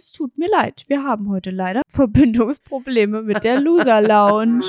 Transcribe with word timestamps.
es 0.00 0.12
tut 0.12 0.38
mir 0.38 0.48
leid. 0.48 0.84
Wir 0.88 1.04
haben 1.04 1.28
heute 1.28 1.50
leider 1.50 1.82
Verbindungsprobleme 1.86 3.20
mit 3.20 3.44
der 3.44 3.60
Loser 3.60 4.00
Lounge. 4.00 4.64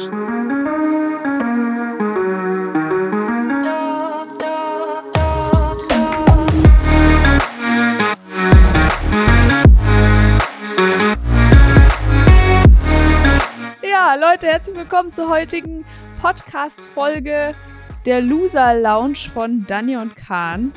Ja, 13.81 14.15
Leute, 14.15 14.47
herzlich 14.47 14.75
willkommen 14.75 15.13
zur 15.13 15.29
heutigen 15.29 15.85
Podcast-Folge 16.19 17.55
der 18.05 18.21
Loser 18.21 18.77
Lounge 18.77 19.29
von 19.33 19.65
Dani 19.65 19.95
und 19.95 20.13
Kahn. 20.13 20.73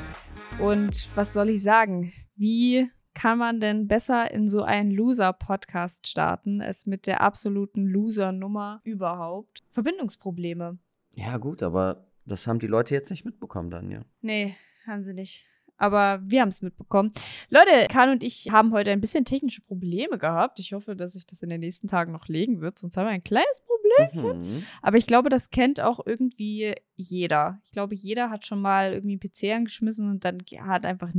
Und 0.59 1.09
was 1.15 1.33
soll 1.33 1.49
ich 1.49 1.61
sagen? 1.61 2.13
Wie 2.37 2.89
kann 3.15 3.39
man 3.39 3.59
denn 3.59 3.87
besser 3.87 4.29
in 4.31 4.47
so 4.47 4.61
einen 4.61 4.91
Loser-Podcast 4.91 6.05
starten, 6.07 6.61
als 6.61 6.85
mit 6.85 7.07
der 7.07 7.21
absoluten 7.21 7.87
Loser-Nummer 7.87 8.81
überhaupt? 8.83 9.63
Verbindungsprobleme. 9.71 10.77
Ja, 11.15 11.37
gut, 11.37 11.63
aber 11.63 12.05
das 12.27 12.45
haben 12.45 12.59
die 12.59 12.67
Leute 12.67 12.93
jetzt 12.93 13.09
nicht 13.09 13.25
mitbekommen 13.25 13.71
dann, 13.71 13.89
ja. 13.89 14.01
Nee, 14.21 14.55
haben 14.85 15.03
sie 15.03 15.13
nicht. 15.13 15.45
Aber 15.77 16.21
wir 16.23 16.41
haben 16.41 16.49
es 16.49 16.61
mitbekommen. 16.61 17.11
Leute, 17.49 17.87
Kahn 17.89 18.09
und 18.09 18.23
ich 18.23 18.49
haben 18.51 18.71
heute 18.71 18.91
ein 18.91 19.01
bisschen 19.01 19.25
technische 19.25 19.61
Probleme 19.61 20.17
gehabt. 20.17 20.59
Ich 20.59 20.73
hoffe, 20.73 20.95
dass 20.95 21.13
sich 21.13 21.25
das 21.25 21.41
in 21.41 21.49
den 21.49 21.59
nächsten 21.59 21.87
Tagen 21.87 22.13
noch 22.13 22.27
legen 22.27 22.61
wird, 22.61 22.79
sonst 22.79 22.95
haben 22.95 23.07
wir 23.07 23.11
ein 23.11 23.23
kleines 23.23 23.61
Problem. 23.61 24.41
Mhm. 24.41 24.65
Aber 24.81 24.97
ich 24.97 25.07
glaube, 25.07 25.29
das 25.29 25.49
kennt 25.49 25.81
auch 25.81 25.99
irgendwie 26.05 26.75
jeder. 26.95 27.59
Ich 27.65 27.71
glaube, 27.71 27.95
jeder 27.95 28.29
hat 28.29 28.45
schon 28.45 28.61
mal 28.61 28.93
irgendwie 28.93 29.19
einen 29.21 29.53
PC 29.53 29.55
angeschmissen 29.55 30.09
und 30.09 30.23
dann 30.23 30.39
hat 30.61 30.85
einfach 30.85 31.13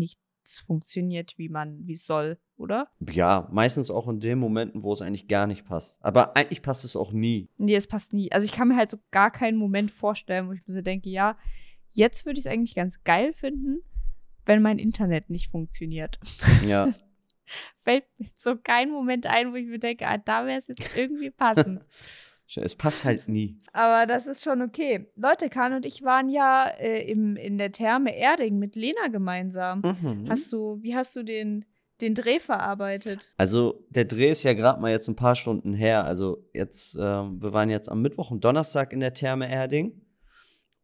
nichts 0.47 0.61
funktioniert, 0.61 1.35
wie 1.39 1.49
man, 1.49 1.87
wie 1.87 1.95
es 1.95 2.07
soll, 2.07 2.39
oder? 2.57 2.89
Ja, 3.11 3.49
meistens 3.51 3.91
auch 3.91 4.07
in 4.07 4.21
den 4.21 4.39
Momenten, 4.39 4.85
wo 4.85 4.93
es 4.93 5.03
eigentlich 5.03 5.27
gar 5.27 5.49
nicht 5.49 5.65
passt. 5.65 5.99
Aber 6.01 6.37
eigentlich 6.37 6.63
passt 6.63 6.85
es 6.85 6.95
auch 6.95 7.13
nie. 7.13 7.49
Nee, 7.59 7.75
es 7.75 7.89
passt 7.89 8.13
nie. 8.13 8.31
Also 8.31 8.45
ich 8.45 8.53
kann 8.53 8.69
mir 8.69 8.77
halt 8.77 8.89
so 8.89 8.99
gar 9.11 9.33
keinen 9.33 9.57
Moment 9.59 9.91
vorstellen, 9.91 10.47
wo 10.47 10.53
ich 10.53 10.65
mir 10.65 10.75
so 10.75 10.83
denke, 10.83 11.11
ja, 11.11 11.37
jetzt 11.91 12.27
würde 12.27 12.39
ich 12.39 12.47
es 12.47 12.53
eigentlich 12.53 12.77
ganz 12.77 13.03
geil 13.03 13.33
finden, 13.33 13.81
wenn 14.45 14.63
mein 14.63 14.79
Internet 14.79 15.31
nicht 15.31 15.51
funktioniert. 15.51 16.21
Ja. 16.65 16.93
Fällt 17.85 18.05
mir 18.19 18.27
so 18.37 18.57
kein 18.57 18.91
Moment 18.91 19.27
ein, 19.27 19.53
wo 19.53 19.57
ich 19.57 19.67
mir 19.67 19.81
denke, 19.81 20.07
ah, 20.07 20.19
da 20.19 20.47
wäre 20.47 20.59
es 20.59 20.69
jetzt 20.69 20.97
irgendwie 20.97 21.31
passend. 21.31 21.83
es 22.55 22.77
passt 22.77 23.05
halt 23.05 23.29
nie. 23.29 23.59
Aber 23.73 24.07
das 24.07 24.27
ist 24.27 24.45
schon 24.45 24.63
okay. 24.63 25.07
Leute, 25.17 25.49
Kahn 25.49 25.73
und 25.73 25.85
ich 25.85 26.03
waren 26.03 26.29
ja 26.29 26.67
äh, 26.79 27.03
im, 27.11 27.37
in 27.37 27.59
der 27.59 27.73
Therme 27.73 28.17
Erding 28.17 28.59
mit 28.59 28.77
Lena 28.77 29.09
gemeinsam. 29.11 29.81
Mhm. 29.81 30.27
Hast 30.29 30.53
du, 30.53 30.81
wie 30.83 30.95
hast 30.95 31.17
du 31.17 31.25
den, 31.25 31.65
den 32.01 32.15
Dreh 32.15 32.39
verarbeitet? 32.39 33.33
Also 33.37 33.85
der 33.91 34.05
Dreh 34.05 34.31
ist 34.31 34.45
ja 34.45 34.55
gerade 34.55 34.81
mal 34.81 34.93
jetzt 34.93 35.09
ein 35.09 35.17
paar 35.17 35.35
Stunden 35.35 35.75
her. 35.75 36.05
Also 36.05 36.49
jetzt, 36.53 36.97
ähm, 37.01 37.43
wir 37.43 37.53
waren 37.53 37.69
jetzt 37.69 37.91
am 37.91 38.01
Mittwoch 38.01 38.31
und 38.31 38.45
Donnerstag 38.45 38.93
in 38.93 39.01
der 39.01 39.13
Therme 39.13 39.51
Erding. 39.51 40.01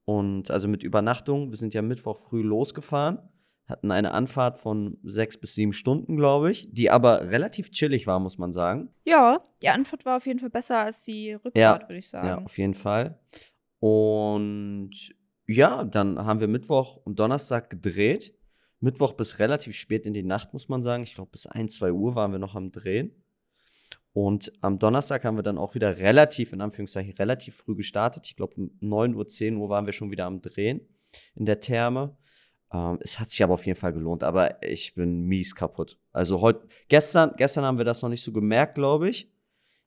Und 0.05 0.51
also 0.51 0.67
mit 0.67 0.83
Übernachtung. 0.83 1.51
Wir 1.51 1.57
sind 1.57 1.75
ja 1.75 1.83
Mittwoch 1.83 2.19
früh 2.19 2.43
losgefahren. 2.43 3.19
Hatten 3.67 3.91
eine 3.91 4.13
Anfahrt 4.13 4.59
von 4.59 4.99
sechs 5.05 5.39
bis 5.39 5.55
sieben 5.55 5.73
Stunden, 5.73 6.17
glaube 6.17 6.51
ich, 6.51 6.69
die 6.73 6.91
aber 6.91 7.31
relativ 7.31 7.71
chillig 7.71 8.07
war, 8.07 8.19
muss 8.19 8.37
man 8.37 8.53
sagen. 8.53 8.91
Ja, 9.05 9.45
die 9.63 9.69
Antwort 9.69 10.05
war 10.05 10.17
auf 10.17 10.27
jeden 10.27 10.41
Fall 10.41 10.51
besser 10.51 10.79
als 10.79 11.05
die 11.05 11.33
Rückfahrt, 11.33 11.57
Ja, 11.57 11.81
würde 11.81 11.99
ich 11.99 12.09
sagen. 12.09 12.27
Ja, 12.27 12.39
auf 12.39 12.59
jeden 12.59 12.75
Fall. 12.75 13.21
Und 13.79 14.91
ja, 15.47 15.85
dann 15.85 16.19
haben 16.19 16.41
wir 16.41 16.49
Mittwoch 16.49 16.97
und 17.05 17.19
Donnerstag 17.19 17.71
gedreht. 17.71 18.35
Mittwoch 18.81 19.13
bis 19.13 19.39
relativ 19.39 19.77
spät 19.77 20.07
in 20.07 20.13
die 20.13 20.25
Nacht, 20.25 20.53
muss 20.53 20.69
man 20.69 20.83
sagen. 20.83 21.05
Ich 21.05 21.15
glaube, 21.15 21.31
bis 21.31 21.47
1, 21.47 21.77
2 21.77 21.93
Uhr 21.93 22.15
waren 22.17 22.33
wir 22.33 22.41
noch 22.41 22.57
am 22.57 22.73
Drehen. 22.73 23.23
Und 24.13 24.53
am 24.61 24.79
Donnerstag 24.79 25.25
haben 25.25 25.37
wir 25.37 25.43
dann 25.43 25.57
auch 25.57 25.75
wieder 25.75 25.99
relativ, 25.99 26.53
in 26.53 26.61
Anführungszeichen, 26.61 27.13
relativ 27.15 27.57
früh 27.57 27.75
gestartet. 27.75 28.27
Ich 28.27 28.37
glaube, 28.37 28.55
um 28.57 28.71
9 28.81 29.15
Uhr, 29.15 29.27
10 29.27 29.57
Uhr 29.57 29.69
waren 29.69 29.87
wir 29.87 29.93
schon 29.93 30.11
wieder 30.11 30.27
am 30.27 30.43
Drehen 30.43 30.81
in 31.35 31.47
der 31.47 31.61
Therme. 31.61 32.17
Ähm, 32.73 32.99
es 33.01 33.21
hat 33.21 33.31
sich 33.31 33.43
aber 33.43 33.55
auf 33.55 33.67
jeden 33.67 33.79
Fall 33.79 33.93
gelohnt, 33.93 34.23
aber 34.23 34.63
ich 34.63 34.95
bin 34.95 35.25
mies 35.27 35.55
kaputt. 35.55 35.99
Also 36.13 36.41
heute, 36.41 36.67
gestern, 36.89 37.35
gestern 37.37 37.65
haben 37.65 37.79
wir 37.79 37.85
das 37.85 38.03
noch 38.03 38.09
nicht 38.09 38.23
so 38.23 38.33
gemerkt, 38.33 38.75
glaube 38.75 39.09
ich. 39.09 39.31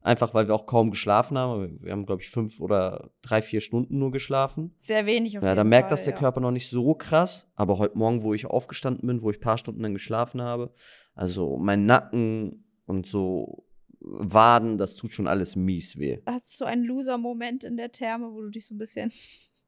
Einfach 0.01 0.35
weil 0.35 0.47
wir 0.47 0.53
auch 0.53 0.67
kaum 0.67 0.91
geschlafen 0.91 1.35
haben. 1.35 1.79
Wir 1.81 1.91
haben, 1.91 2.05
glaube 2.05 2.21
ich, 2.21 2.29
fünf 2.29 2.61
oder 2.61 3.09
drei, 3.23 3.41
vier 3.41 3.59
Stunden 3.59 3.97
nur 3.97 4.11
geschlafen. 4.11 4.75
Sehr 4.77 5.07
wenig 5.07 5.35
auf 5.35 5.43
Ja, 5.43 5.49
jeden 5.49 5.57
da 5.57 5.63
merkt 5.63 5.89
Fall, 5.89 5.97
das 5.97 6.05
der 6.05 6.13
ja. 6.13 6.19
Körper 6.19 6.41
noch 6.41 6.51
nicht 6.51 6.69
so 6.69 6.93
krass. 6.93 7.49
Aber 7.55 7.79
heute 7.79 7.97
Morgen, 7.97 8.21
wo 8.21 8.35
ich 8.35 8.45
aufgestanden 8.45 9.07
bin, 9.07 9.23
wo 9.23 9.31
ich 9.31 9.37
ein 9.37 9.41
paar 9.41 9.57
Stunden 9.57 9.81
dann 9.81 9.93
geschlafen 9.93 10.43
habe, 10.43 10.71
also 11.15 11.57
mein 11.57 11.87
Nacken 11.87 12.65
und 12.85 13.07
so 13.07 13.65
Waden, 13.99 14.77
das 14.77 14.95
tut 14.95 15.11
schon 15.11 15.25
alles 15.25 15.55
mies 15.55 15.97
weh. 15.97 16.19
Hattest 16.27 16.61
du 16.61 16.65
einen 16.65 16.83
Loser-Moment 16.83 17.63
in 17.63 17.75
der 17.75 17.91
Therme, 17.91 18.31
wo 18.31 18.41
du 18.43 18.49
dich 18.51 18.67
so 18.67 18.75
ein 18.75 18.77
bisschen 18.77 19.11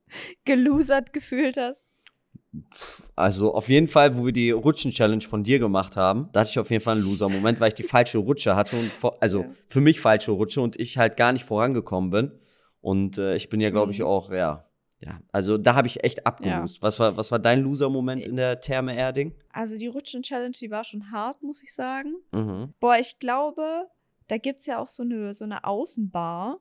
gelosert 0.46 1.14
gefühlt 1.14 1.58
hast? 1.58 1.84
Also 3.16 3.53
auf 3.53 3.69
jeden 3.69 3.88
Fall, 3.88 4.18
wo 4.18 4.25
wir 4.25 4.34
die 4.34 4.51
Rutschen-Challenge 4.51 5.22
von 5.23 5.44
dir 5.44 5.59
gemacht 5.59 5.97
haben, 5.97 6.29
da 6.34 6.41
hatte 6.41 6.50
ich 6.51 6.59
auf 6.59 6.69
jeden 6.69 6.84
Fall 6.84 6.95
einen 6.97 7.03
Loser-Moment, 7.06 7.59
weil 7.59 7.69
ich 7.69 7.73
die 7.75 7.84
falsche 7.84 8.18
Rutsche 8.19 8.56
hatte 8.56 8.75
und 8.75 8.91
vor, 8.94 9.18
also 9.22 9.41
Ja. 9.41 9.50
für 9.68 9.81
mich 9.81 10.00
falsche 10.00 10.31
Rutsche 10.31 10.62
und 10.62 10.79
ich 10.79 10.97
halt 10.97 11.18
gar 11.18 11.31
nicht 11.34 11.44
vorangekommen 11.45 12.09
bin. 12.09 12.31
Und 12.81 13.18
äh, 13.18 13.35
ich 13.35 13.50
bin 13.50 13.59
ja, 13.59 13.69
glaube 13.72 13.91
ich, 13.91 14.00
Mhm. 14.00 14.06
auch, 14.06 14.31
ja, 14.31 14.66
ja, 15.00 15.19
also 15.31 15.57
da 15.57 15.75
habe 15.75 15.88
ich 15.88 16.03
echt 16.03 16.25
abgelost. 16.25 16.81
Was, 16.81 17.00
war, 17.00 17.18
was 17.18 17.31
war 17.31 17.40
dein 17.40 17.62
Loser-Moment 17.62 18.25
in 18.25 18.35
der 18.35 18.59
Therme 18.62 18.95
Erding? 18.95 19.35
Also 19.51 19.78
die 19.78 19.88
Rutschen-Challenge, 19.88 20.56
die 20.59 20.72
war 20.72 20.84
schon 20.84 21.12
hart, 21.12 21.41
muss 21.44 21.62
ich 21.63 21.74
sagen. 21.74 22.16
Mhm. 22.31 22.74
Boah, 22.79 22.97
ich 23.00 23.19
glaube, 23.19 23.88
da 24.28 24.38
gibt 24.38 24.59
es 24.62 24.66
ja 24.66 24.79
auch 24.79 24.88
so 24.88 25.03
eine, 25.03 25.34
so 25.34 25.44
eine 25.44 25.63
Außenbar. 25.66 26.59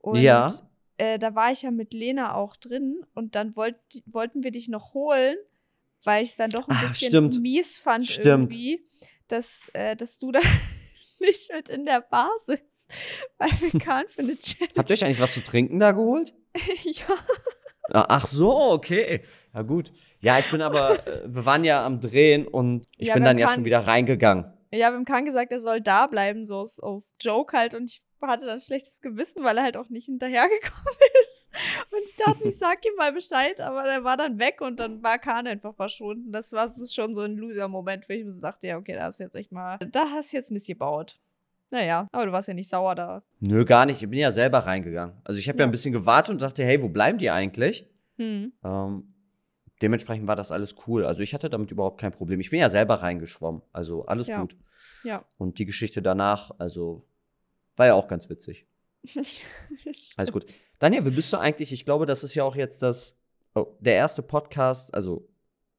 Und 0.00 0.20
Ja. 0.20 0.50
Äh, 0.98 1.18
da 1.18 1.34
war 1.34 1.50
ich 1.52 1.62
ja 1.62 1.70
mit 1.70 1.92
Lena 1.92 2.34
auch 2.34 2.56
drin 2.56 3.04
und 3.14 3.34
dann 3.34 3.56
wollt, 3.56 3.76
wollten 4.06 4.42
wir 4.44 4.50
dich 4.50 4.68
noch 4.68 4.94
holen, 4.94 5.36
weil 6.04 6.22
ich 6.24 6.30
es 6.30 6.36
dann 6.36 6.50
doch 6.50 6.68
ein 6.68 6.76
Ah, 6.76 6.88
bisschen 6.88 7.08
stimmt. 7.08 7.40
mies 7.40 7.78
fand 7.78 8.06
Stimmt. 8.06 8.26
irgendwie, 8.26 8.84
dass, 9.28 9.68
äh, 9.72 9.96
dass 9.96 10.18
du 10.18 10.32
da 10.32 10.40
nicht 11.20 11.52
mit 11.52 11.68
in 11.68 11.84
der 11.86 12.00
Bar 12.00 12.30
sitzt. 12.46 12.64
Weil 13.38 13.48
wir 13.60 13.80
Kahn 13.80 14.04
für 14.08 14.20
eine 14.20 14.36
Challenge. 14.36 14.74
Habt 14.76 14.90
ihr 14.90 14.94
euch 14.94 15.04
eigentlich 15.04 15.18
was 15.20 15.32
zu 15.32 15.42
trinken 15.42 15.78
da 15.80 15.92
geholt? 15.92 16.34
ja. 16.82 17.06
Ah, 17.90 18.06
Ach 18.10 18.26
so, 18.26 18.52
okay. 18.72 19.22
Ja, 19.54 19.62
gut. 19.62 19.90
Ja, 20.20 20.38
ich 20.38 20.50
bin 20.50 20.60
aber, 20.60 21.06
äh, 21.06 21.22
wir 21.26 21.46
waren 21.46 21.64
ja 21.64 21.84
am 21.84 22.00
Drehen 22.00 22.46
und 22.46 22.86
ich 22.98 23.08
Ja, 23.08 23.14
bin 23.14 23.24
dann 23.24 23.38
ja 23.38 23.46
kann- 23.46 23.54
schon 23.56 23.64
wieder 23.64 23.80
reingegangen. 23.80 24.44
Ja, 24.70 24.90
wir 24.90 24.96
haben 24.96 25.04
Kahn 25.06 25.24
gesagt, 25.24 25.52
er 25.52 25.60
soll 25.60 25.80
da 25.80 26.06
bleiben, 26.08 26.44
so 26.46 26.56
aus, 26.56 26.78
aus 26.80 27.14
Joke 27.20 27.56
halt. 27.56 27.74
Und 27.74 27.84
ich 27.90 28.02
hatte 28.28 28.46
dann 28.46 28.60
schlechtes 28.60 29.00
Gewissen, 29.00 29.44
weil 29.44 29.56
er 29.58 29.64
halt 29.64 29.76
auch 29.76 29.88
nicht 29.88 30.06
hinterhergekommen 30.06 30.94
ist. 31.30 31.48
Und 31.90 32.00
ich 32.04 32.16
dachte, 32.16 32.48
ich 32.48 32.58
sag 32.58 32.84
ihm 32.84 32.94
mal 32.96 33.12
Bescheid, 33.12 33.60
aber 33.60 33.84
er 33.84 34.04
war 34.04 34.16
dann 34.16 34.38
weg 34.38 34.60
und 34.60 34.80
dann 34.80 35.02
war 35.02 35.18
Kahn 35.18 35.46
einfach 35.46 35.74
verschwunden. 35.74 36.32
Das 36.32 36.52
war 36.52 36.68
das 36.68 36.78
ist 36.80 36.94
schon 36.94 37.14
so 37.14 37.22
ein 37.22 37.36
Loser-Moment, 37.36 38.08
wo 38.08 38.12
ich 38.12 38.24
mir 38.24 38.32
so 38.32 38.40
dachte, 38.40 38.66
ja, 38.66 38.76
okay, 38.78 38.94
da 38.94 39.04
hast 39.04 39.20
du 39.20 39.24
jetzt 39.24 39.34
echt 39.36 39.52
mal, 39.52 39.78
da 39.78 40.06
hast 40.10 40.32
du 40.32 40.36
jetzt 40.36 40.50
Mist 40.50 40.66
gebaut. 40.66 41.18
Naja, 41.70 42.08
aber 42.12 42.26
du 42.26 42.32
warst 42.32 42.46
ja 42.48 42.54
nicht 42.54 42.68
sauer 42.68 42.94
da. 42.94 43.22
Nö, 43.40 43.64
gar 43.64 43.86
nicht. 43.86 44.00
Ich 44.02 44.08
bin 44.08 44.18
ja 44.20 44.30
selber 44.30 44.60
reingegangen. 44.60 45.16
Also 45.24 45.38
ich 45.40 45.48
habe 45.48 45.58
ja. 45.58 45.62
Ja. 45.64 45.68
ein 45.68 45.70
bisschen 45.72 45.92
gewartet 45.92 46.30
und 46.32 46.42
dachte, 46.42 46.62
hey, 46.64 46.80
wo 46.82 46.88
bleiben 46.88 47.18
die 47.18 47.30
eigentlich? 47.30 47.88
Hm. 48.16 48.52
Ähm, 48.62 49.08
dementsprechend 49.82 50.28
war 50.28 50.36
das 50.36 50.52
alles 50.52 50.76
cool. 50.86 51.04
Also 51.04 51.22
ich 51.22 51.34
hatte 51.34 51.50
damit 51.50 51.72
überhaupt 51.72 52.00
kein 52.00 52.12
Problem. 52.12 52.38
Ich 52.38 52.50
bin 52.50 52.60
ja 52.60 52.68
selber 52.68 52.96
reingeschwommen. 52.96 53.62
Also 53.72 54.04
alles 54.06 54.28
Ja. 54.28 54.40
gut. 54.40 54.56
Ja. 55.02 55.24
Und 55.38 55.58
die 55.58 55.64
Geschichte 55.66 56.00
danach, 56.00 56.52
also 56.58 57.06
war 57.76 57.86
ja 57.86 57.94
auch 57.94 58.08
ganz 58.08 58.28
witzig. 58.30 58.66
Alles 60.16 60.32
gut. 60.32 60.46
Daniel, 60.78 61.04
wie 61.06 61.10
bist 61.10 61.32
du 61.32 61.38
eigentlich? 61.38 61.72
Ich 61.72 61.84
glaube, 61.84 62.06
das 62.06 62.24
ist 62.24 62.34
ja 62.34 62.44
auch 62.44 62.56
jetzt 62.56 62.82
das, 62.82 63.18
oh, 63.54 63.66
der 63.80 63.94
erste 63.94 64.22
Podcast, 64.22 64.94
also 64.94 65.28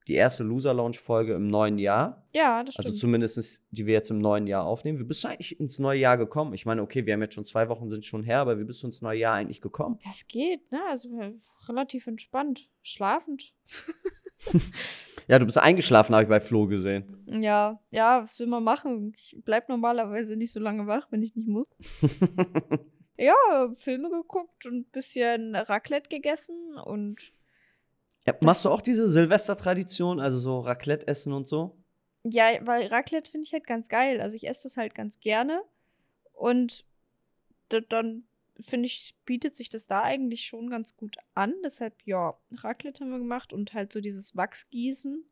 die 0.07 0.13
erste 0.13 0.43
Loser 0.43 0.73
Lounge 0.73 0.97
Folge 0.97 1.33
im 1.33 1.47
neuen 1.47 1.79
Jahr. 1.79 2.27
Ja, 2.35 2.63
das 2.63 2.75
Also 2.77 2.89
stimmt. 2.89 2.99
zumindest, 2.99 3.63
die 3.71 3.85
wir 3.87 3.93
jetzt 3.93 4.11
im 4.11 4.19
neuen 4.19 4.45
Jahr 4.45 4.63
aufnehmen. 4.65 4.99
Wie 4.99 5.03
bist 5.03 5.23
du 5.23 5.29
eigentlich 5.29 5.59
ins 5.59 5.79
neue 5.79 5.99
Jahr 5.99 6.17
gekommen? 6.17 6.53
Ich 6.53 6.65
meine, 6.67 6.83
okay, 6.83 7.05
wir 7.07 7.13
haben 7.13 7.21
jetzt 7.23 7.33
schon 7.33 7.43
zwei 7.45 7.69
Wochen, 7.69 7.89
sind 7.89 8.05
schon 8.05 8.23
her, 8.23 8.39
aber 8.39 8.59
wie 8.59 8.63
bist 8.65 8.83
du 8.83 8.87
ins 8.87 9.01
neue 9.01 9.17
Jahr 9.19 9.33
eigentlich 9.33 9.61
gekommen? 9.61 9.97
ja, 10.03 10.11
es 10.11 10.27
geht, 10.27 10.71
ne? 10.71 10.79
Also 10.89 11.09
äh, 11.19 11.33
relativ 11.67 12.05
entspannt. 12.05 12.69
Schlafend. 12.83 13.53
Ja, 15.27 15.39
du 15.39 15.45
bist 15.45 15.57
eingeschlafen, 15.57 16.13
habe 16.13 16.23
ich 16.23 16.29
bei 16.29 16.39
Flo 16.39 16.67
gesehen. 16.67 17.23
Ja, 17.25 17.79
ja, 17.89 18.21
was 18.21 18.37
will 18.39 18.45
man 18.45 18.63
machen? 18.63 19.11
Ich 19.17 19.35
bleib 19.43 19.69
normalerweise 19.69 20.35
nicht 20.35 20.51
so 20.53 20.59
lange 20.59 20.85
wach, 20.85 21.07
wenn 21.09 21.23
ich 21.23 21.35
nicht 21.35 21.47
muss. 21.47 21.67
Ja, 23.17 23.33
Filme 23.77 24.09
geguckt 24.09 24.65
und 24.65 24.75
ein 24.75 24.83
bisschen 24.91 25.55
Raclette 25.55 26.09
gegessen 26.09 26.77
und 26.83 27.31
Ja, 28.27 28.35
machst 28.41 28.65
du 28.65 28.69
auch 28.69 28.81
diese 28.81 29.07
Silvester-Tradition, 29.09 30.19
also 30.19 30.37
so 30.37 30.59
Raclette 30.59 31.07
essen 31.07 31.31
und 31.31 31.47
so? 31.47 31.77
ja, 32.23 32.45
weil 32.61 32.87
Raclette 32.87 33.31
finde 33.31 33.45
ich 33.45 33.53
halt 33.53 33.65
ganz 33.67 33.87
geil. 33.87 34.19
Also 34.19 34.35
ich 34.35 34.47
esse 34.49 34.63
das 34.63 34.75
halt 34.77 34.95
ganz 34.95 35.19
gerne 35.21 35.61
und 36.33 36.85
da- 37.69 37.79
dann 37.79 38.27
finde 38.61 38.85
ich, 38.87 39.15
bietet 39.25 39.55
sich 39.57 39.69
das 39.69 39.87
da 39.87 40.01
eigentlich 40.03 40.45
schon 40.45 40.69
ganz 40.69 40.95
gut 40.95 41.17
an. 41.33 41.53
Deshalb, 41.63 41.95
ja, 42.05 42.37
Raclette 42.51 43.03
haben 43.03 43.11
wir 43.11 43.19
gemacht 43.19 43.53
und 43.53 43.73
halt 43.73 43.91
so 43.91 44.01
dieses 44.01 44.35
Wachsgießen 44.35 45.23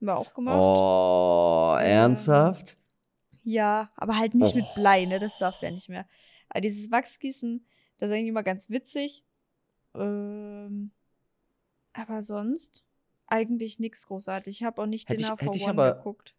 haben 0.00 0.06
wir 0.06 0.16
auch 0.16 0.34
gemacht. 0.34 0.58
Oh, 0.60 1.76
Ähm, 1.80 1.86
ernsthaft? 1.90 2.76
Ja, 3.42 3.90
aber 3.96 4.18
halt 4.18 4.34
nicht 4.34 4.54
mit 4.54 4.64
Och. 4.64 4.74
Blei, 4.74 5.04
ne? 5.06 5.18
Das 5.18 5.38
darfst 5.38 5.62
du 5.62 5.66
ja 5.66 5.72
nicht 5.72 5.88
mehr. 5.88 6.06
Aber 6.48 6.60
dieses 6.60 6.90
Wachsgießen, 6.90 7.64
das 7.98 8.08
ist 8.10 8.14
eigentlich 8.14 8.28
immer 8.28 8.42
ganz 8.42 8.68
witzig. 8.70 9.24
Ähm, 9.94 10.90
aber 11.92 12.22
sonst 12.22 12.84
eigentlich 13.26 13.78
nichts 13.78 14.06
großartig. 14.06 14.56
Ich 14.60 14.64
habe 14.64 14.82
auch 14.82 14.86
nicht 14.86 15.08
hätte 15.08 15.20
ich 15.20 15.30
One 15.30 15.70
aber- 15.70 15.94
geguckt. 15.94 16.34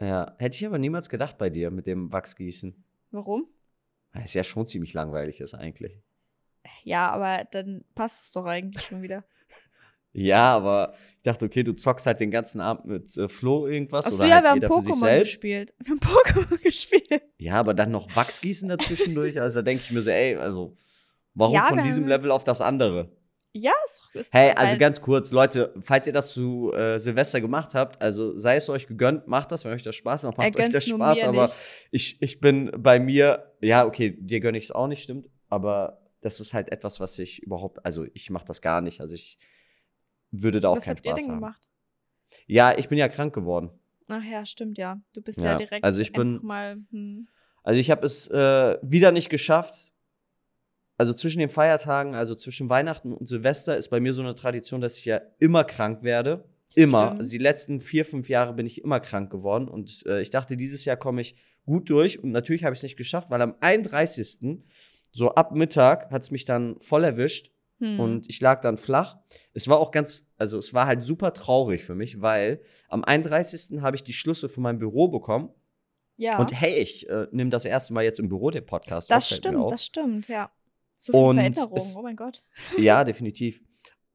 Ja, 0.00 0.34
hätte 0.38 0.56
ich 0.56 0.66
aber 0.66 0.78
niemals 0.78 1.08
gedacht 1.08 1.38
bei 1.38 1.48
dir 1.48 1.70
mit 1.70 1.86
dem 1.86 2.12
Wachsgießen. 2.12 2.74
Warum? 3.12 3.46
Weil 4.12 4.24
es 4.24 4.34
ja 4.34 4.44
schon 4.44 4.66
ziemlich 4.66 4.92
langweilig 4.92 5.40
ist 5.40 5.54
eigentlich. 5.54 5.98
Ja, 6.84 7.10
aber 7.10 7.44
dann 7.50 7.84
passt 7.94 8.24
es 8.24 8.32
doch 8.32 8.44
eigentlich 8.46 8.84
schon 8.84 9.02
wieder. 9.02 9.24
Ja, 10.14 10.54
aber 10.54 10.92
ich 11.16 11.22
dachte, 11.22 11.46
okay, 11.46 11.62
du 11.62 11.72
zockst 11.72 12.04
halt 12.06 12.20
den 12.20 12.30
ganzen 12.30 12.60
Abend 12.60 12.84
mit 12.84 13.16
äh, 13.16 13.28
Flo 13.30 13.66
irgendwas 13.66 14.04
Achso, 14.04 14.18
oder 14.18 14.26
ja, 14.26 14.34
halt 14.34 14.44
wir 14.44 14.50
haben 14.50 14.56
jeder 14.60 14.68
Pokémon 14.68 15.18
gespielt. 15.20 15.74
Wir 15.82 15.90
haben 15.90 16.00
Pokémon 16.00 16.58
gespielt. 16.62 17.22
Ja, 17.38 17.54
aber 17.58 17.72
dann 17.72 17.92
noch 17.92 18.14
Wachsgießen 18.14 18.68
dazwischendurch. 18.68 19.40
Also 19.40 19.60
da 19.60 19.62
denke 19.62 19.82
ich 19.84 19.90
mir 19.90 20.02
so, 20.02 20.10
ey, 20.10 20.36
also 20.36 20.76
warum 21.32 21.54
Ja, 21.54 21.62
von 21.68 21.82
diesem 21.82 22.04
haben- 22.04 22.08
Level 22.10 22.30
auf 22.30 22.44
das 22.44 22.60
andere? 22.60 23.10
Ja, 23.54 23.72
ist, 23.84 24.10
ist 24.14 24.32
Hey, 24.32 24.52
also 24.56 24.78
ganz 24.78 25.00
kurz, 25.02 25.30
Leute, 25.30 25.74
falls 25.80 26.06
ihr 26.06 26.12
das 26.14 26.32
zu 26.32 26.72
äh, 26.72 26.98
Silvester 26.98 27.40
gemacht 27.40 27.74
habt, 27.74 28.00
also 28.00 28.36
sei 28.36 28.56
es 28.56 28.68
euch 28.70 28.86
gegönnt, 28.86 29.26
macht 29.28 29.52
das, 29.52 29.64
wenn 29.64 29.72
euch 29.72 29.82
das 29.82 29.94
Spaß 29.94 30.22
macht, 30.22 30.38
Er 30.38 30.44
macht 30.46 30.56
euch 30.58 30.70
das 30.70 30.86
Spaß, 30.86 31.24
aber 31.24 31.42
nicht. 31.42 31.60
ich, 31.90 32.22
ich 32.22 32.40
bin 32.40 32.70
bei 32.78 32.98
mir, 32.98 33.52
ja, 33.60 33.84
okay, 33.84 34.16
dir 34.18 34.40
gönne 34.40 34.56
ich 34.56 34.64
es 34.64 34.72
auch 34.72 34.86
nicht, 34.86 35.02
stimmt, 35.02 35.28
aber 35.50 36.00
das 36.22 36.40
ist 36.40 36.54
halt 36.54 36.72
etwas, 36.72 36.98
was 36.98 37.18
ich 37.18 37.42
überhaupt, 37.42 37.84
also 37.84 38.06
ich 38.14 38.30
mache 38.30 38.46
das 38.46 38.62
gar 38.62 38.80
nicht, 38.80 39.00
also 39.02 39.14
ich 39.14 39.36
würde 40.30 40.60
da 40.60 40.70
auch 40.70 40.76
Was 40.78 40.84
keinen 40.84 40.96
habt 40.96 41.04
ihr 41.04 41.10
Spaß 41.12 41.18
denn 41.24 41.32
haben. 41.32 41.40
gemacht? 41.40 41.68
Ja, 42.46 42.78
ich 42.78 42.88
bin 42.88 42.96
ja 42.96 43.08
krank 43.08 43.34
geworden. 43.34 43.68
Ach 44.08 44.24
ja, 44.24 44.46
stimmt 44.46 44.78
ja. 44.78 44.98
Du 45.12 45.20
bist 45.20 45.38
Ja, 45.38 45.50
ja, 45.50 45.54
direkt 45.56 45.84
also 45.84 46.00
ich 46.00 46.12
bin- 46.12 46.40
mal. 46.42 46.78
Hm. 46.90 47.28
Also 47.62 47.78
ich 47.78 47.90
habe 47.90 48.04
es 48.06 48.28
äh, 48.28 48.78
wieder 48.82 49.12
nicht 49.12 49.28
geschafft. 49.28 49.91
Also 51.02 51.14
zwischen 51.14 51.40
den 51.40 51.48
Feiertagen, 51.48 52.14
also 52.14 52.36
zwischen 52.36 52.68
Weihnachten 52.68 53.12
und 53.12 53.26
Silvester, 53.26 53.76
ist 53.76 53.88
bei 53.88 53.98
mir 53.98 54.12
so 54.12 54.22
eine 54.22 54.36
Tradition, 54.36 54.80
dass 54.80 54.98
ich 54.98 55.04
ja 55.04 55.20
immer 55.40 55.64
krank 55.64 56.04
werde. 56.04 56.44
Immer. 56.76 57.06
Stimmt. 57.06 57.18
Also 57.18 57.30
die 57.32 57.38
letzten 57.38 57.80
vier, 57.80 58.04
fünf 58.04 58.28
Jahre 58.28 58.52
bin 58.52 58.66
ich 58.66 58.84
immer 58.84 59.00
krank 59.00 59.28
geworden. 59.28 59.66
Und 59.66 60.06
äh, 60.06 60.20
ich 60.20 60.30
dachte, 60.30 60.56
dieses 60.56 60.84
Jahr 60.84 60.96
komme 60.96 61.20
ich 61.20 61.34
gut 61.66 61.90
durch. 61.90 62.22
Und 62.22 62.30
natürlich 62.30 62.62
habe 62.62 62.72
ich 62.72 62.78
es 62.78 62.82
nicht 62.84 62.96
geschafft, 62.96 63.30
weil 63.30 63.42
am 63.42 63.56
31. 63.58 64.60
so 65.10 65.30
ab 65.34 65.50
Mittag 65.50 66.12
hat 66.12 66.22
es 66.22 66.30
mich 66.30 66.44
dann 66.44 66.78
voll 66.78 67.02
erwischt. 67.02 67.50
Hm. 67.80 67.98
Und 67.98 68.30
ich 68.30 68.40
lag 68.40 68.60
dann 68.60 68.76
flach. 68.76 69.16
Es 69.54 69.66
war 69.66 69.80
auch 69.80 69.90
ganz, 69.90 70.28
also 70.38 70.56
es 70.56 70.72
war 70.72 70.86
halt 70.86 71.02
super 71.02 71.32
traurig 71.32 71.82
für 71.82 71.96
mich, 71.96 72.20
weil 72.20 72.60
am 72.88 73.02
31. 73.02 73.80
habe 73.80 73.96
ich 73.96 74.04
die 74.04 74.12
Schlüssel 74.12 74.48
von 74.48 74.62
meinem 74.62 74.78
Büro 74.78 75.08
bekommen. 75.08 75.50
ja, 76.16 76.38
Und 76.38 76.52
hey, 76.52 76.76
ich 76.76 77.08
äh, 77.10 77.26
nehme 77.32 77.50
das 77.50 77.64
erste 77.64 77.92
Mal 77.92 78.04
jetzt 78.04 78.20
im 78.20 78.28
Büro 78.28 78.52
den 78.52 78.64
Podcast 78.64 79.10
das 79.10 79.28
stimmt, 79.28 79.72
das 79.72 79.84
stimmt, 79.84 80.28
ja. 80.28 80.52
So 81.04 81.12
viele 81.12 81.24
Und 81.24 81.36
Veränderungen, 81.36 81.76
es- 81.76 81.96
oh 81.96 82.02
mein 82.02 82.14
Gott. 82.16 82.44
Ja, 82.78 83.02
definitiv. 83.02 83.60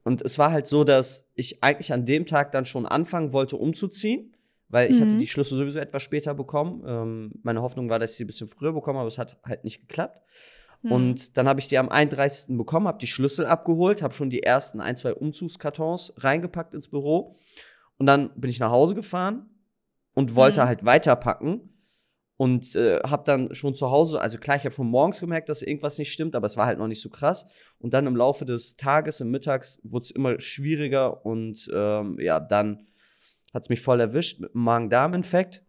Und 0.04 0.22
es 0.22 0.38
war 0.38 0.50
halt 0.52 0.66
so, 0.66 0.84
dass 0.84 1.28
ich 1.34 1.62
eigentlich 1.62 1.92
an 1.92 2.06
dem 2.06 2.24
Tag 2.24 2.50
dann 2.52 2.64
schon 2.64 2.86
anfangen 2.86 3.34
wollte, 3.34 3.56
umzuziehen, 3.58 4.34
weil 4.70 4.90
ich 4.90 4.98
hatte 5.02 5.14
Mhm. 5.14 5.18
die 5.18 5.26
Schlüssel 5.26 5.58
sowieso 5.58 5.78
etwas 5.80 6.02
später 6.02 6.32
bekommen. 6.32 6.82
Ähm, 6.86 7.32
meine 7.42 7.60
Hoffnung 7.60 7.90
war, 7.90 7.98
dass 7.98 8.12
ich 8.12 8.16
sie 8.16 8.24
ein 8.24 8.28
bisschen 8.28 8.48
früher 8.48 8.72
bekomme, 8.72 9.00
aber 9.00 9.08
es 9.08 9.18
hat 9.18 9.38
halt 9.44 9.64
nicht 9.64 9.80
geklappt. 9.82 10.18
Hm. 10.82 10.92
Und 10.92 11.36
dann 11.36 11.46
habe 11.46 11.60
ich 11.60 11.68
die 11.68 11.76
am 11.76 11.90
31. 11.90 12.56
bekommen, 12.56 12.86
habe 12.88 12.98
die 12.98 13.06
Schlüssel 13.06 13.44
abgeholt, 13.44 14.00
habe 14.00 14.14
schon 14.14 14.30
die 14.30 14.42
ersten 14.42 14.80
ein, 14.80 14.96
zwei 14.96 15.12
Umzugskartons 15.12 16.14
reingepackt 16.16 16.72
ins 16.72 16.88
Büro. 16.88 17.34
Und 17.98 18.06
dann 18.06 18.30
bin 18.36 18.48
ich 18.48 18.60
nach 18.60 18.70
Hause 18.70 18.94
gefahren 18.94 19.50
und 20.14 20.36
wollte 20.36 20.62
Mhm. 20.62 20.66
halt 20.68 20.84
weiterpacken. 20.86 21.68
Und 22.38 22.76
äh, 22.76 23.00
habe 23.00 23.24
dann 23.24 23.52
schon 23.52 23.74
zu 23.74 23.90
Hause, 23.90 24.20
also 24.20 24.38
klar, 24.38 24.56
ich 24.56 24.64
habe 24.64 24.72
schon 24.74 24.86
morgens 24.86 25.18
gemerkt, 25.18 25.48
dass 25.48 25.60
irgendwas 25.60 25.98
nicht 25.98 26.12
stimmt, 26.12 26.36
aber 26.36 26.46
es 26.46 26.56
war 26.56 26.66
halt 26.66 26.78
noch 26.78 26.86
nicht 26.86 27.02
so 27.02 27.10
krass. 27.10 27.46
Und 27.80 27.92
dann 27.94 28.06
im 28.06 28.14
Laufe 28.14 28.44
des 28.44 28.76
Tages, 28.76 29.20
im 29.20 29.32
Mittags, 29.32 29.80
wurde 29.82 30.04
es 30.04 30.10
immer 30.12 30.38
schwieriger 30.40 31.26
und 31.26 31.68
ähm, 31.74 32.16
ja, 32.20 32.38
dann 32.38 32.86
hat 33.52 33.64
es 33.64 33.68
mich 33.68 33.80
voll 33.82 33.98
erwischt 34.00 34.38
mit 34.38 34.54
einem 34.54 34.62
Magen-Darm-Infekt. 34.62 35.64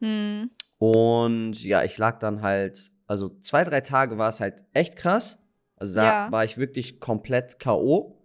Hm. 0.00 0.50
Und 0.76 1.64
ja, 1.64 1.84
ich 1.84 1.96
lag 1.96 2.18
dann 2.18 2.42
halt, 2.42 2.92
also 3.06 3.30
zwei, 3.40 3.64
drei 3.64 3.80
Tage 3.80 4.18
war 4.18 4.28
es 4.28 4.40
halt 4.40 4.62
echt 4.74 4.96
krass. 4.96 5.38
Also 5.76 5.94
da 5.94 6.04
Ja. 6.26 6.32
war 6.32 6.44
ich 6.44 6.58
wirklich 6.58 7.00
komplett 7.00 7.58
K.O. 7.58 8.18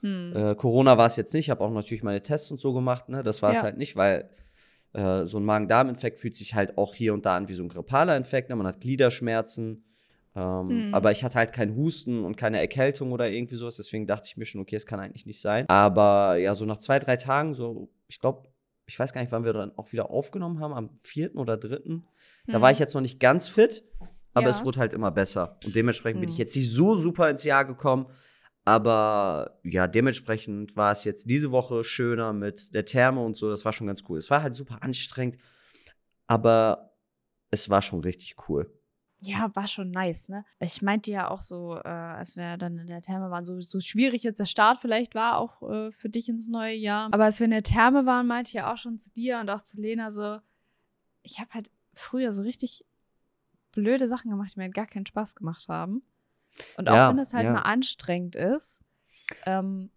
Hm. 0.00 0.32
Äh, 0.36 0.54
Corona 0.54 0.98
war 0.98 1.06
es 1.06 1.16
jetzt 1.16 1.32
nicht. 1.32 1.46
Ich 1.46 1.50
habe 1.50 1.64
auch 1.64 1.70
natürlich 1.70 2.02
meine 2.02 2.22
Tests 2.22 2.50
und 2.50 2.60
so 2.60 2.74
gemacht. 2.74 3.08
Ne? 3.08 3.22
Das 3.22 3.40
war 3.40 3.52
es 3.52 3.56
Ja. 3.58 3.62
halt 3.62 3.78
nicht, 3.78 3.96
weil 3.96 4.28
äh, 4.96 5.26
so 5.26 5.38
ein 5.38 5.44
Magen-Darm-Infekt 5.44 6.18
fühlt 6.20 6.36
sich 6.36 6.54
halt 6.54 6.78
auch 6.78 6.94
hier 6.94 7.12
und 7.14 7.26
da 7.26 7.36
an 7.36 7.48
wie 7.48 7.54
so 7.54 7.62
ein 7.62 7.68
grippaler 7.68 8.16
Infekt. 8.16 8.48
Ne? 8.48 8.56
Man 8.56 8.66
hat 8.66 8.80
Gliederschmerzen. 8.80 9.84
Ähm, 10.34 10.88
Mhm. 10.88 10.94
Aber 10.94 11.12
ich 11.12 11.24
hatte 11.24 11.36
halt 11.36 11.52
keinen 11.54 11.76
Husten 11.76 12.24
und 12.24 12.36
keine 12.36 12.60
Erkältung 12.60 13.12
oder 13.12 13.30
irgendwie 13.30 13.54
sowas. 13.56 13.76
Deswegen 13.76 14.06
dachte 14.06 14.26
ich 14.28 14.36
mir 14.36 14.44
schon, 14.44 14.60
okay, 14.60 14.76
es 14.76 14.84
kann 14.86 15.00
eigentlich 15.00 15.24
nicht 15.26 15.40
sein. 15.40 15.66
Aber 15.68 16.36
ja, 16.36 16.54
so 16.54 16.66
nach 16.66 16.76
zwei, 16.78 16.98
drei 16.98 17.16
Tagen, 17.16 17.54
so, 17.54 17.88
ich 18.08 18.20
glaube, 18.20 18.48
ich 18.86 18.98
weiß 18.98 19.12
gar 19.14 19.20
nicht, 19.22 19.32
wann 19.32 19.44
wir 19.44 19.52
dann 19.54 19.72
auch 19.78 19.92
wieder 19.92 20.10
aufgenommen 20.10 20.60
haben, 20.60 20.74
am 20.74 20.90
vierten 21.00 21.38
oder 21.38 21.56
dritten. 21.56 22.04
Da 22.46 22.54
Hm. 22.54 22.60
war 22.62 22.70
ich 22.70 22.78
jetzt 22.78 22.94
noch 22.94 23.00
nicht 23.00 23.18
ganz 23.18 23.48
fit, 23.48 23.82
aber 24.34 24.44
Ja. 24.44 24.50
es 24.50 24.64
wurde 24.64 24.78
halt 24.78 24.92
immer 24.92 25.10
besser. 25.10 25.58
Und 25.64 25.74
dementsprechend 25.74 26.20
bin 26.20 26.28
Hm. 26.28 26.32
ich 26.34 26.38
jetzt 26.38 26.54
nicht 26.54 26.70
so 26.70 26.94
super 26.96 27.30
ins 27.30 27.42
Jahr 27.44 27.64
gekommen. 27.64 28.06
Aber 28.66 29.60
ja, 29.62 29.86
dementsprechend 29.86 30.76
war 30.76 30.90
es 30.90 31.04
jetzt 31.04 31.30
diese 31.30 31.52
Woche 31.52 31.84
schöner 31.84 32.32
mit 32.32 32.74
der 32.74 32.84
Therme 32.84 33.24
und 33.24 33.36
so. 33.36 33.48
Das 33.48 33.64
war 33.64 33.72
schon 33.72 33.86
ganz 33.86 34.02
cool. 34.08 34.18
Es 34.18 34.28
war 34.28 34.42
halt 34.42 34.56
super 34.56 34.82
anstrengend, 34.82 35.38
aber 36.26 36.90
es 37.50 37.70
war 37.70 37.80
schon 37.80 38.00
richtig 38.00 38.34
cool. 38.48 38.68
Ja, 39.20 39.54
war 39.54 39.68
schon 39.68 39.92
nice, 39.92 40.28
ne? 40.28 40.44
Ich 40.58 40.82
meinte 40.82 41.12
ja 41.12 41.30
auch 41.30 41.42
so, 41.42 41.76
äh, 41.76 41.88
als 41.88 42.36
wir 42.36 42.56
dann 42.56 42.76
in 42.78 42.88
der 42.88 43.02
Therme 43.02 43.30
waren, 43.30 43.46
so, 43.46 43.60
so 43.60 43.78
schwierig 43.78 44.24
jetzt 44.24 44.40
der 44.40 44.46
Start 44.46 44.78
vielleicht 44.78 45.14
war, 45.14 45.38
auch 45.38 45.62
äh, 45.70 45.92
für 45.92 46.08
dich 46.08 46.28
ins 46.28 46.48
neue 46.48 46.74
Jahr. 46.74 47.08
Aber 47.12 47.24
als 47.24 47.38
wir 47.38 47.44
in 47.44 47.52
der 47.52 47.62
Therme 47.62 48.04
waren, 48.04 48.26
meinte 48.26 48.48
ich 48.48 48.54
ja 48.54 48.72
auch 48.72 48.78
schon 48.78 48.98
zu 48.98 49.10
dir 49.12 49.38
und 49.38 49.48
auch 49.48 49.62
zu 49.62 49.80
Lena 49.80 50.10
so, 50.10 50.38
ich 51.22 51.38
habe 51.38 51.54
halt 51.54 51.70
früher 51.94 52.32
so 52.32 52.42
richtig 52.42 52.84
blöde 53.70 54.08
Sachen 54.08 54.32
gemacht, 54.32 54.54
die 54.54 54.58
mir 54.58 54.64
halt 54.64 54.74
gar 54.74 54.86
keinen 54.86 55.06
Spaß 55.06 55.36
gemacht 55.36 55.68
haben. 55.68 56.02
Und 56.76 56.88
auch 56.88 56.94
Ja, 56.94 57.10
wenn 57.10 57.18
es 57.18 57.32
halt 57.34 57.44
ja. 57.44 57.52
mal 57.52 57.62
anstrengend 57.62 58.34
ist, 58.36 58.82
ähm, 59.44 59.90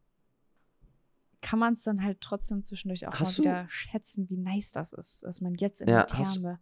kann 1.41 1.59
man 1.59 1.73
es 1.75 1.83
dann 1.83 2.03
halt 2.03 2.19
trotzdem 2.21 2.63
zwischendurch 2.63 3.07
auch 3.07 3.13
Hast 3.19 3.37
mal 3.39 3.43
du- 3.43 3.49
wieder 3.49 3.69
schätzen, 3.69 4.29
wie 4.29 4.37
nice 4.37 4.71
das 4.71 4.91
ist, 4.93 5.23
dass 5.23 5.39
man 5.41 5.55
jetzt 5.55 5.81
in 5.81 5.87
Ja, 5.87 6.03
der 6.03 6.07
Therme 6.07 6.59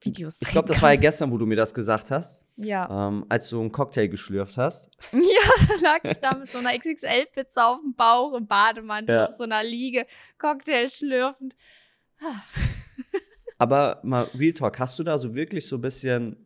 Videos 0.00 0.40
Ich 0.42 0.48
glaube, 0.48 0.68
das 0.68 0.80
war 0.82 0.92
ja 0.92 1.00
gestern, 1.00 1.32
wo 1.32 1.38
du 1.38 1.46
mir 1.46 1.56
das 1.56 1.72
gesagt 1.74 2.10
hast, 2.10 2.36
Ja. 2.56 3.08
ähm, 3.08 3.24
als 3.30 3.48
du 3.48 3.58
einen 3.60 3.72
Cocktail 3.72 4.08
geschlürft 4.08 4.58
hast. 4.58 4.90
Ja, 5.12 5.66
da 5.68 5.74
lag 5.82 6.04
ich 6.04 6.18
da 6.18 6.34
mit 6.36 6.50
so 6.50 6.58
einer 6.58 6.78
XXL-Pizza 6.78 7.66
auf 7.72 7.80
dem 7.80 7.94
Bauch 7.94 8.34
im 8.34 8.46
Bademantel 8.46 9.14
Ja. 9.16 9.26
auf 9.26 9.34
so 9.34 9.44
einer 9.44 9.64
Liege, 9.64 10.06
Cocktail 10.38 10.88
schlürfend. 10.88 11.56
Ah. 12.20 12.42
Aber 13.58 14.00
mal 14.04 14.24
Real 14.34 14.52
Talk, 14.52 14.78
hast 14.78 14.98
du 14.98 15.02
da 15.02 15.18
so 15.18 15.34
wirklich 15.34 15.66
so 15.66 15.76
ein 15.76 15.80
bisschen 15.80 16.45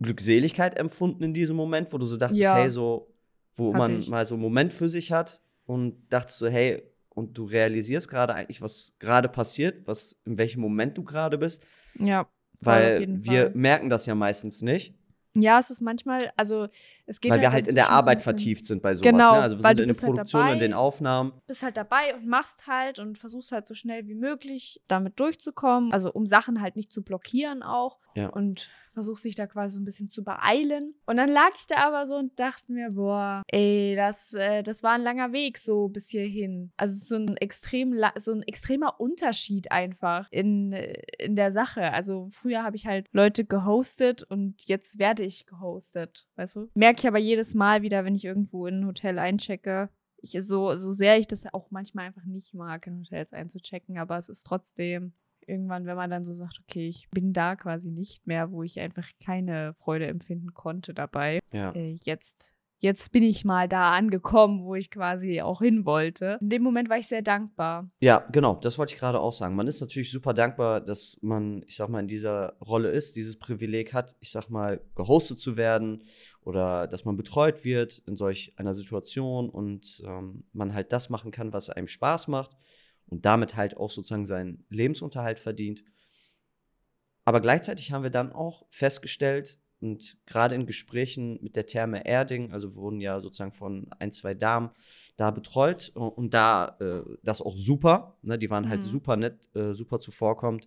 Glückseligkeit 0.00 0.78
empfunden 0.78 1.22
in 1.24 1.34
diesem 1.34 1.56
Moment, 1.56 1.92
wo 1.92 1.98
du 1.98 2.06
so 2.06 2.16
dachtest, 2.16 2.40
Ja. 2.40 2.56
hey, 2.56 2.68
so, 2.68 3.12
wo 3.56 3.68
Hatte 3.68 3.78
man 3.78 3.98
ich. 4.00 4.08
mal 4.08 4.24
so 4.24 4.34
einen 4.34 4.42
Moment 4.42 4.72
für 4.72 4.88
sich 4.88 5.12
hat 5.12 5.40
und 5.66 5.96
dachtest 6.10 6.38
so, 6.38 6.48
hey, 6.48 6.82
und 7.10 7.38
du 7.38 7.44
realisierst 7.44 8.08
gerade 8.08 8.34
eigentlich, 8.34 8.60
was 8.60 8.94
gerade 8.98 9.28
passiert, 9.28 9.86
was, 9.86 10.16
in 10.24 10.36
welchem 10.36 10.60
Moment 10.60 10.98
du 10.98 11.04
gerade 11.04 11.38
bist, 11.38 11.64
Ja. 11.98 12.28
weil 12.60 13.06
wir 13.08 13.42
Fall. 13.46 13.52
merken 13.54 13.88
das 13.88 14.06
ja 14.06 14.14
meistens 14.14 14.62
nicht, 14.62 14.94
Ja, 15.36 15.58
es 15.58 15.68
ist 15.70 15.80
manchmal, 15.80 16.30
also 16.36 16.68
es 17.06 17.20
geht 17.20 17.32
weil 17.32 17.38
wir 17.38 17.42
dann 17.44 17.52
halt 17.52 17.66
in 17.68 17.74
der 17.74 17.84
so 17.84 17.90
Arbeit 17.90 18.18
bisschen- 18.18 18.32
vertieft 18.32 18.66
sind 18.66 18.82
bei 18.82 18.94
sowas. 18.94 19.10
Genau, 19.10 19.32
ne? 19.34 19.40
Also 19.42 19.56
wir 19.58 19.64
weil 19.64 19.76
sind 19.76 19.82
in 19.84 19.88
bist 19.88 20.02
halt 20.02 20.14
Produktionen, 20.14 20.44
in 20.44 20.52
dabei. 20.54 20.58
den 20.66 20.72
Aufnahmen. 20.74 21.32
bist 21.46 21.62
halt 21.62 21.76
dabei 21.76 22.14
und 22.14 22.26
machst 22.26 22.66
halt 22.66 22.98
und 22.98 23.18
versuchst 23.18 23.52
halt 23.52 23.66
so 23.66 23.74
schnell 23.74 24.06
wie 24.06 24.14
möglich 24.14 24.80
damit 24.88 25.18
durchzukommen. 25.20 25.92
Also 25.92 26.12
um 26.12 26.26
Sachen 26.26 26.60
halt 26.60 26.76
nicht 26.76 26.92
zu 26.92 27.02
blockieren 27.02 27.62
auch. 27.62 27.98
Ja. 28.16 28.28
Und 28.28 28.68
versuchst 28.92 29.24
dich 29.24 29.34
da 29.34 29.48
quasi 29.48 29.74
so 29.74 29.80
ein 29.80 29.84
bisschen 29.84 30.08
zu 30.08 30.22
beeilen. 30.22 30.94
Und 31.06 31.16
dann 31.16 31.28
lag 31.28 31.50
ich 31.56 31.66
da 31.66 31.78
aber 31.84 32.06
so 32.06 32.14
und 32.14 32.38
dachte 32.38 32.70
mir, 32.70 32.90
boah, 32.92 33.42
ey, 33.48 33.94
das, 33.96 34.34
äh, 34.34 34.62
das 34.62 34.84
war 34.84 34.92
ein 34.92 35.02
langer 35.02 35.32
Weg 35.32 35.58
so 35.58 35.88
bis 35.88 36.10
hierhin. 36.10 36.70
Also 36.76 37.04
so 37.04 37.16
ein 37.16 37.36
extrem 37.38 38.00
so 38.18 38.30
ein 38.30 38.44
extremer 38.44 39.00
Unterschied 39.00 39.72
einfach 39.72 40.28
in, 40.30 40.72
äh, 40.72 40.92
in 41.18 41.34
der 41.34 41.50
Sache. 41.50 41.92
Also 41.92 42.28
früher 42.30 42.62
habe 42.62 42.76
ich 42.76 42.86
halt 42.86 43.08
Leute 43.10 43.44
gehostet 43.44 44.22
und 44.22 44.62
jetzt 44.68 45.00
werde 45.00 45.24
ich 45.24 45.46
gehostet, 45.46 46.28
weißt 46.36 46.54
du? 46.54 46.68
Merke 46.94 47.00
ich 47.00 47.08
aber 47.08 47.18
jedes 47.18 47.54
Mal 47.54 47.82
wieder, 47.82 48.04
wenn 48.04 48.14
ich 48.14 48.24
irgendwo 48.24 48.68
in 48.68 48.80
ein 48.80 48.86
Hotel 48.86 49.18
einchecke, 49.18 49.88
ich, 50.18 50.38
so, 50.42 50.76
so 50.76 50.92
sehr 50.92 51.18
ich 51.18 51.26
das 51.26 51.44
auch 51.52 51.72
manchmal 51.72 52.06
einfach 52.06 52.24
nicht 52.24 52.54
mag, 52.54 52.86
in 52.86 53.00
Hotels 53.00 53.32
einzuchecken, 53.32 53.98
aber 53.98 54.16
es 54.16 54.28
ist 54.28 54.44
trotzdem 54.44 55.12
irgendwann, 55.44 55.86
wenn 55.86 55.96
man 55.96 56.08
dann 56.08 56.22
so 56.22 56.32
sagt, 56.32 56.60
okay, 56.60 56.86
ich 56.86 57.08
bin 57.10 57.32
da 57.32 57.56
quasi 57.56 57.90
nicht 57.90 58.28
mehr, 58.28 58.52
wo 58.52 58.62
ich 58.62 58.78
einfach 58.78 59.08
keine 59.24 59.74
Freude 59.74 60.06
empfinden 60.06 60.54
konnte 60.54 60.94
dabei. 60.94 61.40
Ja. 61.52 61.72
Äh, 61.72 61.96
jetzt, 62.04 62.54
jetzt 62.84 63.12
bin 63.12 63.22
ich 63.22 63.46
mal 63.46 63.66
da 63.66 63.92
angekommen, 63.92 64.62
wo 64.62 64.74
ich 64.74 64.90
quasi 64.90 65.40
auch 65.40 65.62
hin 65.62 65.86
wollte. 65.86 66.36
In 66.42 66.50
dem 66.50 66.62
Moment 66.62 66.90
war 66.90 66.98
ich 66.98 67.06
sehr 67.06 67.22
dankbar. 67.22 67.90
Ja, 67.98 68.18
genau, 68.30 68.56
das 68.56 68.76
wollte 68.76 68.92
ich 68.92 69.00
gerade 69.00 69.20
auch 69.20 69.32
sagen. 69.32 69.56
Man 69.56 69.66
ist 69.66 69.80
natürlich 69.80 70.12
super 70.12 70.34
dankbar, 70.34 70.82
dass 70.82 71.16
man, 71.22 71.64
ich 71.66 71.76
sag 71.76 71.88
mal, 71.88 72.00
in 72.00 72.08
dieser 72.08 72.58
Rolle 72.60 72.90
ist, 72.90 73.16
dieses 73.16 73.38
Privileg 73.38 73.94
hat, 73.94 74.14
ich 74.20 74.30
sag 74.30 74.50
mal, 74.50 74.82
gehostet 74.96 75.40
zu 75.40 75.56
werden 75.56 76.02
oder 76.42 76.86
dass 76.86 77.06
man 77.06 77.16
betreut 77.16 77.64
wird 77.64 78.02
in 78.06 78.16
solch 78.16 78.52
einer 78.56 78.74
Situation 78.74 79.48
und 79.48 80.02
ähm, 80.06 80.44
man 80.52 80.74
halt 80.74 80.92
das 80.92 81.08
machen 81.08 81.30
kann, 81.30 81.54
was 81.54 81.70
einem 81.70 81.88
Spaß 81.88 82.28
macht 82.28 82.50
und 83.06 83.24
damit 83.24 83.56
halt 83.56 83.78
auch 83.78 83.88
sozusagen 83.88 84.26
seinen 84.26 84.66
Lebensunterhalt 84.68 85.38
verdient. 85.38 85.84
Aber 87.24 87.40
gleichzeitig 87.40 87.92
haben 87.92 88.02
wir 88.02 88.10
dann 88.10 88.30
auch 88.30 88.66
festgestellt, 88.68 89.58
und 89.84 90.16
gerade 90.24 90.54
in 90.54 90.64
Gesprächen 90.64 91.38
mit 91.42 91.56
der 91.56 91.66
Therme 91.66 92.06
Erding, 92.06 92.52
also 92.52 92.74
wurden 92.74 93.00
ja 93.00 93.20
sozusagen 93.20 93.52
von 93.52 93.86
ein, 93.98 94.10
zwei 94.12 94.32
Damen 94.32 94.70
da 95.18 95.30
betreut 95.30 95.90
und 95.94 96.32
da 96.32 96.78
äh, 96.80 97.02
das 97.22 97.42
auch 97.42 97.54
super. 97.54 98.16
Ne? 98.22 98.38
Die 98.38 98.48
waren 98.48 98.70
halt 98.70 98.80
mhm. 98.80 98.86
super 98.86 99.16
nett, 99.16 99.54
äh, 99.54 99.74
super 99.74 100.00
zuvorkommt. 100.00 100.66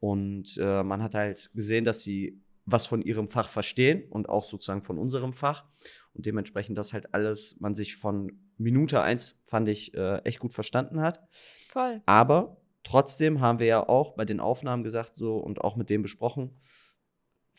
Und 0.00 0.58
äh, 0.58 0.82
man 0.82 1.02
hat 1.02 1.14
halt 1.14 1.50
gesehen, 1.54 1.86
dass 1.86 2.02
sie 2.02 2.42
was 2.66 2.86
von 2.86 3.00
ihrem 3.00 3.30
Fach 3.30 3.48
verstehen 3.48 4.04
und 4.10 4.28
auch 4.28 4.44
sozusagen 4.44 4.82
von 4.82 4.98
unserem 4.98 5.32
Fach. 5.32 5.64
Und 6.12 6.26
dementsprechend 6.26 6.76
das 6.76 6.92
halt 6.92 7.14
alles, 7.14 7.56
man 7.60 7.74
sich 7.74 7.96
von 7.96 8.38
Minute 8.58 9.00
eins, 9.00 9.40
fand 9.46 9.66
ich, 9.68 9.94
äh, 9.94 10.18
echt 10.24 10.40
gut 10.40 10.52
verstanden 10.52 11.00
hat. 11.00 11.26
Voll. 11.70 12.02
Aber 12.04 12.58
trotzdem 12.84 13.40
haben 13.40 13.60
wir 13.60 13.66
ja 13.66 13.88
auch 13.88 14.14
bei 14.14 14.26
den 14.26 14.40
Aufnahmen 14.40 14.84
gesagt 14.84 15.16
so 15.16 15.38
und 15.38 15.62
auch 15.62 15.76
mit 15.76 15.88
dem 15.88 16.02
besprochen, 16.02 16.60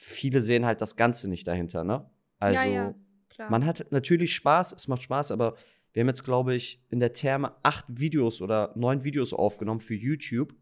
viele 0.01 0.41
sehen 0.41 0.65
halt 0.65 0.79
das 0.79 0.95
Ganze 0.95 1.29
nicht 1.29 1.45
dahinter, 1.45 1.83
ne? 1.83 2.09
Also, 2.39 2.61
ja, 2.61 2.95
ja, 3.37 3.49
man 3.49 3.65
hat 3.65 3.87
natürlich 3.91 4.33
Spaß, 4.33 4.71
es 4.71 4.87
macht 4.87 5.03
Spaß, 5.03 5.31
aber 5.31 5.55
wir 5.91 6.01
haben 6.01 6.07
jetzt, 6.07 6.23
glaube 6.23 6.55
ich, 6.55 6.81
in 6.89 7.01
der 7.01 7.11
Therme 7.11 7.53
acht 7.63 7.85
Videos 7.89 8.41
oder 8.41 8.71
neun 8.77 9.03
Videos 9.03 9.33
aufgenommen 9.33 9.81
für 9.81 9.95
YouTube. 9.95 10.55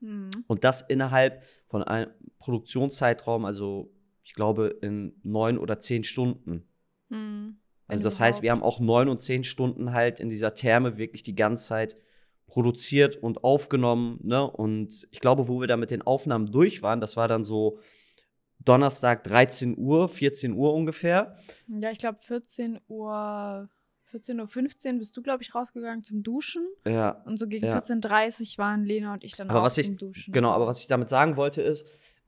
Mhm. 0.00 0.30
Und 0.48 0.64
das 0.64 0.82
innerhalb 0.82 1.44
von 1.68 1.84
einem 1.84 2.10
Produktionszeitraum, 2.38 3.44
also 3.44 3.92
ich 4.24 4.34
glaube 4.34 4.76
in 4.82 5.12
neun 5.22 5.56
oder 5.56 5.78
zehn 5.78 6.02
Stunden. 6.02 6.64
Mhm. 7.10 7.58
Also 7.86 8.02
das 8.02 8.18
heißt, 8.18 8.42
wir 8.42 8.50
haben 8.50 8.62
auch 8.62 8.80
neun 8.80 9.08
und 9.08 9.20
zehn 9.20 9.44
Stunden 9.44 9.92
halt 9.92 10.18
in 10.18 10.28
dieser 10.28 10.54
Therme 10.54 10.98
wirklich 10.98 11.22
die 11.22 11.36
ganze 11.36 11.68
Zeit 11.68 11.96
produziert 12.46 13.16
und 13.16 13.44
aufgenommen. 13.44 14.18
Ne? 14.22 14.48
Und 14.50 15.06
ich 15.12 15.20
glaube, 15.20 15.46
wo 15.46 15.60
wir 15.60 15.68
da 15.68 15.76
mit 15.76 15.92
den 15.92 16.02
Aufnahmen 16.02 16.50
durch 16.50 16.82
waren, 16.82 17.00
das 17.00 17.16
war 17.16 17.28
dann 17.28 17.44
so 17.44 17.78
Donnerstag 18.64 19.24
13 19.24 19.76
Uhr, 19.76 20.08
14 20.08 20.52
Uhr 20.52 20.74
ungefähr. 20.74 21.36
Ja, 21.68 21.90
ich 21.90 21.98
glaube 21.98 22.18
14 22.18 22.80
Uhr, 22.88 23.68
14.15 24.12 24.92
Uhr 24.92 24.98
bist 24.98 25.16
du, 25.16 25.22
glaube 25.22 25.42
ich, 25.42 25.54
rausgegangen 25.54 26.04
zum 26.04 26.22
Duschen. 26.22 26.66
Ja. 26.86 27.22
Und 27.24 27.38
so 27.38 27.46
gegen 27.46 27.66
ja. 27.66 27.78
14.30 27.78 28.52
Uhr 28.52 28.58
waren 28.58 28.84
Lena 28.84 29.12
und 29.12 29.24
ich 29.24 29.34
dann 29.34 29.48
aber 29.48 29.60
auch 29.60 29.64
was 29.64 29.74
zum 29.74 29.84
ich, 29.84 29.96
Duschen. 29.96 30.32
Genau, 30.32 30.50
aber 30.50 30.66
was 30.66 30.80
ich 30.80 30.86
damit 30.88 31.08
sagen 31.08 31.36
wollte 31.36 31.62
ist, 31.62 31.86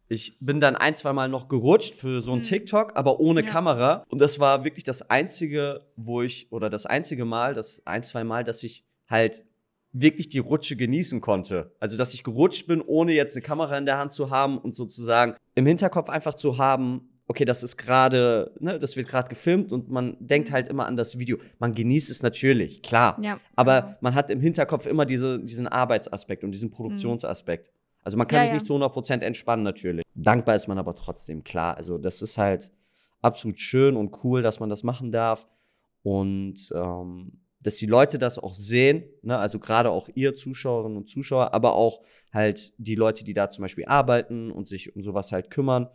ich 0.09 0.37
bin 0.41 0.61
dann 0.61 0.77
ein, 0.77 0.95
zwei 0.95 1.13
Mal 1.13 1.29
noch 1.29 1.49
gerutscht 1.49 1.95
für 1.95 2.21
so 2.21 2.33
ein 2.33 2.39
mhm. 2.39 2.45
TikTok, 2.45 2.97
aber 2.97 3.21
ohne 3.21 3.43
Ja. 3.43 3.47
Kamera. 3.47 4.05
Und 4.09 4.21
das 4.21 4.39
war 4.39 4.65
wirklich 4.65 4.85
das 4.85 5.09
einzige, 5.11 5.87
wo 5.97 6.23
ich, 6.23 6.53
oder 6.53 6.69
das 6.69 6.87
einzige 6.87 7.25
Mal, 7.25 7.55
das 7.55 7.87
ein, 7.87 8.03
zwei 8.03 8.23
Mal, 8.23 8.45
dass 8.45 8.63
ich 8.63 8.85
halt 9.09 9.45
wirklich 9.93 10.29
die 10.29 10.39
Rutsche 10.39 10.77
genießen 10.77 11.21
konnte. 11.21 11.73
Also, 11.79 11.97
dass 11.97 12.15
ich 12.15 12.25
gerutscht 12.25 12.67
bin, 12.67 12.81
ohne 12.81 13.13
jetzt 13.13 13.37
eine 13.37 13.43
Kamera 13.43 13.77
in 13.77 13.87
der 13.87 13.99
Hand 13.99 14.13
zu 14.13 14.31
haben 14.31 14.59
und 14.59 14.75
sozusagen 14.75 15.35
im 15.55 15.67
Hinterkopf 15.67 16.09
einfach 16.09 16.35
zu 16.35 16.57
haben, 16.59 17.09
okay, 17.27 17.45
das 17.45 17.63
ist 17.63 17.77
gerade, 17.77 18.53
ne, 18.59 18.79
das 18.79 18.97
wird 18.97 19.09
gerade 19.09 19.29
gefilmt 19.29 19.73
und 19.73 19.91
man 19.91 20.17
denkt 20.21 20.51
halt 20.53 20.69
immer 20.69 20.87
an 20.87 20.97
das 20.97 21.19
Video. 21.19 21.39
Man 21.59 21.75
genießt 21.75 22.11
es 22.11 22.23
natürlich, 22.23 22.83
klar. 22.83 23.19
Ja, 23.23 23.39
Aber 23.57 23.83
genau. 23.83 23.97
man 24.01 24.15
hat 24.15 24.31
im 24.31 24.41
Hinterkopf 24.41 24.87
immer 24.87 25.07
diese, 25.07 25.43
diesen 25.43 25.67
Arbeitsaspekt 25.69 26.43
und 26.45 26.53
diesen 26.53 26.71
Produktionsaspekt. 26.71 27.71
Also 28.03 28.19
man 28.19 28.27
kann 28.27 28.39
Ja, 28.39 28.43
sich 28.43 28.49
ja. 28.49 28.55
nicht 28.55 28.67
zu 28.67 28.75
100% 28.75 29.21
entspannen 29.23 29.63
natürlich. 29.63 30.05
Dankbar 30.15 30.57
ist 30.57 30.67
man 30.69 30.79
aber 30.79 30.95
trotzdem, 30.95 31.45
klar. 31.45 31.77
Also 31.77 31.99
das 31.99 32.21
ist 32.21 32.37
halt 32.37 32.71
absolut 33.21 33.61
schön 33.61 33.97
und 33.97 34.25
cool, 34.25 34.43
dass 34.43 34.59
man 34.61 34.69
das 34.69 34.83
machen 34.83 35.13
darf. 35.13 35.47
Und 36.03 36.71
ähm, 36.75 37.42
dass 37.63 37.77
die 37.77 37.87
Leute 37.87 38.19
das 38.19 38.39
auch 38.39 38.55
sehen, 38.55 39.05
ne? 39.23 39.39
also 39.39 39.59
gerade 39.59 39.91
auch 39.91 40.09
ihr 40.15 40.35
Zuschauerinnen 40.35 40.97
und 40.97 41.09
Zuschauer, 41.09 41.55
aber 41.55 41.75
auch 41.75 42.03
halt 42.33 42.73
die 42.79 42.95
Leute, 42.95 43.25
die 43.25 43.35
da 43.35 43.51
zum 43.51 43.63
Beispiel 43.63 43.85
arbeiten 43.87 44.51
und 44.51 44.67
sich 44.69 44.95
um 44.97 45.03
sowas 45.03 45.33
halt 45.33 45.51
kümmern 45.51 45.89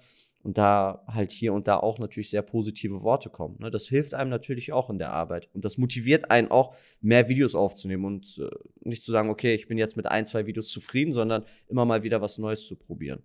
und 0.43 0.57
da 0.57 1.03
halt 1.07 1.31
hier 1.31 1.51
und 1.53 1.67
da 1.67 1.77
auch 1.77 1.99
natürlich 1.99 2.29
sehr 2.29 2.41
positive 2.41 3.01
Worte 3.01 3.29
kommen. 3.29 3.57
Ne? 3.59 3.69
Das 3.69 3.87
hilft 3.87 4.13
einem 4.13 4.29
natürlich 4.29 4.71
auch 4.71 4.89
in 4.89 4.97
der 4.97 5.11
Arbeit 5.11 5.49
und 5.53 5.65
das 5.65 5.77
motiviert 5.77 6.31
einen 6.31 6.49
auch, 6.51 6.75
mehr 7.01 7.27
Videos 7.27 7.53
aufzunehmen 7.55 8.05
und 8.05 8.37
äh, 8.39 8.49
nicht 8.87 9.03
zu 9.03 9.11
sagen, 9.11 9.29
okay, 9.29 9.53
ich 9.53 9.67
bin 9.67 9.77
jetzt 9.77 9.97
mit 9.97 10.05
ein, 10.07 10.25
zwei 10.25 10.45
Videos 10.45 10.69
zufrieden, 10.69 11.11
sondern 11.13 11.43
immer 11.67 11.83
mal 11.85 12.03
wieder 12.03 12.21
was 12.21 12.37
Neues 12.37 12.65
zu 12.65 12.75
probieren. 12.77 13.21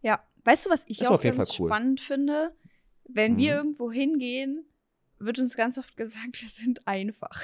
Ja, 0.00 0.22
weißt 0.44 0.66
du, 0.66 0.70
was 0.70 0.84
ich 0.86 1.00
Ist 1.02 1.08
auch 1.08 1.12
auf 1.16 1.24
jeden 1.24 1.36
ganz 1.36 1.50
Fall 1.50 1.60
cool. 1.60 1.68
spannend 1.68 2.00
finde? 2.00 2.52
Wenn 3.08 3.36
wir 3.36 3.52
Mhm. 3.54 3.58
irgendwo 3.58 3.92
hingehen, 3.92 4.64
wird 5.18 5.38
uns 5.38 5.56
ganz 5.56 5.76
oft 5.76 5.96
gesagt, 5.96 6.32
wir 6.40 6.48
sind 6.48 6.86
einfach. 6.86 7.42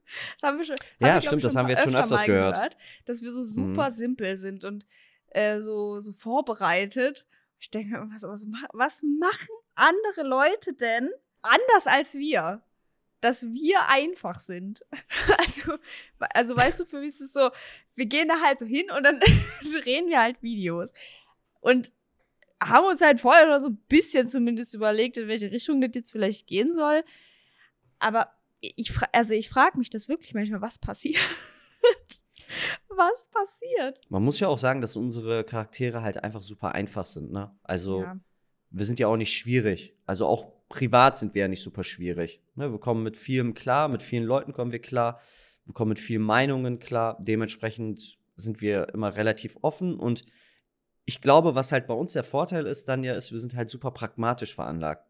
Das 0.40 0.48
haben 0.48 0.58
wir 0.58 0.64
schon. 0.64 0.76
Ja, 0.98 1.14
wir, 1.14 1.20
stimmt, 1.20 1.36
ich, 1.36 1.42
das 1.44 1.56
haben 1.56 1.68
wir 1.68 1.74
jetzt 1.74 1.84
schon 1.84 1.94
öfter 1.94 2.16
öfters 2.16 2.20
mal 2.20 2.26
gehört. 2.26 2.76
Dass 3.04 3.22
wir 3.22 3.32
so 3.32 3.42
super 3.42 3.90
simpel 3.90 4.36
sind 4.36 4.64
und 4.64 4.86
äh, 5.30 5.60
so, 5.60 6.00
so 6.00 6.12
vorbereitet. 6.12 7.26
Ich 7.58 7.70
denke, 7.70 8.04
was, 8.12 8.22
was, 8.22 8.46
was 8.72 9.02
machen 9.02 9.54
andere 9.74 10.22
Leute 10.26 10.74
denn 10.74 11.10
anders 11.42 11.86
als 11.86 12.14
wir? 12.14 12.62
Dass 13.20 13.44
wir 13.44 13.88
einfach 13.88 14.40
sind. 14.40 14.84
Also, 15.38 15.76
also 16.34 16.56
weißt 16.56 16.80
du, 16.80 16.84
für 16.84 17.00
mich 17.00 17.08
ist 17.08 17.20
es 17.20 17.32
so, 17.32 17.50
wir 17.94 18.06
gehen 18.06 18.28
da 18.28 18.40
halt 18.40 18.58
so 18.58 18.66
hin 18.66 18.90
und 18.96 19.04
dann 19.04 19.20
drehen 19.82 20.08
wir 20.08 20.20
halt 20.20 20.42
Videos. 20.42 20.92
Und 21.60 21.92
haben 22.62 22.86
uns 22.86 23.00
halt 23.00 23.20
vorher 23.20 23.46
schon 23.46 23.62
so 23.62 23.68
ein 23.68 23.76
bisschen 23.88 24.28
zumindest 24.28 24.74
überlegt, 24.74 25.16
in 25.16 25.28
welche 25.28 25.50
Richtung 25.50 25.80
das 25.80 25.90
jetzt 25.94 26.12
vielleicht 26.12 26.46
gehen 26.46 26.72
soll. 26.72 27.04
Aber 27.98 28.32
ich, 28.62 28.92
also 29.12 29.34
ich 29.34 29.48
frage 29.48 29.76
mich 29.78 29.90
das 29.90 30.08
wirklich 30.08 30.34
manchmal, 30.34 30.62
was 30.62 30.78
passiert? 30.78 31.18
was 32.88 33.28
passiert? 33.30 34.00
Man 34.08 34.22
muss 34.22 34.40
ja 34.40 34.48
auch 34.48 34.58
sagen, 34.58 34.80
dass 34.80 34.96
unsere 34.96 35.44
Charaktere 35.44 36.02
halt 36.02 36.22
einfach 36.22 36.40
super 36.40 36.72
einfach 36.72 37.04
sind. 37.04 37.32
Ne? 37.32 37.50
Also 37.62 38.02
Ja. 38.02 38.16
wir 38.70 38.84
sind 38.86 39.00
ja 39.00 39.08
auch 39.08 39.16
nicht 39.16 39.36
schwierig. 39.36 39.96
Also 40.06 40.26
auch 40.26 40.52
privat 40.68 41.18
sind 41.18 41.34
wir 41.34 41.42
ja 41.42 41.48
nicht 41.48 41.62
super 41.62 41.82
schwierig. 41.84 42.40
Ne? 42.54 42.70
Wir 42.70 42.78
kommen 42.78 43.02
mit 43.02 43.16
vielem 43.16 43.54
klar, 43.54 43.88
mit 43.88 44.02
vielen 44.02 44.24
Leuten 44.24 44.52
kommen 44.52 44.72
wir 44.72 44.80
klar, 44.80 45.20
wir 45.64 45.74
kommen 45.74 45.90
mit 45.90 45.98
vielen 45.98 46.22
Meinungen 46.22 46.78
klar. 46.78 47.18
Dementsprechend 47.20 48.18
sind 48.36 48.60
wir 48.60 48.88
immer 48.94 49.16
relativ 49.16 49.58
offen 49.62 49.98
und 49.98 50.24
ich 51.04 51.20
glaube, 51.20 51.56
was 51.56 51.72
halt 51.72 51.88
bei 51.88 51.94
uns 51.94 52.12
der 52.12 52.22
Vorteil 52.22 52.64
ist, 52.66 52.88
dann 52.88 53.02
ja, 53.02 53.14
ist, 53.14 53.32
wir 53.32 53.40
sind 53.40 53.56
halt 53.56 53.70
super 53.70 53.90
pragmatisch 53.90 54.54
veranlagt. 54.54 55.04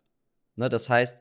Ne? 0.57 0.71
Das 0.71 0.89
heißt, 0.89 1.21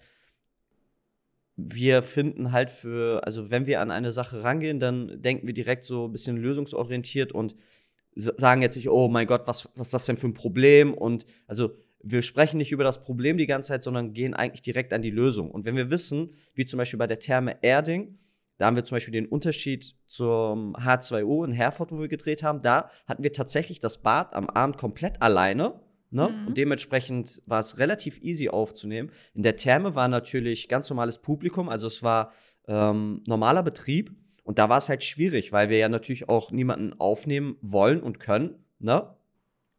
wir 1.55 2.01
finden 2.01 2.51
halt 2.51 2.71
für, 2.71 3.25
also 3.25 3.51
wenn 3.51 3.67
wir 3.67 3.81
an 3.81 3.91
eine 3.91 4.11
Sache 4.11 4.43
rangehen, 4.43 4.79
dann 4.79 5.21
denken 5.21 5.47
wir 5.47 5.53
direkt 5.53 5.83
so 5.83 6.05
ein 6.05 6.11
bisschen 6.11 6.37
lösungsorientiert 6.37 7.31
und 7.31 7.55
sagen 8.15 8.61
jetzt 8.61 8.75
nicht, 8.75 8.89
oh 8.89 9.07
mein 9.07 9.27
Gott, 9.27 9.43
was, 9.45 9.69
was 9.75 9.87
ist 9.87 9.93
das 9.93 10.05
denn 10.05 10.17
für 10.17 10.27
ein 10.27 10.33
Problem? 10.33 10.93
Und 10.93 11.25
also 11.47 11.71
wir 12.03 12.21
sprechen 12.21 12.57
nicht 12.57 12.71
über 12.71 12.83
das 12.83 13.03
Problem 13.03 13.37
die 13.37 13.45
ganze 13.45 13.69
Zeit, 13.69 13.83
sondern 13.83 14.13
gehen 14.13 14.33
eigentlich 14.33 14.61
direkt 14.61 14.91
an 14.93 15.01
die 15.01 15.11
Lösung. 15.11 15.51
Und 15.51 15.65
wenn 15.65 15.75
wir 15.75 15.91
wissen, 15.91 16.33
wie 16.55 16.65
zum 16.65 16.77
Beispiel 16.77 16.99
bei 16.99 17.07
der 17.07 17.19
Therme 17.19 17.57
Erding, 17.61 18.17
da 18.57 18.65
haben 18.67 18.75
wir 18.75 18.83
zum 18.83 18.95
Beispiel 18.95 19.13
den 19.13 19.27
Unterschied 19.27 19.95
zum 20.05 20.75
H2O 20.75 21.45
in 21.45 21.51
Herford, 21.51 21.91
wo 21.91 21.99
wir 21.99 22.07
gedreht 22.07 22.43
haben, 22.43 22.59
da 22.59 22.89
hatten 23.07 23.23
wir 23.23 23.33
tatsächlich 23.33 23.79
das 23.79 24.01
Bad 24.01 24.33
am 24.33 24.49
Abend 24.49 24.77
komplett 24.77 25.21
alleine. 25.21 25.79
Ne? 26.11 26.27
Mhm. 26.27 26.47
Und 26.47 26.57
dementsprechend 26.57 27.41
war 27.45 27.59
es 27.59 27.79
relativ 27.79 28.21
easy 28.21 28.49
aufzunehmen. 28.49 29.11
In 29.33 29.43
der 29.43 29.55
Therme 29.55 29.95
war 29.95 30.07
natürlich 30.07 30.67
ganz 30.67 30.89
normales 30.89 31.19
Publikum, 31.19 31.69
also 31.69 31.87
es 31.87 32.03
war 32.03 32.33
ähm, 32.67 33.23
normaler 33.25 33.63
Betrieb. 33.63 34.13
Und 34.43 34.59
da 34.59 34.69
war 34.69 34.79
es 34.79 34.89
halt 34.89 35.03
schwierig, 35.03 35.51
weil 35.51 35.69
wir 35.69 35.77
ja 35.77 35.87
natürlich 35.87 36.27
auch 36.27 36.51
niemanden 36.51 36.99
aufnehmen 36.99 37.57
wollen 37.61 38.01
und 38.01 38.19
können. 38.19 38.55
Ne? 38.79 39.07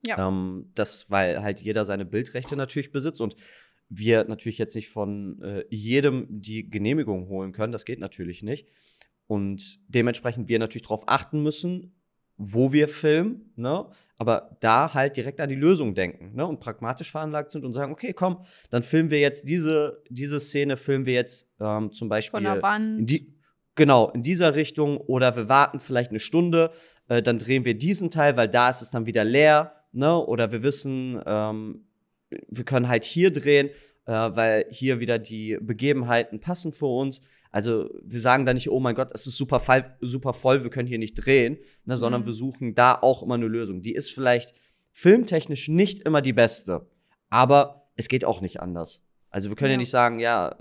Ja. 0.07 0.29
Ähm, 0.29 0.71
das, 0.75 1.11
weil 1.11 1.43
halt 1.43 1.61
jeder 1.61 1.85
seine 1.85 2.05
Bildrechte 2.05 2.57
natürlich 2.57 2.93
besitzt 2.93 3.21
und 3.21 3.35
wir 3.89 4.25
natürlich 4.25 4.59
jetzt 4.59 4.75
nicht 4.75 4.89
von 4.89 5.43
äh, 5.43 5.65
jedem 5.69 6.27
die 6.31 6.71
Genehmigung 6.71 7.29
holen 7.29 7.53
können. 7.53 7.73
Das 7.73 7.85
geht 7.85 7.99
natürlich 7.99 8.43
nicht. 8.43 8.69
Und 9.27 9.81
dementsprechend 9.89 10.49
wir 10.49 10.59
natürlich 10.59 10.83
darauf 10.87 11.05
achten 11.07 11.43
müssen, 11.43 11.95
wo 12.37 12.73
wir 12.73 12.89
filmen, 12.89 13.53
ne? 13.57 13.87
aber 14.17 14.57
da 14.61 14.95
halt 14.95 15.17
direkt 15.17 15.41
an 15.41 15.49
die 15.49 15.55
Lösung 15.55 15.95
denken 15.95 16.35
ne? 16.35 16.47
und 16.47 16.61
pragmatisch 16.61 17.11
veranlagt 17.11 17.51
sind 17.51 17.65
und 17.65 17.73
sagen, 17.73 17.93
okay, 17.93 18.13
komm, 18.13 18.45
dann 18.71 18.83
filmen 18.83 19.11
wir 19.11 19.21
jetzt 19.21 19.49
diese, 19.49 20.03
diese 20.09 20.41
Szene, 20.41 20.77
filmen 20.77 21.07
wir 21.07 21.15
jetzt 21.15 21.53
ähm, 21.61 21.93
zum 21.93 22.09
Beispiel 22.09 22.39
Von 22.39 22.45
der 22.45 22.57
in 22.57 22.63
Wand. 22.63 23.11
die, 23.11 23.35
genau, 23.75 24.11
in 24.11 24.23
dieser 24.23 24.55
Richtung 24.55 24.97
oder 24.97 25.37
wir 25.37 25.49
warten 25.49 25.81
vielleicht 25.81 26.11
eine 26.11 26.21
Stunde, 26.21 26.73
äh, 27.09 27.23
dann 27.23 27.39
drehen 27.39 27.65
wir 27.65 27.77
diesen 27.77 28.11
Teil, 28.11 28.37
weil 28.37 28.49
da 28.49 28.71
ist 28.71 28.83
es 28.83 28.91
dann 28.91 29.07
wieder 29.07 29.25
leer, 29.25 29.75
ne? 29.93 30.17
Oder 30.17 30.53
wir 30.53 30.63
wissen, 30.63 31.21
ähm, 31.27 31.87
wir 32.49 32.65
können 32.65 32.89
halt 32.89 33.05
hier 33.05 33.31
drehen. 33.33 33.71
äh, 34.07 34.13
weil 34.13 34.67
hier 34.71 35.01
wieder 35.01 35.19
die 35.19 35.59
Begebenheiten 35.61 36.41
passen 36.41 36.73
für 36.73 36.87
uns. 36.87 37.21
Also 37.53 37.91
wir 38.03 38.19
sagen 38.21 38.47
da 38.47 38.55
nicht, 38.55 38.71
oh 38.71 38.81
mein 38.81 38.95
Gott, 38.95 39.11
es 39.13 39.27
ist 39.27 39.37
super, 39.37 39.61
voll, 39.61 39.85
super 40.01 40.33
voll, 40.33 40.65
wir 40.65 40.71
können 40.71 40.89
hier 40.89 40.99
nicht 40.99 41.15
drehen, 41.15 41.59
ne, 41.85 41.97
sondern 41.97 42.23
Mhm. 42.23 42.27
wir 42.27 42.33
suchen 42.33 42.75
da 42.75 42.95
auch 43.01 43.23
immer 43.23 43.35
eine 43.35 43.47
Lösung. 43.47 43.83
Die 43.83 43.95
ist 43.95 44.11
vielleicht 44.11 44.55
filmtechnisch 44.93 45.69
nicht 45.69 46.01
immer 46.01 46.23
die 46.23 46.33
beste, 46.33 46.87
aber 47.31 47.89
es 47.97 48.09
geht 48.09 48.25
auch 48.25 48.41
nicht 48.41 48.61
anders. 48.61 49.05
Also 49.31 49.49
wir 49.49 49.57
können 49.57 49.71
ja, 49.71 49.75
Ja. 49.75 49.79
nicht 49.79 49.91
sagen, 49.91 50.19
ja, 50.19 50.57